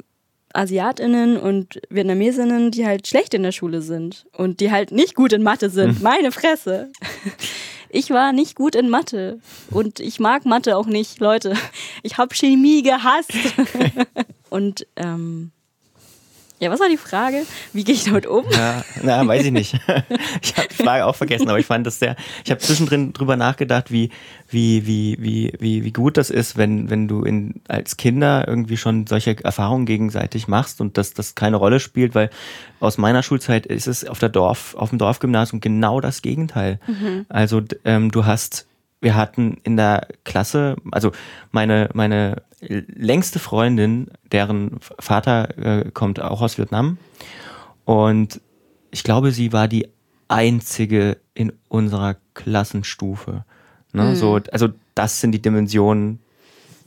Asiatinnen 0.54 1.36
und 1.36 1.80
Vietnamesinnen, 1.88 2.70
die 2.70 2.86
halt 2.86 3.06
schlecht 3.06 3.34
in 3.34 3.42
der 3.42 3.52
Schule 3.52 3.82
sind 3.82 4.26
und 4.36 4.60
die 4.60 4.70
halt 4.70 4.92
nicht 4.92 5.14
gut 5.14 5.32
in 5.32 5.42
Mathe 5.42 5.70
sind. 5.70 5.96
Hm. 5.96 6.02
Meine 6.02 6.32
Fresse. 6.32 6.90
Ich 7.94 8.08
war 8.08 8.32
nicht 8.32 8.56
gut 8.56 8.74
in 8.74 8.88
Mathe 8.88 9.38
und 9.70 10.00
ich 10.00 10.18
mag 10.18 10.46
Mathe 10.46 10.78
auch 10.78 10.86
nicht, 10.86 11.20
Leute. 11.20 11.52
Ich 12.02 12.16
habe 12.16 12.34
Chemie 12.34 12.82
gehasst. 12.82 13.34
und 14.48 14.86
ähm, 14.96 15.52
ja, 16.62 16.70
was 16.70 16.78
war 16.78 16.88
die 16.88 16.96
Frage? 16.96 17.42
Wie 17.72 17.82
gehe 17.82 17.96
ich 17.96 18.04
damit 18.04 18.24
um? 18.24 18.44
Ja, 18.52 18.84
na, 19.02 19.26
weiß 19.26 19.44
ich 19.46 19.50
nicht. 19.50 19.74
Ich 20.42 20.56
habe 20.56 20.68
die 20.68 20.82
Frage 20.82 21.06
auch 21.06 21.16
vergessen, 21.16 21.48
aber 21.48 21.58
ich 21.58 21.66
fand 21.66 21.86
das 21.86 21.98
sehr. 21.98 22.14
Ich 22.44 22.50
habe 22.50 22.60
zwischendrin 22.60 23.12
drüber 23.12 23.36
nachgedacht, 23.36 23.90
wie, 23.90 24.10
wie, 24.48 24.86
wie, 24.86 25.16
wie, 25.18 25.52
wie, 25.58 25.84
wie 25.84 25.92
gut 25.92 26.16
das 26.16 26.30
ist, 26.30 26.56
wenn, 26.56 26.88
wenn 26.88 27.08
du 27.08 27.24
in, 27.24 27.62
als 27.66 27.96
Kinder 27.96 28.46
irgendwie 28.46 28.76
schon 28.76 29.08
solche 29.08 29.42
Erfahrungen 29.42 29.86
gegenseitig 29.86 30.46
machst 30.46 30.80
und 30.80 30.98
dass 30.98 31.14
das 31.14 31.34
keine 31.34 31.56
Rolle 31.56 31.80
spielt, 31.80 32.14
weil 32.14 32.30
aus 32.78 32.96
meiner 32.96 33.24
Schulzeit 33.24 33.66
ist 33.66 33.88
es 33.88 34.04
auf 34.04 34.20
der 34.20 34.28
Dorf, 34.28 34.76
auf 34.76 34.90
dem 34.90 34.98
Dorfgymnasium 34.98 35.60
genau 35.60 36.00
das 36.00 36.22
Gegenteil. 36.22 36.78
Mhm. 36.86 37.26
Also 37.28 37.60
ähm, 37.84 38.12
du 38.12 38.24
hast 38.24 38.66
wir 39.00 39.16
hatten 39.16 39.58
in 39.64 39.76
der 39.76 40.06
Klasse, 40.22 40.76
also 40.92 41.10
meine, 41.50 41.90
meine 41.92 42.42
längste 42.62 43.38
Freundin, 43.38 44.08
deren 44.30 44.78
Vater 44.80 45.58
äh, 45.58 45.90
kommt 45.90 46.20
auch 46.20 46.40
aus 46.40 46.58
Vietnam. 46.58 46.98
Und 47.84 48.40
ich 48.90 49.02
glaube, 49.02 49.32
sie 49.32 49.52
war 49.52 49.68
die 49.68 49.88
einzige 50.28 51.18
in 51.34 51.52
unserer 51.68 52.16
Klassenstufe. 52.34 53.44
Ne? 53.92 54.02
Mhm. 54.04 54.16
So, 54.16 54.40
also 54.52 54.68
das 54.94 55.20
sind 55.20 55.32
die 55.32 55.42
Dimensionen 55.42 56.20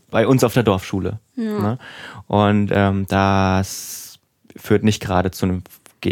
bei 0.09 0.27
uns 0.27 0.43
auf 0.43 0.53
der 0.53 0.63
Dorfschule. 0.63 1.19
Ja. 1.35 1.59
Ne? 1.59 1.79
Und 2.27 2.71
ähm, 2.73 3.05
das 3.07 4.19
führt 4.55 4.83
nicht 4.83 5.01
gerade 5.01 5.31
zu 5.31 5.45
einem, 5.45 5.63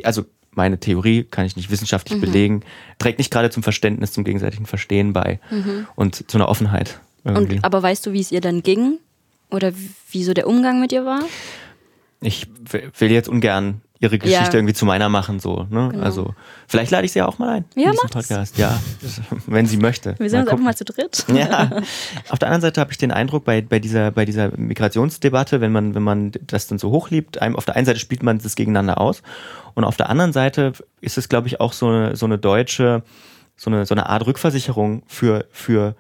also 0.04 0.26
meine 0.52 0.80
Theorie 0.80 1.24
kann 1.24 1.46
ich 1.46 1.56
nicht 1.56 1.72
wissenschaftlich 1.72 2.18
mhm. 2.18 2.22
belegen, 2.22 2.62
trägt 3.00 3.18
nicht 3.18 3.32
gerade 3.32 3.50
zum 3.50 3.64
Verständnis, 3.64 4.12
zum 4.12 4.24
gegenseitigen 4.24 4.66
Verstehen 4.66 5.14
bei 5.14 5.40
mhm. 5.50 5.88
und 5.96 6.30
zu 6.30 6.38
einer 6.38 6.50
Offenheit. 6.50 7.00
Irgendwie. 7.24 7.56
Und, 7.56 7.64
aber 7.64 7.82
weißt 7.82 8.06
du, 8.06 8.12
wie 8.12 8.20
es 8.20 8.32
ihr 8.32 8.42
dann 8.42 8.62
ging? 8.62 9.00
Oder 9.50 9.72
wie 10.12 10.24
so 10.24 10.34
der 10.34 10.48
Umgang 10.48 10.80
mit 10.80 10.92
ihr 10.92 11.06
war? 11.06 11.22
Ich 12.22 12.48
will 12.98 13.12
jetzt 13.12 13.30
ungern 13.30 13.82
ihre 14.04 14.20
Geschichte 14.20 14.44
ja. 14.44 14.54
irgendwie 14.56 14.74
zu 14.74 14.86
meiner 14.86 15.08
machen, 15.08 15.40
so. 15.40 15.66
Ne? 15.70 15.90
Genau. 15.94 16.04
Also 16.04 16.36
vielleicht 16.68 16.92
lade 16.92 17.06
ich 17.06 17.14
sie 17.14 17.20
ja 17.20 17.26
auch 17.26 17.40
mal 17.40 17.50
ein. 17.58 17.66
Ja, 17.74 17.92
in 17.92 17.96
Podcast. 17.96 18.58
Ja, 18.58 18.78
wenn 19.48 19.66
sie 19.66 19.78
möchte. 19.78 20.16
Wir 20.20 20.30
sind 20.30 20.42
uns 20.42 20.50
einfach 20.50 20.64
mal 20.64 20.76
zu 20.76 20.84
dritt. 20.84 21.26
Ja. 21.34 21.72
Auf 22.30 22.38
der 22.38 22.50
anderen 22.50 22.62
Seite 22.62 22.82
habe 22.82 22.92
ich 22.92 22.98
den 22.98 23.14
Eindruck, 23.14 23.46
bei, 23.46 23.62
bei, 23.62 23.80
dieser, 23.80 24.12
bei 24.12 24.26
dieser 24.26 24.52
Migrationsdebatte, 24.58 25.62
wenn 25.62 25.72
man, 25.72 25.96
wenn 25.96 26.04
man 26.04 26.34
das 26.42 26.68
dann 26.68 26.80
so 26.80 26.92
hochliebt, 26.92 27.42
einem, 27.42 27.56
auf 27.56 27.64
der 27.64 27.78
einen 27.78 27.86
Seite 27.86 28.00
spielt 28.00 28.24
man 28.24 28.40
das 28.40 28.56
gegeneinander 28.56 29.00
aus 29.00 29.24
und 29.74 29.86
auf 29.86 29.96
der 29.96 30.10
anderen 30.10 30.34
Seite 30.34 30.74
ist 31.00 31.18
es, 31.18 31.30
glaube 31.30 31.48
ich, 31.48 31.62
auch 31.62 31.72
so 31.72 31.88
eine, 31.88 32.18
so 32.18 32.26
eine 32.26 32.38
deutsche, 32.38 33.04
so 33.56 33.70
eine, 33.70 33.86
so 33.86 33.96
eine 33.96 34.10
Art 34.10 34.26
Rückversicherung 34.26 35.04
für, 35.08 35.46
für 35.50 35.96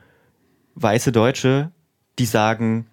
weiße 0.75 1.13
Deutsche, 1.13 1.71
die 2.19 2.25
sagen, 2.25 2.87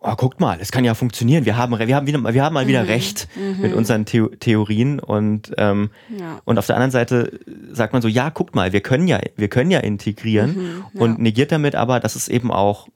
oh, 0.00 0.14
guckt 0.16 0.40
mal, 0.40 0.58
es 0.60 0.70
kann 0.70 0.84
ja 0.84 0.94
funktionieren. 0.94 1.44
Wir 1.44 1.56
haben, 1.56 1.78
wir 1.78 1.96
haben, 1.96 2.06
wieder, 2.06 2.34
wir 2.34 2.42
haben 2.42 2.54
mal 2.54 2.66
wieder 2.66 2.82
mhm. 2.82 2.88
recht 2.88 3.28
mhm. 3.36 3.60
mit 3.60 3.74
unseren 3.74 4.06
The 4.06 4.28
Theorien 4.38 5.00
und 5.00 5.52
ähm, 5.56 5.90
ja. 6.16 6.40
und 6.44 6.58
auf 6.58 6.66
der 6.66 6.76
anderen 6.76 6.90
Seite 6.90 7.40
sagt 7.72 7.92
man 7.92 8.02
so, 8.02 8.08
ja, 8.08 8.30
guckt 8.30 8.54
mal, 8.54 8.72
wir 8.72 8.80
können 8.80 9.08
ja, 9.08 9.20
wir 9.36 9.48
können 9.48 9.70
ja 9.70 9.80
integrieren 9.80 10.54
mhm, 10.54 10.84
ja. 10.94 11.00
und 11.00 11.18
negiert 11.18 11.52
damit 11.52 11.74
aber, 11.74 12.00
dass 12.00 12.16
es 12.16 12.28
eben 12.28 12.50
auch 12.50 12.88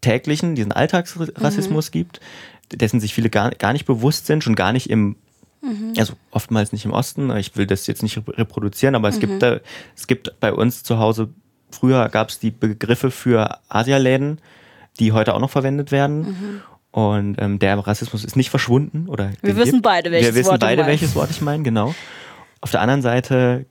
täglichen, 0.00 0.54
diesen 0.54 0.72
Alltagsrassismus 0.72 1.88
mhm. 1.88 1.92
gibt, 1.92 2.20
dessen 2.72 3.00
sich 3.00 3.14
viele 3.14 3.30
gar, 3.30 3.50
gar 3.52 3.72
nicht 3.72 3.86
bewusst 3.86 4.26
sind, 4.26 4.44
schon 4.44 4.54
gar 4.54 4.72
nicht 4.72 4.90
im 4.90 5.16
mhm. 5.62 5.94
also 5.96 6.14
oftmals 6.30 6.72
nicht 6.72 6.84
im 6.84 6.92
Osten. 6.92 7.34
Ich 7.36 7.56
will 7.56 7.66
das 7.66 7.86
jetzt 7.86 8.02
nicht 8.02 8.20
reproduzieren, 8.28 8.94
aber 8.94 9.08
es 9.08 9.20
gibt 9.20 9.34
mhm. 9.34 9.38
da, 9.38 9.60
es 9.96 10.06
gibt 10.06 10.38
bei 10.40 10.52
uns 10.52 10.82
zu 10.82 10.98
Hause, 10.98 11.30
früher 11.70 12.08
gab 12.10 12.28
es 12.28 12.38
die 12.38 12.50
Begriffe 12.50 13.10
für 13.10 13.58
Asialäden, 13.68 14.38
die 14.98 15.12
heute 15.12 15.34
auch 15.34 15.40
noch 15.40 15.50
verwendet 15.50 15.92
werden. 15.92 16.18
Mhm. 16.20 16.62
Und 16.90 17.36
ähm, 17.40 17.58
der 17.58 17.78
Rassismus 17.78 18.24
ist 18.24 18.36
nicht 18.36 18.50
verschwunden. 18.50 19.08
Oder 19.08 19.30
wir 19.40 19.56
wissen 19.56 19.72
gibt. 19.72 19.84
beide, 19.84 20.10
welches 20.10 20.26
Wort 20.26 20.34
Wir 20.34 20.40
wissen 20.40 20.50
Wort 20.50 20.60
beide, 20.60 20.86
welches 20.86 21.14
Wort 21.14 21.30
ich 21.30 21.40
meine, 21.40 21.62
genau. 21.62 21.94
Auf 22.60 22.70
der 22.70 22.82
anderen 22.82 23.02
Seite 23.02 23.64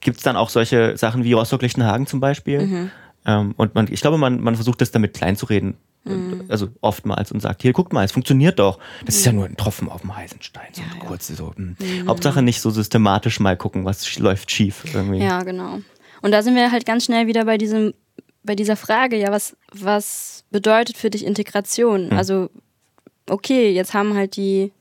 gibt 0.00 0.18
es 0.18 0.22
dann 0.22 0.36
auch 0.36 0.50
solche 0.50 0.96
Sachen 0.96 1.24
wie 1.24 1.32
Rostock-Lichtenhagen 1.32 2.06
zum 2.06 2.20
Beispiel. 2.20 2.66
Mhm. 2.66 2.90
Ähm, 3.24 3.54
und 3.56 3.74
man, 3.74 3.90
ich 3.90 4.02
glaube, 4.02 4.18
man, 4.18 4.40
man 4.40 4.54
versucht 4.54 4.80
das 4.82 4.90
damit 4.90 5.14
klein 5.14 5.36
zu 5.36 5.46
reden. 5.46 5.78
Mhm. 6.04 6.44
Also 6.48 6.68
oftmals 6.80 7.32
und 7.32 7.40
sagt, 7.40 7.62
hier, 7.62 7.72
guckt 7.72 7.92
mal, 7.92 8.04
es 8.04 8.12
funktioniert 8.12 8.58
doch. 8.58 8.78
Das 9.04 9.16
ist 9.16 9.26
ja 9.26 9.32
mhm. 9.32 9.38
nur 9.38 9.46
ein 9.46 9.56
Tropfen 9.56 9.88
auf 9.88 10.02
dem 10.02 10.16
heißen 10.16 10.42
Stein. 10.42 10.68
So 10.72 10.82
ja, 10.82 10.88
kurz 11.04 11.28
so. 11.28 11.54
Hm. 11.54 11.76
Mhm. 11.78 12.08
Hauptsache 12.08 12.42
nicht 12.42 12.60
so 12.60 12.70
systematisch 12.70 13.40
mal 13.40 13.56
gucken, 13.56 13.84
was 13.84 14.18
läuft 14.18 14.50
schief 14.50 14.84
irgendwie. 14.94 15.18
Ja, 15.18 15.42
genau. 15.42 15.80
Und 16.22 16.32
da 16.32 16.42
sind 16.42 16.54
wir 16.54 16.70
halt 16.70 16.86
ganz 16.86 17.04
schnell 17.04 17.26
wieder 17.26 17.44
bei 17.44 17.58
diesem 17.58 17.94
bei 18.48 18.54
dieser 18.54 18.76
Frage, 18.76 19.16
ja, 19.16 19.30
was, 19.30 19.56
was 19.72 20.42
bedeutet 20.50 20.96
für 20.96 21.10
dich 21.10 21.26
Integration? 21.26 22.06
Mhm. 22.06 22.16
Also, 22.16 22.48
okay, 23.28 23.70
jetzt 23.70 23.92
haben 23.92 24.14
halt 24.14 24.36
die 24.36 24.72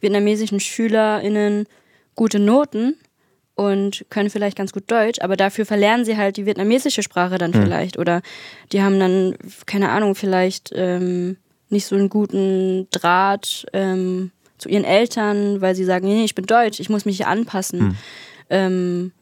vietnamesischen 0.00 0.60
SchülerInnen 0.60 1.66
gute 2.14 2.38
Noten 2.38 2.96
und 3.54 4.04
können 4.10 4.28
vielleicht 4.28 4.58
ganz 4.58 4.74
gut 4.74 4.90
Deutsch, 4.90 5.22
aber 5.22 5.38
dafür 5.38 5.64
verlernen 5.64 6.04
sie 6.04 6.18
halt 6.18 6.36
die 6.36 6.44
vietnamesische 6.44 7.02
Sprache 7.02 7.38
dann 7.38 7.52
mhm. 7.52 7.62
vielleicht. 7.62 7.98
Oder 7.98 8.20
die 8.72 8.82
haben 8.82 9.00
dann, 9.00 9.36
keine 9.64 9.88
Ahnung, 9.88 10.14
vielleicht 10.14 10.70
ähm, 10.74 11.38
nicht 11.70 11.86
so 11.86 11.96
einen 11.96 12.10
guten 12.10 12.88
Draht 12.90 13.64
ähm, 13.72 14.32
zu 14.58 14.68
ihren 14.68 14.84
Eltern, 14.84 15.62
weil 15.62 15.74
sie 15.74 15.86
sagen, 15.86 16.06
nee, 16.06 16.24
ich 16.24 16.34
bin 16.34 16.44
Deutsch, 16.44 16.78
ich 16.78 16.90
muss 16.90 17.06
mich 17.06 17.16
hier 17.16 17.28
anpassen. 17.28 17.80
Mhm. 17.80 17.96
Ähm, 18.50 19.12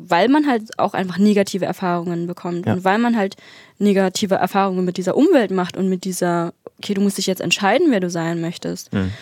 weil 0.00 0.28
man 0.28 0.46
halt 0.46 0.78
auch 0.78 0.94
einfach 0.94 1.18
negative 1.18 1.64
Erfahrungen 1.64 2.28
bekommt 2.28 2.66
ja. 2.66 2.72
und 2.72 2.84
weil 2.84 2.98
man 2.98 3.16
halt 3.16 3.36
negative 3.78 4.36
Erfahrungen 4.36 4.84
mit 4.84 4.96
dieser 4.96 5.16
Umwelt 5.16 5.50
macht 5.50 5.76
und 5.76 5.88
mit 5.88 6.04
dieser, 6.04 6.54
okay, 6.78 6.94
du 6.94 7.00
musst 7.00 7.18
dich 7.18 7.26
jetzt 7.26 7.40
entscheiden, 7.40 7.88
wer 7.90 7.98
du 7.98 8.08
sein 8.08 8.40
möchtest. 8.40 8.92
Mhm. 8.92 9.12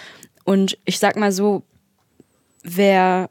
Und 0.44 0.78
ich 0.84 0.98
sag 0.98 1.16
mal 1.16 1.32
so, 1.32 1.62
wer, 2.62 3.30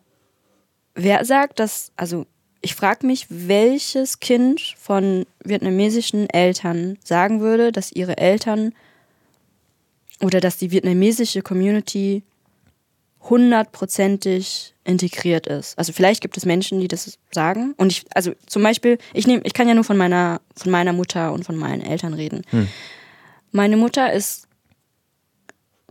wer 0.95 1.23
sagt 1.23 1.59
das, 1.59 1.91
also 1.95 2.25
ich 2.61 2.73
frage 2.73 3.05
mich, 3.05 3.27
welches 3.29 4.19
Kind 4.19 4.73
von 4.75 5.27
vietnamesischen 5.43 6.27
Eltern 6.31 6.97
sagen 7.03 7.41
würde, 7.41 7.71
dass 7.71 7.91
ihre 7.91 8.17
Eltern 8.17 8.73
oder 10.19 10.39
dass 10.39 10.57
die 10.57 10.71
vietnamesische 10.71 11.43
Community 11.43 12.23
hundertprozentig 13.21 14.74
integriert 14.85 15.47
ist. 15.47 15.77
Also 15.77 15.91
vielleicht 15.91 16.21
gibt 16.21 16.37
es 16.37 16.45
Menschen, 16.45 16.79
die 16.79 16.87
das 16.87 17.17
sagen. 17.31 17.73
Und 17.77 17.91
ich, 17.91 18.05
also 18.13 18.33
zum 18.45 18.63
Beispiel, 18.63 18.97
ich 19.13 19.27
nehme, 19.27 19.41
ich 19.43 19.53
kann 19.53 19.67
ja 19.67 19.73
nur 19.73 19.83
von 19.83 19.97
meiner, 19.97 20.41
von 20.55 20.71
meiner 20.71 20.93
Mutter 20.93 21.33
und 21.33 21.43
von 21.43 21.55
meinen 21.55 21.81
Eltern 21.81 22.13
reden. 22.13 22.43
Hm. 22.51 22.67
Meine 23.51 23.77
Mutter 23.77 24.13
ist 24.13 24.47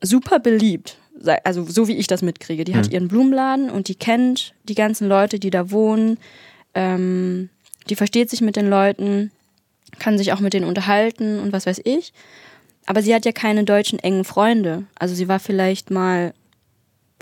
super 0.00 0.38
beliebt. 0.38 0.98
Also 1.44 1.64
so 1.64 1.88
wie 1.88 1.96
ich 1.96 2.06
das 2.06 2.22
mitkriege. 2.22 2.64
Die 2.64 2.74
hat 2.74 2.86
hm. 2.86 2.92
ihren 2.92 3.08
Blumenladen 3.08 3.70
und 3.70 3.88
die 3.88 3.94
kennt 3.94 4.54
die 4.64 4.74
ganzen 4.74 5.08
Leute, 5.08 5.38
die 5.38 5.50
da 5.50 5.70
wohnen. 5.70 6.18
Ähm, 6.74 7.50
die 7.88 7.96
versteht 7.96 8.30
sich 8.30 8.40
mit 8.40 8.56
den 8.56 8.68
Leuten, 8.68 9.30
kann 9.98 10.18
sich 10.18 10.32
auch 10.32 10.40
mit 10.40 10.54
denen 10.54 10.66
unterhalten 10.66 11.40
und 11.40 11.52
was 11.52 11.66
weiß 11.66 11.80
ich. 11.84 12.12
Aber 12.86 13.02
sie 13.02 13.14
hat 13.14 13.24
ja 13.24 13.32
keine 13.32 13.64
deutschen 13.64 13.98
engen 13.98 14.24
Freunde. 14.24 14.84
Also 14.98 15.14
sie 15.14 15.28
war 15.28 15.40
vielleicht 15.40 15.90
mal 15.90 16.34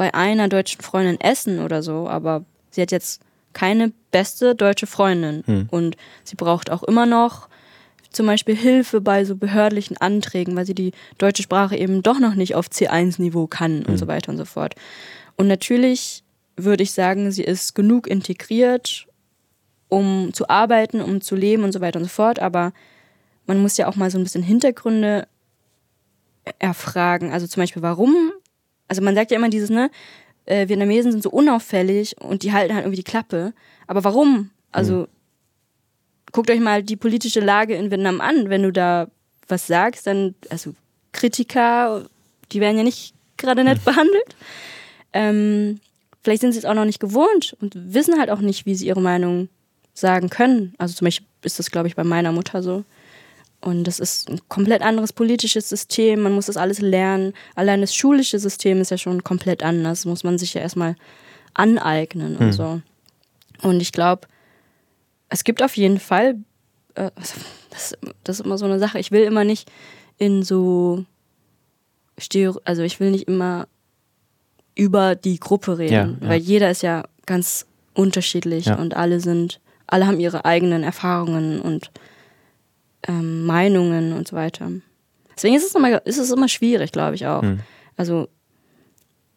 bei 0.03 0.14
einer 0.14 0.48
deutschen 0.48 0.80
Freundin 0.80 1.20
essen 1.20 1.61
oder 1.61 1.80
so, 1.80 2.09
aber 2.09 2.44
sie 2.72 2.82
hat 2.82 2.90
jetzt 2.90 3.22
keine 3.53 3.92
beste 4.11 4.57
deutsche 4.57 4.88
Freundin. 4.88 5.44
Hm. 5.46 5.68
Und 5.70 5.96
sie 6.24 6.34
braucht 6.34 6.70
auch 6.70 6.82
immer 6.82 7.07
noch 7.07 7.48
zum 8.11 8.26
Beispiel 8.26 8.57
Hilfe 8.57 9.00
bei 9.00 9.24
so 9.24 9.36
behördlichen 9.36 9.96
Anträgen, 9.96 10.57
weil 10.57 10.66
sie 10.66 10.74
die 10.74 10.90
deutsche 11.18 11.44
Sprache 11.44 11.76
eben 11.76 12.03
doch 12.03 12.18
noch 12.18 12.34
nicht 12.34 12.57
auf 12.57 12.66
C1-Niveau 12.66 13.46
kann 13.46 13.84
hm. 13.84 13.92
und 13.92 13.96
so 13.96 14.09
weiter 14.09 14.32
und 14.32 14.38
so 14.38 14.44
fort. 14.44 14.74
Und 15.36 15.46
natürlich 15.46 16.24
würde 16.57 16.82
ich 16.82 16.90
sagen, 16.90 17.30
sie 17.30 17.44
ist 17.44 17.76
genug 17.76 18.09
integriert, 18.09 19.07
um 19.88 20.30
zu 20.32 20.48
arbeiten, 20.48 21.00
um 21.00 21.20
zu 21.20 21.36
leben 21.36 21.62
und 21.62 21.70
so 21.70 21.80
weiter 21.80 22.00
und 22.00 22.07
so 22.07 22.11
fort, 22.11 22.40
aber 22.40 22.72
man 23.46 23.62
muss 23.62 23.76
ja 23.76 23.86
auch 23.86 23.94
mal 23.94 24.11
so 24.11 24.18
ein 24.18 24.24
bisschen 24.24 24.42
Hintergründe 24.42 25.28
erfragen. 26.59 27.30
Also 27.30 27.46
zum 27.46 27.62
Beispiel, 27.62 27.82
warum? 27.82 28.32
Also 28.93 29.01
man 29.01 29.14
sagt 29.14 29.30
ja 29.30 29.38
immer 29.38 29.49
dieses, 29.49 29.70
ne, 29.70 29.90
äh, 30.45 30.68
Vietnamesen 30.68 31.12
sind 31.12 31.22
so 31.22 31.30
unauffällig 31.30 32.14
und 32.20 32.43
die 32.43 32.53
halten 32.53 32.74
halt 32.74 32.84
irgendwie 32.84 32.99
die 32.99 33.11
Klappe. 33.11 33.55
Aber 33.86 34.05
warum? 34.05 34.51
Also 34.70 34.95
mhm. 34.97 35.07
guckt 36.30 36.51
euch 36.51 36.61
mal 36.61 36.82
die 36.82 36.97
politische 36.97 37.40
Lage 37.40 37.74
in 37.74 37.90
Vietnam 37.90 38.20
an. 38.20 38.51
Wenn 38.51 38.64
du 38.64 38.70
da 38.70 39.09
was 39.49 39.66
sagst, 39.66 40.07
dann, 40.07 40.34
also 40.51 40.74
Kritiker, 41.12 42.05
die 42.53 42.61
werden 42.61 42.76
ja 42.76 42.84
nicht 42.84 43.14
gerade 43.38 43.64
nett 43.64 43.78
mhm. 43.78 43.84
behandelt. 43.84 44.36
Ähm, 45.14 45.80
vielleicht 46.22 46.43
sind 46.43 46.53
sie 46.53 46.59
es 46.59 46.66
auch 46.66 46.74
noch 46.74 46.84
nicht 46.84 47.01
gewohnt 47.01 47.57
und 47.62 47.72
wissen 47.95 48.20
halt 48.20 48.28
auch 48.28 48.40
nicht, 48.40 48.66
wie 48.66 48.74
sie 48.74 48.88
ihre 48.88 49.01
Meinung 49.01 49.49
sagen 49.95 50.28
können. 50.28 50.74
Also 50.76 50.93
zum 50.93 51.07
Beispiel 51.07 51.26
ist 51.45 51.59
das, 51.59 51.70
glaube 51.70 51.88
ich, 51.88 51.97
bei 51.97 52.05
meiner 52.05 52.32
Mutter 52.32 52.62
so. 52.62 52.84
Und 53.62 53.84
das 53.84 54.00
ist 54.00 54.28
ein 54.28 54.40
komplett 54.48 54.82
anderes 54.82 55.12
politisches 55.12 55.68
System. 55.68 56.20
Man 56.20 56.32
muss 56.32 56.46
das 56.46 56.56
alles 56.56 56.80
lernen. 56.80 57.32
Allein 57.54 57.80
das 57.80 57.94
schulische 57.94 58.38
System 58.38 58.80
ist 58.80 58.90
ja 58.90 58.98
schon 58.98 59.22
komplett 59.22 59.62
anders. 59.62 60.04
Muss 60.04 60.24
man 60.24 60.36
sich 60.36 60.54
ja 60.54 60.60
erstmal 60.60 60.96
aneignen 61.54 62.36
und 62.36 62.46
hm. 62.46 62.52
so. 62.52 62.80
Und 63.62 63.80
ich 63.80 63.92
glaube, 63.92 64.26
es 65.28 65.44
gibt 65.44 65.62
auf 65.62 65.76
jeden 65.76 66.00
Fall, 66.00 66.36
äh, 66.94 67.10
das, 67.70 67.96
das, 68.24 68.40
ist 68.40 68.44
immer 68.44 68.58
so 68.58 68.64
eine 68.64 68.78
Sache. 68.78 68.98
Ich 68.98 69.12
will 69.12 69.22
immer 69.22 69.44
nicht 69.44 69.70
in 70.18 70.42
so 70.42 71.04
Stereo, 72.18 72.60
also 72.64 72.82
ich 72.82 73.00
will 73.00 73.10
nicht 73.10 73.28
immer 73.28 73.66
über 74.74 75.14
die 75.14 75.38
Gruppe 75.38 75.78
reden, 75.78 75.92
ja, 75.92 76.06
ja. 76.20 76.28
weil 76.28 76.40
jeder 76.40 76.70
ist 76.70 76.82
ja 76.82 77.04
ganz 77.26 77.66
unterschiedlich 77.94 78.66
ja. 78.66 78.76
und 78.76 78.96
alle 78.96 79.20
sind, 79.20 79.60
alle 79.86 80.06
haben 80.06 80.20
ihre 80.20 80.44
eigenen 80.44 80.82
Erfahrungen 80.82 81.60
und 81.60 81.90
ähm, 83.09 83.44
Meinungen 83.44 84.12
und 84.12 84.28
so 84.28 84.36
weiter. 84.36 84.70
Deswegen 85.34 85.57
ist 85.57 85.66
es 85.66 85.74
immer, 85.74 86.05
ist 86.07 86.18
es 86.18 86.30
immer 86.30 86.48
schwierig, 86.48 86.92
glaube 86.92 87.14
ich 87.14 87.26
auch. 87.26 87.42
Hm. 87.42 87.61
Also, 87.96 88.28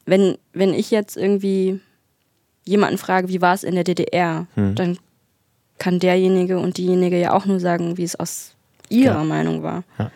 wenn, 0.06 0.38
wenn 0.54 0.74
ich 0.74 0.92
jetzt 0.92 1.18
irgendwie 1.18 1.80
jemanden 2.64 2.98
frage, 2.98 3.28
wie 3.30 3.42
war 3.42 3.54
es 3.54 3.64
in 3.64 3.76
der 3.76 3.84
DDR, 3.84 4.48
hm. 4.56 4.76
dann 4.76 4.98
kann 5.78 6.00
derjenige 6.00 6.60
und 6.60 6.78
diejenige 6.78 7.20
ja 7.20 7.34
auch 7.34 7.46
nur 7.46 7.60
sagen, 7.60 7.98
wie 7.98 8.04
es 8.04 8.16
aus 8.16 8.56
ihrer 8.90 9.16
ja. 9.16 9.24
Meinung 9.24 9.64
war. 9.64 9.84
Ja. 9.98 10.12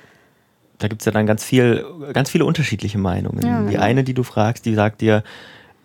Da 0.78 0.88
gibt 0.88 1.02
es 1.02 1.06
ja 1.06 1.12
dann 1.12 1.26
ganz 1.26 1.44
viel, 1.44 1.86
ganz 2.14 2.30
viele 2.30 2.46
unterschiedliche 2.46 2.98
Meinungen. 2.98 3.46
Ja, 3.46 3.64
die 3.64 3.78
eine, 3.78 4.06
die 4.06 4.14
du 4.14 4.24
fragst, 4.24 4.66
die 4.66 4.74
sagt 4.76 5.02
dir, 5.02 5.24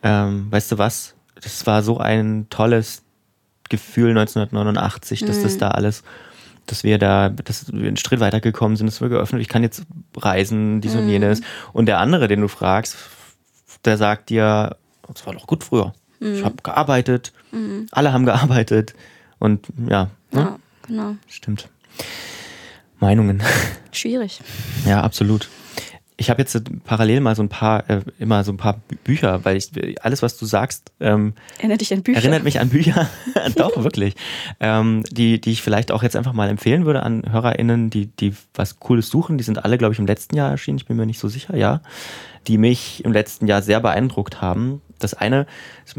ähm, 0.05 0.47
weißt 0.51 0.71
du 0.71 0.79
was, 0.79 1.17
das 1.35 1.67
war 1.67 1.83
so 1.83 1.99
ein 1.99 2.47
tolles 2.49 3.03
Gefühl 3.69 4.11
1989, 4.11 5.21
dass 5.25 5.39
mhm. 5.39 5.43
das 5.43 5.59
da 5.59 5.69
alles 5.69 6.05
dass 6.67 6.85
wir 6.85 6.99
da, 6.99 7.29
dass 7.29 7.73
wir 7.73 7.87
einen 7.87 7.97
Schritt 7.97 8.21
weitergekommen 8.21 8.77
sind, 8.77 8.87
dass 8.87 9.01
wir 9.01 9.09
geöffnet, 9.09 9.43
ich 9.43 9.49
kann 9.49 9.63
jetzt 9.63 9.85
reisen, 10.17 10.81
dies 10.81 10.95
mhm. 10.95 11.01
und 11.01 11.09
jenes. 11.09 11.41
Und 11.73 11.87
der 11.87 11.99
andere, 11.99 12.29
den 12.29 12.41
du 12.41 12.49
fragst, 12.49 12.97
der 13.85 13.97
sagt 13.97 14.31
dir, 14.31 14.77
das 15.13 15.27
war 15.27 15.35
doch 15.35 15.47
gut 15.47 15.65
früher. 15.65 15.93
Mhm. 16.21 16.35
Ich 16.35 16.45
habe 16.45 16.57
gearbeitet, 16.63 17.33
mhm. 17.53 17.87
alle 17.91 18.13
haben 18.13 18.25
gearbeitet 18.25 18.95
und 19.39 19.67
ja. 19.89 20.11
Ne? 20.33 20.41
Ja, 20.41 20.59
genau. 20.87 21.17
Stimmt. 21.29 21.69
Meinungen. 22.99 23.43
Schwierig. 23.93 24.41
Ja, 24.87 25.03
absolut 25.03 25.49
ich 26.17 26.31
habe 26.31 26.41
jetzt 26.41 26.57
parallel 26.85 27.21
mal 27.21 27.35
so 27.35 27.43
ein 27.43 27.49
paar, 27.49 27.89
äh, 27.91 28.03
immer 28.21 28.45
so 28.45 28.53
ein 28.53 28.57
paar 28.57 28.81
Bücher, 29.03 29.45
weil 29.45 29.57
ich 29.57 29.71
alles, 30.05 30.23
was 30.23 30.37
du 30.37 30.47
sagst, 30.47 30.93
ähm, 31.01 31.35
erinnert 31.59 31.81
dich 31.81 31.93
an 31.93 32.03
Bücher. 32.03 32.19
Erinnert 32.19 32.45
mich 32.45 32.61
an 32.61 32.69
Bücher. 32.69 33.09
Doch, 33.57 33.83
wirklich. 33.83 34.15
Ähm, 34.61 35.03
die, 35.11 35.41
die 35.41 35.51
ich 35.51 35.63
vielleicht 35.63 35.91
auch 35.91 36.05
jetzt 36.05 36.15
einfach 36.15 36.33
mal 36.33 36.49
empfehlen 36.49 36.87
würde 36.87 37.03
an 37.03 37.25
HörerInnen, 37.29 37.91
die, 37.91 38.07
die 38.07 38.35
was 38.55 38.79
Cooles 38.79 39.09
suchen. 39.09 39.39
Die 39.39 39.45
sind 39.45 39.65
alle, 39.65 39.77
glaube 39.77 39.93
ich, 39.93 39.99
im 39.99 40.07
letzten 40.07 40.37
Jahr 40.37 40.51
erschienen, 40.51 40.79
ich 40.79 40.87
bin 40.87 40.97
mir 40.97 41.07
nicht 41.07 41.19
so 41.19 41.29
sicher, 41.29 41.57
ja. 41.57 41.81
Die 42.47 42.59
mich 42.59 43.05
im 43.05 43.13
letzten 43.13 43.49
Jahr 43.49 43.63
sehr 43.63 43.81
beeindruckt 43.81 44.41
haben. 44.41 44.83
Das 45.01 45.15
eine 45.15 45.47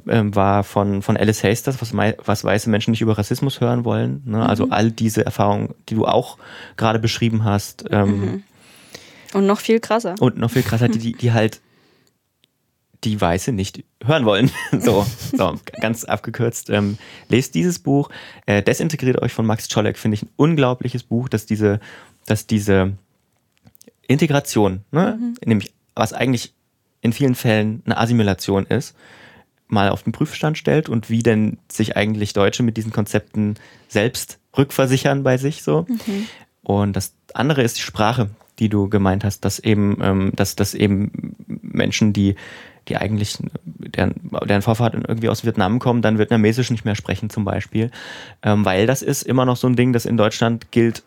ähm, 0.07 0.33
war 0.33 0.63
von, 0.63 1.01
von 1.01 1.17
Alice 1.17 1.43
Hasters, 1.43 1.81
was, 1.81 1.93
was 1.93 2.43
weiße 2.43 2.69
Menschen 2.69 2.91
nicht 2.91 3.01
über 3.01 3.17
Rassismus 3.17 3.59
hören 3.59 3.83
wollen. 3.83 4.21
Ne? 4.25 4.47
Also 4.47 4.67
mhm. 4.67 4.71
all 4.71 4.91
diese 4.91 5.25
Erfahrungen, 5.25 5.75
die 5.89 5.95
du 5.95 6.05
auch 6.05 6.37
gerade 6.77 6.99
beschrieben 6.99 7.43
hast. 7.43 7.85
Ähm, 7.91 8.21
mhm 8.21 8.43
und 9.35 9.45
noch 9.45 9.59
viel 9.59 9.79
krasser. 9.79 10.15
Und 10.19 10.37
noch 10.37 10.51
viel 10.51 10.63
krasser, 10.63 10.87
die, 10.87 11.13
die 11.13 11.31
halt 11.33 11.61
die 13.03 13.19
Weiße 13.19 13.51
nicht 13.51 13.83
hören 14.03 14.25
wollen. 14.25 14.49
so, 14.79 15.05
so 15.35 15.59
ganz 15.79 16.05
abgekürzt. 16.05 16.69
Ähm, 16.69 16.97
lest 17.29 17.53
dieses 17.53 17.79
Buch. 17.79 18.09
Äh, 18.45 18.63
Desintegriert 18.63 19.21
euch 19.21 19.33
von 19.33 19.45
Max 19.45 19.67
Czolek 19.67 19.97
finde 19.97 20.15
ich 20.15 20.23
ein 20.23 20.29
unglaubliches 20.37 21.03
Buch, 21.03 21.29
dass 21.29 21.45
diese, 21.45 21.79
dass 22.25 22.47
diese 22.47 22.93
Integration, 24.07 24.81
ne, 24.91 25.17
mhm. 25.19 25.35
nämlich 25.45 25.73
was 25.95 26.13
eigentlich 26.13 26.53
in 27.01 27.13
vielen 27.13 27.35
Fällen 27.35 27.83
eine 27.85 27.97
Assimilation 27.97 28.65
ist, 28.65 28.95
mal 29.67 29.89
auf 29.89 30.03
den 30.03 30.13
Prüfstand 30.13 30.57
stellt 30.57 30.89
und 30.89 31.09
wie 31.09 31.23
denn 31.23 31.57
sich 31.71 31.97
eigentlich 31.97 32.33
Deutsche 32.33 32.63
mit 32.63 32.77
diesen 32.77 32.91
Konzepten 32.91 33.55
selbst 33.87 34.39
rückversichern 34.57 35.23
bei 35.23 35.37
sich 35.37 35.61
so. 35.61 35.85
Mhm. 35.87 36.27
Und 36.63 36.93
das 36.93 37.13
andere 37.33 37.61
ist 37.61 37.77
die 37.77 37.81
Sprache, 37.81 38.29
die 38.59 38.69
du 38.69 38.89
gemeint 38.89 39.23
hast, 39.23 39.45
dass 39.45 39.59
eben, 39.59 39.97
ähm, 40.01 40.31
dass, 40.35 40.55
dass 40.55 40.73
eben 40.73 41.35
Menschen, 41.47 42.13
die, 42.13 42.35
die 42.87 42.97
eigentlich, 42.97 43.37
deren, 43.63 44.15
deren 44.47 44.61
Vorfahren 44.61 45.03
irgendwie 45.07 45.29
aus 45.29 45.45
Vietnam 45.45 45.79
kommen, 45.79 46.01
dann 46.01 46.19
Vietnamesisch 46.19 46.69
nicht 46.71 46.85
mehr 46.85 46.95
sprechen 46.95 47.29
zum 47.29 47.45
Beispiel. 47.45 47.91
Ähm, 48.43 48.65
weil 48.65 48.87
das 48.87 49.01
ist 49.01 49.23
immer 49.23 49.45
noch 49.45 49.57
so 49.57 49.67
ein 49.67 49.75
Ding, 49.75 49.93
das 49.93 50.05
in 50.05 50.17
Deutschland 50.17 50.71
gilt, 50.71 51.03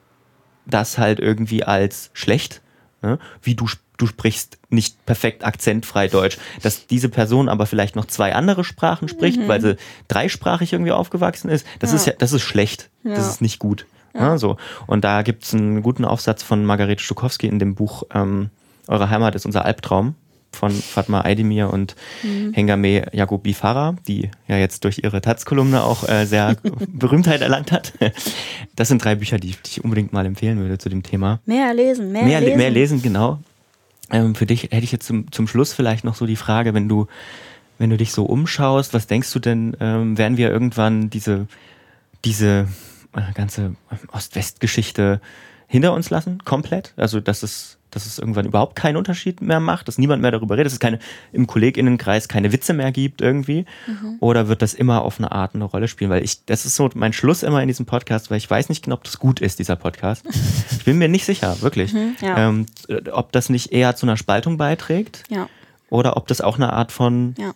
das 0.66 0.98
halt 0.98 1.20
irgendwie 1.20 1.64
als 1.64 2.10
schlecht, 2.12 2.60
ne? 3.02 3.18
wie 3.42 3.54
du 3.54 3.66
du 3.98 4.06
sprichst 4.06 4.58
nicht 4.70 5.04
perfekt 5.04 5.44
akzentfrei 5.44 6.08
Deutsch, 6.08 6.38
dass 6.62 6.86
diese 6.86 7.08
Person 7.08 7.48
aber 7.48 7.66
vielleicht 7.66 7.96
noch 7.96 8.06
zwei 8.06 8.34
andere 8.34 8.64
Sprachen 8.64 9.08
spricht, 9.08 9.40
mhm. 9.40 9.48
weil 9.48 9.60
sie 9.60 9.76
dreisprachig 10.06 10.72
irgendwie 10.72 10.92
aufgewachsen 10.92 11.50
ist, 11.50 11.66
das 11.80 11.90
ja. 11.90 11.96
ist 11.96 12.06
ja, 12.06 12.12
das 12.16 12.32
ist 12.32 12.42
schlecht. 12.42 12.90
Ja. 13.02 13.16
Das 13.16 13.28
ist 13.28 13.40
nicht 13.40 13.58
gut. 13.58 13.86
Ja. 14.14 14.30
Ne, 14.30 14.38
so. 14.38 14.56
Und 14.86 15.04
da 15.04 15.22
gibt 15.22 15.44
es 15.44 15.54
einen 15.54 15.82
guten 15.82 16.04
Aufsatz 16.04 16.42
von 16.42 16.64
Margarete 16.64 17.02
Stukowski 17.02 17.46
in 17.46 17.58
dem 17.58 17.74
Buch 17.74 18.04
ähm, 18.12 18.50
Eure 18.88 19.10
Heimat 19.10 19.34
ist 19.34 19.44
unser 19.46 19.64
Albtraum 19.66 20.14
von 20.50 20.72
Fatma 20.72 21.20
Aydemir 21.20 21.70
und 21.70 21.94
mhm. 22.22 22.54
Hengame 22.54 23.14
Yagobi 23.14 23.52
Farah, 23.52 23.96
die 24.08 24.30
ja 24.48 24.56
jetzt 24.56 24.82
durch 24.84 25.00
ihre 25.04 25.20
Taz-Kolumne 25.20 25.82
auch 25.82 26.08
äh, 26.08 26.24
sehr 26.24 26.56
Berühmtheit 26.88 27.42
erlangt 27.42 27.70
hat. 27.70 27.92
Das 28.74 28.88
sind 28.88 29.04
drei 29.04 29.14
Bücher, 29.14 29.36
die, 29.36 29.50
die, 29.50 29.70
ich 29.70 29.84
unbedingt 29.84 30.14
mal 30.14 30.24
empfehlen 30.24 30.58
würde 30.58 30.78
zu 30.78 30.88
dem 30.88 31.02
Thema. 31.02 31.40
Mehr 31.44 31.74
lesen, 31.74 32.12
mehr, 32.12 32.24
mehr 32.24 32.40
lesen. 32.40 32.56
Mehr 32.56 32.70
lesen, 32.70 33.02
genau. 33.02 33.38
Ähm, 34.10 34.34
für 34.34 34.46
dich 34.46 34.64
hätte 34.64 34.84
ich 34.84 34.92
jetzt 34.92 35.06
zum, 35.06 35.30
zum 35.30 35.46
Schluss 35.46 35.74
vielleicht 35.74 36.04
noch 36.04 36.14
so 36.14 36.24
die 36.24 36.36
Frage, 36.36 36.72
wenn 36.72 36.88
du, 36.88 37.08
wenn 37.78 37.90
du 37.90 37.98
dich 37.98 38.12
so 38.12 38.24
umschaust, 38.24 38.94
was 38.94 39.06
denkst 39.06 39.30
du 39.32 39.38
denn, 39.38 39.76
ähm, 39.80 40.16
werden 40.16 40.38
wir 40.38 40.50
irgendwann 40.50 41.10
diese, 41.10 41.46
diese 42.24 42.68
ganze 43.34 43.74
Ost-West-Geschichte 44.12 45.20
hinter 45.68 45.92
uns 45.92 46.10
lassen, 46.10 46.42
komplett. 46.44 46.94
Also, 46.96 47.20
dass 47.20 47.42
es, 47.42 47.78
dass 47.90 48.06
es 48.06 48.18
irgendwann 48.18 48.46
überhaupt 48.46 48.74
keinen 48.74 48.96
Unterschied 48.96 49.42
mehr 49.42 49.60
macht, 49.60 49.86
dass 49.86 49.98
niemand 49.98 50.22
mehr 50.22 50.30
darüber 50.30 50.54
redet, 50.54 50.66
dass 50.66 50.72
es 50.72 50.80
keine, 50.80 50.98
im 51.32 51.46
KollegInnenkreis 51.46 52.26
keine 52.28 52.52
Witze 52.52 52.72
mehr 52.72 52.90
gibt 52.90 53.20
irgendwie. 53.20 53.66
Mhm. 53.86 54.16
Oder 54.20 54.48
wird 54.48 54.62
das 54.62 54.72
immer 54.72 55.02
auf 55.02 55.18
eine 55.18 55.30
Art 55.30 55.54
eine 55.54 55.64
Rolle 55.64 55.86
spielen? 55.86 56.10
Weil 56.10 56.24
ich, 56.24 56.44
das 56.46 56.64
ist 56.64 56.74
so 56.74 56.88
mein 56.94 57.12
Schluss 57.12 57.42
immer 57.42 57.60
in 57.60 57.68
diesem 57.68 57.84
Podcast, 57.84 58.30
weil 58.30 58.38
ich 58.38 58.50
weiß 58.50 58.70
nicht 58.70 58.82
genau, 58.82 58.96
ob 58.96 59.04
das 59.04 59.18
gut 59.18 59.40
ist, 59.40 59.58
dieser 59.58 59.76
Podcast. 59.76 60.24
ich 60.70 60.84
bin 60.84 60.96
mir 60.96 61.08
nicht 61.08 61.26
sicher, 61.26 61.60
wirklich. 61.60 61.92
Mhm, 61.92 62.16
ja. 62.22 62.48
ähm, 62.48 62.66
ob 63.12 63.32
das 63.32 63.50
nicht 63.50 63.70
eher 63.70 63.94
zu 63.94 64.06
einer 64.06 64.16
Spaltung 64.16 64.56
beiträgt. 64.56 65.24
Ja. 65.28 65.48
Oder 65.90 66.16
ob 66.16 66.26
das 66.28 66.40
auch 66.40 66.56
eine 66.56 66.72
Art 66.72 66.92
von 66.92 67.34
ja. 67.38 67.52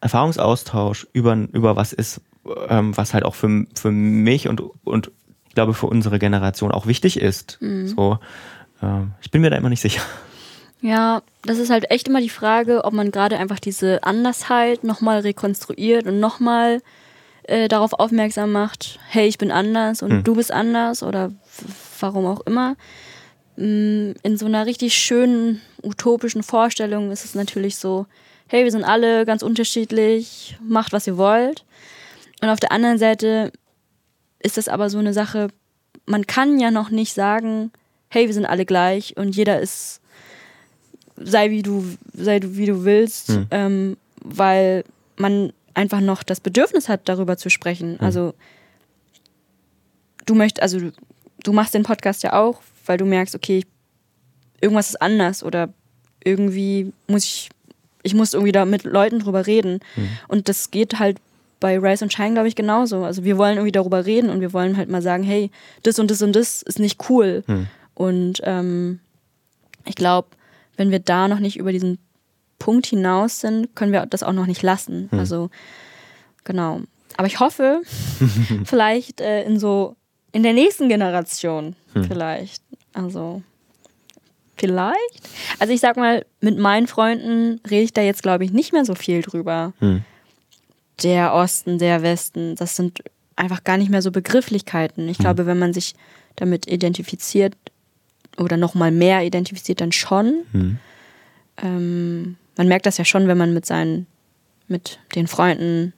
Erfahrungsaustausch 0.00 1.08
über, 1.12 1.34
über 1.52 1.74
was 1.74 1.92
ist, 1.92 2.20
ähm, 2.68 2.96
was 2.96 3.14
halt 3.14 3.24
auch 3.24 3.34
für, 3.34 3.66
für 3.74 3.90
mich 3.90 4.48
und, 4.48 4.62
und 4.84 5.10
ich 5.48 5.54
glaube 5.54 5.74
für 5.74 5.86
unsere 5.86 6.18
Generation 6.18 6.72
auch 6.72 6.86
wichtig 6.86 7.20
ist. 7.20 7.58
Mhm. 7.60 7.88
So, 7.88 8.18
äh, 8.82 9.02
ich 9.20 9.30
bin 9.30 9.40
mir 9.40 9.50
da 9.50 9.56
immer 9.56 9.70
nicht 9.70 9.80
sicher. 9.80 10.02
Ja, 10.80 11.22
das 11.42 11.58
ist 11.58 11.70
halt 11.70 11.90
echt 11.90 12.08
immer 12.08 12.20
die 12.20 12.28
Frage, 12.28 12.84
ob 12.84 12.92
man 12.92 13.10
gerade 13.10 13.36
einfach 13.38 13.58
diese 13.58 14.04
Andersheit 14.04 14.84
nochmal 14.84 15.20
rekonstruiert 15.20 16.06
und 16.06 16.20
nochmal 16.20 16.82
äh, 17.44 17.66
darauf 17.66 17.94
aufmerksam 17.94 18.52
macht, 18.52 19.00
hey, 19.08 19.26
ich 19.26 19.38
bin 19.38 19.50
anders 19.50 20.02
und 20.02 20.10
hm. 20.10 20.24
du 20.24 20.36
bist 20.36 20.52
anders 20.52 21.02
oder 21.02 21.32
warum 21.98 22.26
auch 22.26 22.40
immer. 22.46 22.76
Mm, 23.56 24.12
in 24.22 24.36
so 24.36 24.46
einer 24.46 24.66
richtig 24.66 24.94
schönen, 24.94 25.60
utopischen 25.82 26.44
Vorstellung 26.44 27.10
ist 27.10 27.24
es 27.24 27.34
natürlich 27.34 27.76
so, 27.76 28.06
hey, 28.46 28.62
wir 28.64 28.70
sind 28.70 28.84
alle 28.84 29.26
ganz 29.26 29.42
unterschiedlich, 29.42 30.56
macht, 30.62 30.92
was 30.92 31.06
ihr 31.08 31.16
wollt. 31.16 31.64
Und 32.40 32.48
auf 32.48 32.60
der 32.60 32.72
anderen 32.72 32.98
Seite 32.98 33.52
ist 34.40 34.56
das 34.56 34.68
aber 34.68 34.90
so 34.90 34.98
eine 34.98 35.12
Sache, 35.12 35.48
man 36.06 36.26
kann 36.26 36.58
ja 36.58 36.70
noch 36.70 36.90
nicht 36.90 37.12
sagen, 37.12 37.72
hey, 38.08 38.26
wir 38.26 38.34
sind 38.34 38.46
alle 38.46 38.64
gleich 38.64 39.16
und 39.16 39.36
jeder 39.36 39.60
ist, 39.60 40.00
sei 41.16 41.50
wie 41.50 41.62
du, 41.62 41.84
sei 42.12 42.40
du 42.40 42.56
wie 42.56 42.66
du 42.66 42.84
willst, 42.84 43.30
mhm. 43.30 43.46
ähm, 43.50 43.96
weil 44.22 44.84
man 45.16 45.52
einfach 45.74 46.00
noch 46.00 46.22
das 46.22 46.40
Bedürfnis 46.40 46.88
hat, 46.88 47.08
darüber 47.08 47.36
zu 47.36 47.50
sprechen. 47.50 47.92
Mhm. 47.92 48.00
Also 48.00 48.34
du 50.26 50.34
möchtest, 50.34 50.62
also 50.62 50.90
du 51.42 51.52
machst 51.52 51.74
den 51.74 51.82
Podcast 51.82 52.22
ja 52.22 52.32
auch, 52.34 52.62
weil 52.86 52.98
du 52.98 53.04
merkst, 53.04 53.34
okay, 53.34 53.64
irgendwas 54.60 54.90
ist 54.90 55.02
anders 55.02 55.42
oder 55.42 55.68
irgendwie 56.24 56.92
muss 57.06 57.24
ich, 57.24 57.50
ich 58.02 58.14
muss 58.14 58.32
irgendwie 58.32 58.52
da 58.52 58.64
mit 58.64 58.84
Leuten 58.84 59.18
drüber 59.18 59.46
reden. 59.46 59.80
Mhm. 59.96 60.08
Und 60.28 60.48
das 60.48 60.70
geht 60.70 60.98
halt 60.98 61.18
bei 61.60 61.78
Rise 61.78 62.04
und 62.04 62.12
Shine, 62.12 62.34
glaube 62.34 62.48
ich, 62.48 62.54
genauso. 62.54 63.04
Also 63.04 63.24
wir 63.24 63.38
wollen 63.38 63.56
irgendwie 63.56 63.72
darüber 63.72 64.06
reden 64.06 64.30
und 64.30 64.40
wir 64.40 64.52
wollen 64.52 64.76
halt 64.76 64.88
mal 64.88 65.02
sagen, 65.02 65.22
hey, 65.22 65.50
das 65.82 65.98
und 65.98 66.10
das 66.10 66.22
und 66.22 66.34
das 66.34 66.62
ist 66.62 66.78
nicht 66.78 67.08
cool. 67.10 67.42
Mhm. 67.46 67.66
Und 67.94 68.40
ähm, 68.44 69.00
ich 69.84 69.94
glaube, 69.94 70.28
wenn 70.76 70.90
wir 70.90 71.00
da 71.00 71.28
noch 71.28 71.40
nicht 71.40 71.58
über 71.58 71.72
diesen 71.72 71.98
Punkt 72.58 72.86
hinaus 72.86 73.40
sind, 73.40 73.74
können 73.74 73.92
wir 73.92 74.06
das 74.06 74.22
auch 74.22 74.32
noch 74.32 74.46
nicht 74.46 74.62
lassen. 74.62 75.08
Mhm. 75.10 75.18
Also 75.18 75.50
genau. 76.44 76.80
Aber 77.16 77.26
ich 77.26 77.40
hoffe, 77.40 77.82
vielleicht 78.64 79.20
äh, 79.20 79.44
in 79.44 79.58
so 79.58 79.96
in 80.32 80.42
der 80.42 80.52
nächsten 80.52 80.88
Generation 80.88 81.74
hm. 81.94 82.04
vielleicht. 82.04 82.62
Also 82.92 83.42
vielleicht. 84.56 85.28
Also 85.58 85.72
ich 85.72 85.80
sag 85.80 85.96
mal, 85.96 86.24
mit 86.40 86.58
meinen 86.58 86.86
Freunden 86.86 87.60
rede 87.68 87.82
ich 87.82 87.92
da 87.92 88.02
jetzt, 88.02 88.22
glaube 88.22 88.44
ich, 88.44 88.52
nicht 88.52 88.72
mehr 88.72 88.84
so 88.84 88.94
viel 88.94 89.22
drüber. 89.22 89.72
Hm. 89.78 90.04
Der 91.02 91.32
Osten, 91.34 91.78
der 91.78 92.02
Westen, 92.02 92.56
das 92.56 92.76
sind 92.76 93.02
einfach 93.36 93.64
gar 93.64 93.76
nicht 93.76 93.90
mehr 93.90 94.02
so 94.02 94.10
Begrifflichkeiten. 94.10 95.08
Ich 95.08 95.18
hm. 95.18 95.22
glaube, 95.22 95.46
wenn 95.46 95.58
man 95.58 95.72
sich 95.72 95.94
damit 96.36 96.66
identifiziert 96.66 97.54
oder 98.36 98.56
nochmal 98.56 98.90
mehr 98.90 99.24
identifiziert, 99.24 99.80
dann 99.80 99.92
schon. 99.92 100.44
Hm. 100.52 100.78
Ähm, 101.62 102.36
man 102.56 102.68
merkt 102.68 102.86
das 102.86 102.98
ja 102.98 103.04
schon, 103.04 103.28
wenn 103.28 103.38
man 103.38 103.54
mit 103.54 103.66
seinen, 103.66 104.06
mit 104.66 104.98
den 105.14 105.26
Freunden 105.26 105.92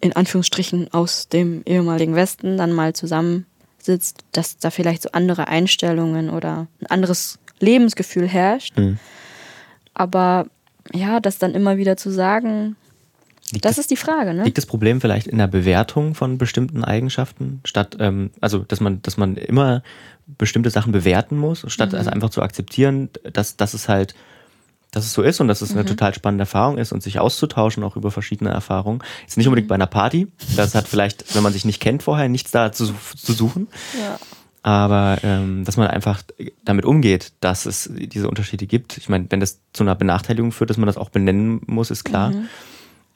in 0.00 0.14
Anführungsstrichen 0.14 0.92
aus 0.92 1.28
dem 1.28 1.62
ehemaligen 1.64 2.14
Westen 2.14 2.58
dann 2.58 2.72
mal 2.72 2.92
zusammensitzt, 2.92 4.24
dass 4.32 4.58
da 4.58 4.70
vielleicht 4.70 5.02
so 5.02 5.08
andere 5.12 5.48
Einstellungen 5.48 6.28
oder 6.28 6.66
ein 6.80 6.86
anderes 6.86 7.38
Lebensgefühl 7.58 8.28
herrscht. 8.28 8.76
Mhm. 8.76 8.98
Aber 9.94 10.46
ja, 10.92 11.20
das 11.20 11.38
dann 11.38 11.54
immer 11.54 11.78
wieder 11.78 11.96
zu 11.96 12.10
sagen, 12.10 12.76
liegt 13.54 13.64
das, 13.64 13.78
ist 13.78 13.90
die 13.90 13.96
Frage. 13.96 14.34
Ne? 14.34 14.44
Liegt 14.44 14.58
das 14.58 14.66
Problem 14.66 15.00
vielleicht 15.00 15.26
in 15.26 15.38
der 15.38 15.46
Bewertung 15.46 16.14
von 16.14 16.36
bestimmten 16.38 16.84
Eigenschaften, 16.84 17.60
statt, 17.64 17.96
ähm, 17.98 18.30
also 18.40 18.58
dass 18.58 18.80
man, 18.80 19.00
dass 19.02 19.16
man 19.16 19.36
immer 19.36 19.82
bestimmte 20.26 20.70
Sachen 20.70 20.92
bewerten 20.92 21.38
muss, 21.38 21.64
statt 21.68 21.92
mhm. 21.92 21.98
also 21.98 22.10
einfach 22.10 22.30
zu 22.30 22.42
akzeptieren, 22.42 23.08
dass, 23.32 23.56
dass 23.56 23.74
es 23.74 23.88
halt 23.88 24.14
dass 24.94 25.06
es 25.06 25.12
so 25.12 25.22
ist 25.22 25.40
und 25.40 25.48
dass 25.48 25.60
es 25.60 25.72
eine 25.72 25.82
mhm. 25.82 25.88
total 25.88 26.14
spannende 26.14 26.42
Erfahrung 26.42 26.78
ist 26.78 26.92
und 26.92 27.02
sich 27.02 27.18
auszutauschen 27.18 27.82
auch 27.82 27.96
über 27.96 28.12
verschiedene 28.12 28.50
Erfahrungen. 28.50 29.02
Jetzt 29.22 29.36
nicht 29.36 29.48
unbedingt 29.48 29.68
bei 29.68 29.74
einer 29.74 29.88
Party. 29.88 30.28
Das 30.54 30.74
hat 30.76 30.86
vielleicht, 30.86 31.34
wenn 31.34 31.42
man 31.42 31.52
sich 31.52 31.64
nicht 31.64 31.80
kennt 31.80 32.04
vorher, 32.04 32.28
nichts 32.28 32.52
da 32.52 32.70
zu, 32.70 32.94
zu 33.16 33.32
suchen. 33.32 33.66
Ja. 33.98 34.18
Aber 34.62 35.18
ähm, 35.24 35.64
dass 35.64 35.76
man 35.76 35.88
einfach 35.88 36.22
damit 36.64 36.84
umgeht, 36.84 37.32
dass 37.40 37.66
es 37.66 37.90
diese 37.92 38.28
Unterschiede 38.28 38.66
gibt. 38.66 38.96
Ich 38.96 39.08
meine, 39.08 39.26
wenn 39.30 39.40
das 39.40 39.60
zu 39.72 39.82
einer 39.82 39.94
Benachteiligung 39.94 40.52
führt, 40.52 40.70
dass 40.70 40.78
man 40.78 40.86
das 40.86 40.96
auch 40.96 41.10
benennen 41.10 41.60
muss, 41.66 41.90
ist 41.90 42.04
klar. 42.04 42.30
Mhm. 42.30 42.48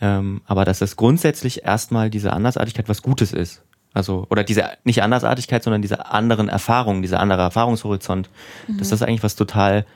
Ähm, 0.00 0.42
aber 0.46 0.64
dass 0.64 0.80
es 0.80 0.96
grundsätzlich 0.96 1.64
erstmal 1.64 2.10
diese 2.10 2.32
Andersartigkeit 2.32 2.88
was 2.88 3.02
Gutes 3.02 3.32
ist. 3.32 3.62
Also, 3.94 4.26
oder 4.30 4.44
diese, 4.44 4.70
nicht 4.84 5.02
Andersartigkeit, 5.02 5.62
sondern 5.62 5.82
diese 5.82 6.06
anderen 6.06 6.48
Erfahrungen, 6.48 7.02
dieser 7.02 7.20
andere 7.20 7.42
Erfahrungshorizont, 7.42 8.28
mhm. 8.68 8.78
dass 8.78 8.90
das 8.90 9.02
eigentlich 9.02 9.22
was 9.22 9.34
total 9.34 9.86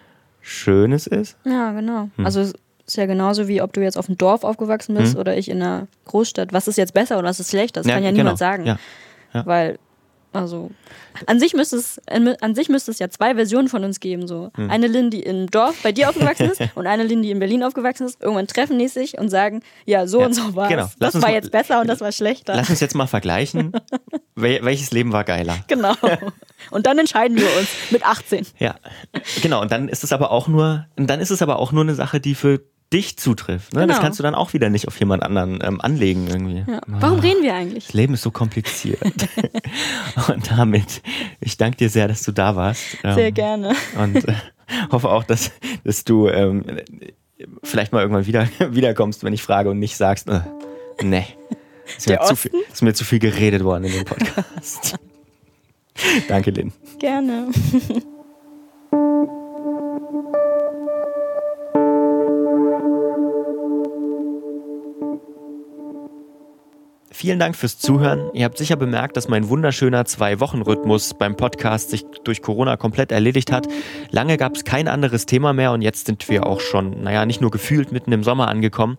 Schönes 0.40 1.06
ist. 1.06 1.36
Ja, 1.44 1.72
genau. 1.72 2.08
Hm. 2.16 2.26
Also 2.26 2.40
ist 2.40 2.96
ja 2.96 3.06
genauso 3.06 3.46
wie 3.46 3.62
ob 3.62 3.72
du 3.72 3.80
jetzt 3.80 3.96
auf 3.96 4.06
dem 4.06 4.18
Dorf 4.18 4.42
aufgewachsen 4.42 4.96
bist 4.96 5.14
hm. 5.14 5.20
oder 5.20 5.36
ich 5.36 5.48
in 5.48 5.62
einer 5.62 5.86
Großstadt. 6.06 6.52
Was 6.52 6.66
ist 6.66 6.76
jetzt 6.76 6.94
besser 6.94 7.18
oder 7.18 7.28
was 7.28 7.38
ist 7.38 7.50
schlecht? 7.50 7.76
Das 7.76 7.86
ja, 7.86 7.94
kann 7.94 8.02
ja 8.02 8.10
genau. 8.10 8.24
niemand 8.24 8.38
sagen. 8.38 8.66
Ja. 8.66 8.78
Ja. 9.32 9.46
Weil, 9.46 9.78
also, 10.32 10.70
an 11.26 11.38
sich 11.38 11.52
müsste 11.52 11.76
es, 11.76 12.00
an 12.08 12.54
sich 12.54 12.68
müsste 12.68 12.90
es 12.90 12.98
ja 12.98 13.10
zwei 13.10 13.34
Versionen 13.34 13.68
von 13.68 13.84
uns 13.84 14.00
geben. 14.00 14.26
So. 14.26 14.50
Hm. 14.54 14.70
Eine 14.70 14.86
Lynn, 14.86 15.10
die 15.10 15.20
im 15.20 15.50
Dorf 15.50 15.82
bei 15.82 15.92
dir 15.92 16.08
aufgewachsen 16.08 16.50
ist 16.50 16.60
und 16.74 16.86
eine 16.86 17.04
Lynn, 17.04 17.22
die 17.22 17.30
in 17.30 17.38
Berlin 17.38 17.62
aufgewachsen 17.62 18.06
ist. 18.06 18.20
Irgendwann 18.22 18.46
treffen 18.46 18.78
die 18.78 18.88
sich 18.88 19.18
und 19.18 19.28
sagen, 19.28 19.62
ja, 19.84 20.06
so 20.06 20.20
ja, 20.20 20.26
und 20.26 20.34
so 20.34 20.54
war 20.54 20.68
genau. 20.68 20.88
Das 20.98 21.20
war 21.20 21.30
jetzt 21.30 21.50
besser 21.50 21.80
und 21.80 21.86
das 21.86 22.00
war 22.00 22.12
schlechter. 22.12 22.54
Lass 22.54 22.70
uns 22.70 22.80
jetzt 22.80 22.94
mal 22.94 23.06
vergleichen. 23.06 23.72
welches 24.34 24.90
Leben 24.92 25.12
war 25.12 25.24
geiler? 25.24 25.58
Genau. 25.68 25.94
Und 26.70 26.86
dann 26.86 26.98
entscheiden 26.98 27.36
wir 27.36 27.46
uns 27.58 27.68
mit 27.90 28.06
18. 28.06 28.46
Ja, 28.58 28.76
genau. 29.42 29.60
Und 29.60 29.70
dann 29.70 29.88
ist 29.88 30.04
es 30.04 30.12
aber 30.12 30.30
auch 30.30 30.48
nur, 30.48 30.86
dann 30.96 31.20
ist 31.20 31.30
es 31.30 31.42
aber 31.42 31.58
auch 31.58 31.72
nur 31.72 31.82
eine 31.82 31.94
Sache, 31.94 32.20
die 32.20 32.34
für 32.34 32.60
dich 32.92 33.16
zutrifft. 33.16 33.72
Ne? 33.72 33.80
Genau. 33.80 33.92
Das 33.92 34.02
kannst 34.02 34.18
du 34.18 34.22
dann 34.22 34.34
auch 34.34 34.52
wieder 34.52 34.70
nicht 34.70 34.88
auf 34.88 34.98
jemand 34.98 35.22
anderen 35.22 35.60
ähm, 35.62 35.80
anlegen 35.80 36.28
irgendwie. 36.28 36.64
Ja. 36.70 36.80
Warum 36.86 37.18
oh, 37.18 37.22
reden 37.22 37.42
wir 37.42 37.54
eigentlich? 37.54 37.86
Das 37.86 37.94
Leben 37.94 38.14
ist 38.14 38.22
so 38.22 38.30
kompliziert. 38.30 39.00
und 40.28 40.50
damit, 40.50 41.02
ich 41.40 41.56
danke 41.56 41.78
dir 41.78 41.88
sehr, 41.88 42.08
dass 42.08 42.22
du 42.22 42.32
da 42.32 42.56
warst. 42.56 42.82
Ähm, 43.02 43.14
sehr 43.14 43.32
gerne. 43.32 43.74
Und 43.98 44.28
äh, 44.28 44.34
hoffe 44.90 45.08
auch, 45.08 45.24
dass, 45.24 45.52
dass 45.84 46.04
du 46.04 46.28
ähm, 46.28 46.64
vielleicht 47.62 47.92
mal 47.92 48.00
irgendwann 48.00 48.26
wieder 48.26 48.48
wiederkommst, 48.74 49.24
wenn 49.24 49.32
ich 49.32 49.42
frage 49.42 49.70
und 49.70 49.78
nicht 49.78 49.96
sagst, 49.96 50.28
äh, 50.28 50.40
nee. 51.02 51.26
Ist 51.96 52.08
mir, 52.08 52.20
zu 52.20 52.36
viel, 52.36 52.52
ist 52.72 52.82
mir 52.82 52.94
zu 52.94 53.04
viel 53.04 53.18
geredet 53.18 53.64
worden 53.64 53.84
in 53.84 53.92
dem 53.92 54.04
Podcast. 54.04 54.96
Danke, 56.28 56.50
Lynn. 56.50 56.72
Gerne. 56.98 57.48
Vielen 67.22 67.38
Dank 67.38 67.54
fürs 67.54 67.78
Zuhören. 67.78 68.30
Ihr 68.32 68.44
habt 68.44 68.58
sicher 68.58 68.74
bemerkt, 68.74 69.16
dass 69.16 69.28
mein 69.28 69.48
wunderschöner 69.48 70.04
Zwei-Wochen-Rhythmus 70.04 71.14
beim 71.14 71.36
Podcast 71.36 71.90
sich 71.90 72.04
durch 72.24 72.42
Corona 72.42 72.76
komplett 72.76 73.12
erledigt 73.12 73.52
hat. 73.52 73.68
Lange 74.10 74.36
gab 74.36 74.56
es 74.56 74.64
kein 74.64 74.88
anderes 74.88 75.24
Thema 75.24 75.52
mehr 75.52 75.70
und 75.70 75.82
jetzt 75.82 76.06
sind 76.06 76.28
wir 76.28 76.44
auch 76.44 76.58
schon, 76.58 77.00
naja, 77.04 77.24
nicht 77.24 77.40
nur 77.40 77.52
gefühlt 77.52 77.92
mitten 77.92 78.10
im 78.10 78.24
Sommer 78.24 78.48
angekommen. 78.48 78.98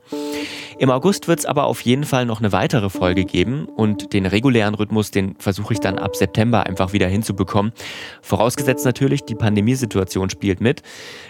Im 0.84 0.92
August 0.92 1.30
wird 1.30 1.40
es 1.40 1.46
aber 1.46 1.64
auf 1.64 1.80
jeden 1.80 2.04
Fall 2.04 2.26
noch 2.26 2.40
eine 2.40 2.52
weitere 2.52 2.90
Folge 2.90 3.24
geben 3.24 3.68
und 3.68 4.12
den 4.12 4.26
regulären 4.26 4.76
Rhythmus, 4.76 5.12
den 5.12 5.38
versuche 5.40 5.72
ich 5.72 5.80
dann 5.80 5.98
ab 5.98 6.14
September 6.14 6.66
einfach 6.66 6.92
wieder 6.92 7.08
hinzubekommen. 7.08 7.72
Vorausgesetzt 8.22 8.84
natürlich, 8.84 9.24
die 9.24 9.36
Pandemiesituation 9.36 10.30
spielt 10.30 10.60
mit. 10.60 10.82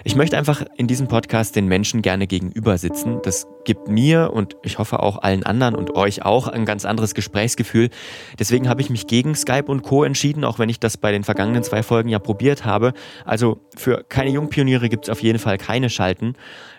Ich 0.06 0.16
möchte 0.16 0.39
einfach 0.39 0.66
in 0.76 0.88
diesem 0.88 1.08
Podcast 1.08 1.56
den 1.56 1.68
Menschen 1.68 2.01
gerne 2.01 2.26
gegenüber 2.26 2.80
sitzen. 2.80 3.20
Das 3.22 3.45
gibt 3.64 3.88
mir 3.88 4.32
und 4.34 4.58
ich 4.64 4.80
hoffe 4.80 5.04
auch 5.04 5.22
allen 5.22 5.43
anderen 5.43 5.76
und 5.76 5.95
euch 5.95 6.26
auch 6.26 6.47
ein 6.47 6.66
ganz 6.66 6.84
anderes 6.84 7.14
Gesprächsgefühl. 7.14 7.91
Deswegen 8.39 8.68
habe 8.68 8.82
ich 8.82 8.89
mich 8.89 9.06
gegen 9.06 9.36
Skype 9.36 9.66
und 9.68 9.84
Co. 9.84 10.04
entschieden, 10.04 10.45
auch 10.45 10.58
wenn 10.58 10.70
ich 10.70 10.80
das 10.80 10.97
bei 10.97 11.12
den 11.12 11.24
vergangenen 11.24 11.62
zwei 11.62 11.84
Folgen 11.84 12.10
ja 12.10 12.18
probiert 12.18 12.66
habe. 12.66 12.93
Also 13.24 13.60
für 13.78 14.04
keine 14.10 14.32
Jungpioniere 14.32 14.89
gibt 14.89 15.06
es 15.06 15.10
auf 15.12 15.22
jeden 15.22 15.38
Fall 15.38 15.60
keine 15.60 15.91
Schalten. 15.91 16.34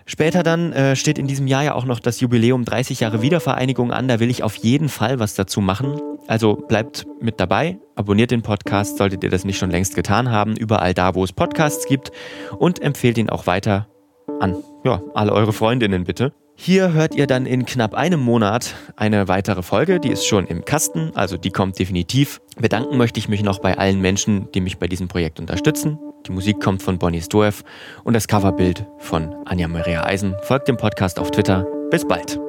Später 0.07 0.43
dann 0.43 0.73
äh, 0.73 0.97
steht 0.97 1.19
in 1.19 1.27
diesem 1.27 1.47
Jahr 1.47 1.65
ja 1.65 1.75
auch 1.75 1.87
noch 1.87 1.99
das 1.99 2.21
Jubiläum 2.21 2.65
30 2.65 3.01
Jahre 3.01 3.23
Wiedervereinigung 3.23 3.91
an. 3.91 4.07
Da 4.09 4.21
will 4.21 4.31
ich 4.31 4.43
auf 4.43 4.57
jeden 4.57 4.89
Fall 4.89 5.19
was 5.19 5.35
dazu 5.35 5.61
machen. 5.61 5.99
Also 6.27 6.55
bleibt 6.55 7.07
mit 7.21 7.41
dabei, 7.41 7.79
abonniert 7.97 8.31
den 8.31 8.43
Podcast, 8.43 8.99
solltet 8.99 9.25
ihr 9.25 9.31
das 9.31 9.45
nicht 9.45 9.59
schon 9.59 9.71
längst 9.71 9.95
getan 9.95 10.31
haben, 10.31 10.57
überall 10.57 10.95
da, 10.95 11.15
wo 11.15 11.25
es 11.25 11.33
Podcasts 11.33 11.87
gibt 11.87 12.13
und 12.59 12.81
empfehlt 12.81 13.19
ihn 13.19 13.29
auch 13.31 13.47
weiter 13.47 13.89
an 14.41 14.57
ja, 14.85 15.03
alle 15.15 15.33
eure 15.33 15.53
Freundinnen 15.53 16.05
bitte. 16.05 16.33
Hier 16.57 16.93
hört 16.93 17.15
ihr 17.15 17.27
dann 17.27 17.47
in 17.47 17.67
knapp 17.67 17.95
einem 17.95 18.21
Monat 18.21 18.75
eine 18.97 19.27
weitere 19.27 19.63
Folge, 19.63 19.99
die 19.99 20.11
ist 20.11 20.25
schon 20.25 20.47
im 20.47 20.65
Kasten, 20.65 21.11
also 21.15 21.37
die 21.37 21.51
kommt 21.51 21.79
definitiv. 21.79 22.41
Bedanken 22.57 22.97
möchte 22.97 23.19
ich 23.19 23.29
mich 23.29 23.43
noch 23.43 23.59
bei 23.59 23.77
allen 23.77 24.01
Menschen, 24.01 24.51
die 24.53 24.61
mich 24.61 24.79
bei 24.79 24.87
diesem 24.87 25.09
Projekt 25.09 25.41
unterstützen. 25.41 25.99
Die 26.27 26.33
Musik 26.33 26.61
kommt 26.61 26.83
von 26.83 26.99
Bonnie 26.99 27.20
Stoev 27.20 27.62
und 28.03 28.14
das 28.14 28.29
Coverbild 28.29 28.87
von 28.99 29.35
Anja 29.47 29.68
Maria 29.68 30.05
Eisen. 30.05 30.35
Folgt 30.43 30.68
dem 30.68 30.77
Podcast 30.77 31.18
auf 31.18 31.31
Twitter. 31.31 31.66
Bis 31.91 32.07
bald. 32.07 32.44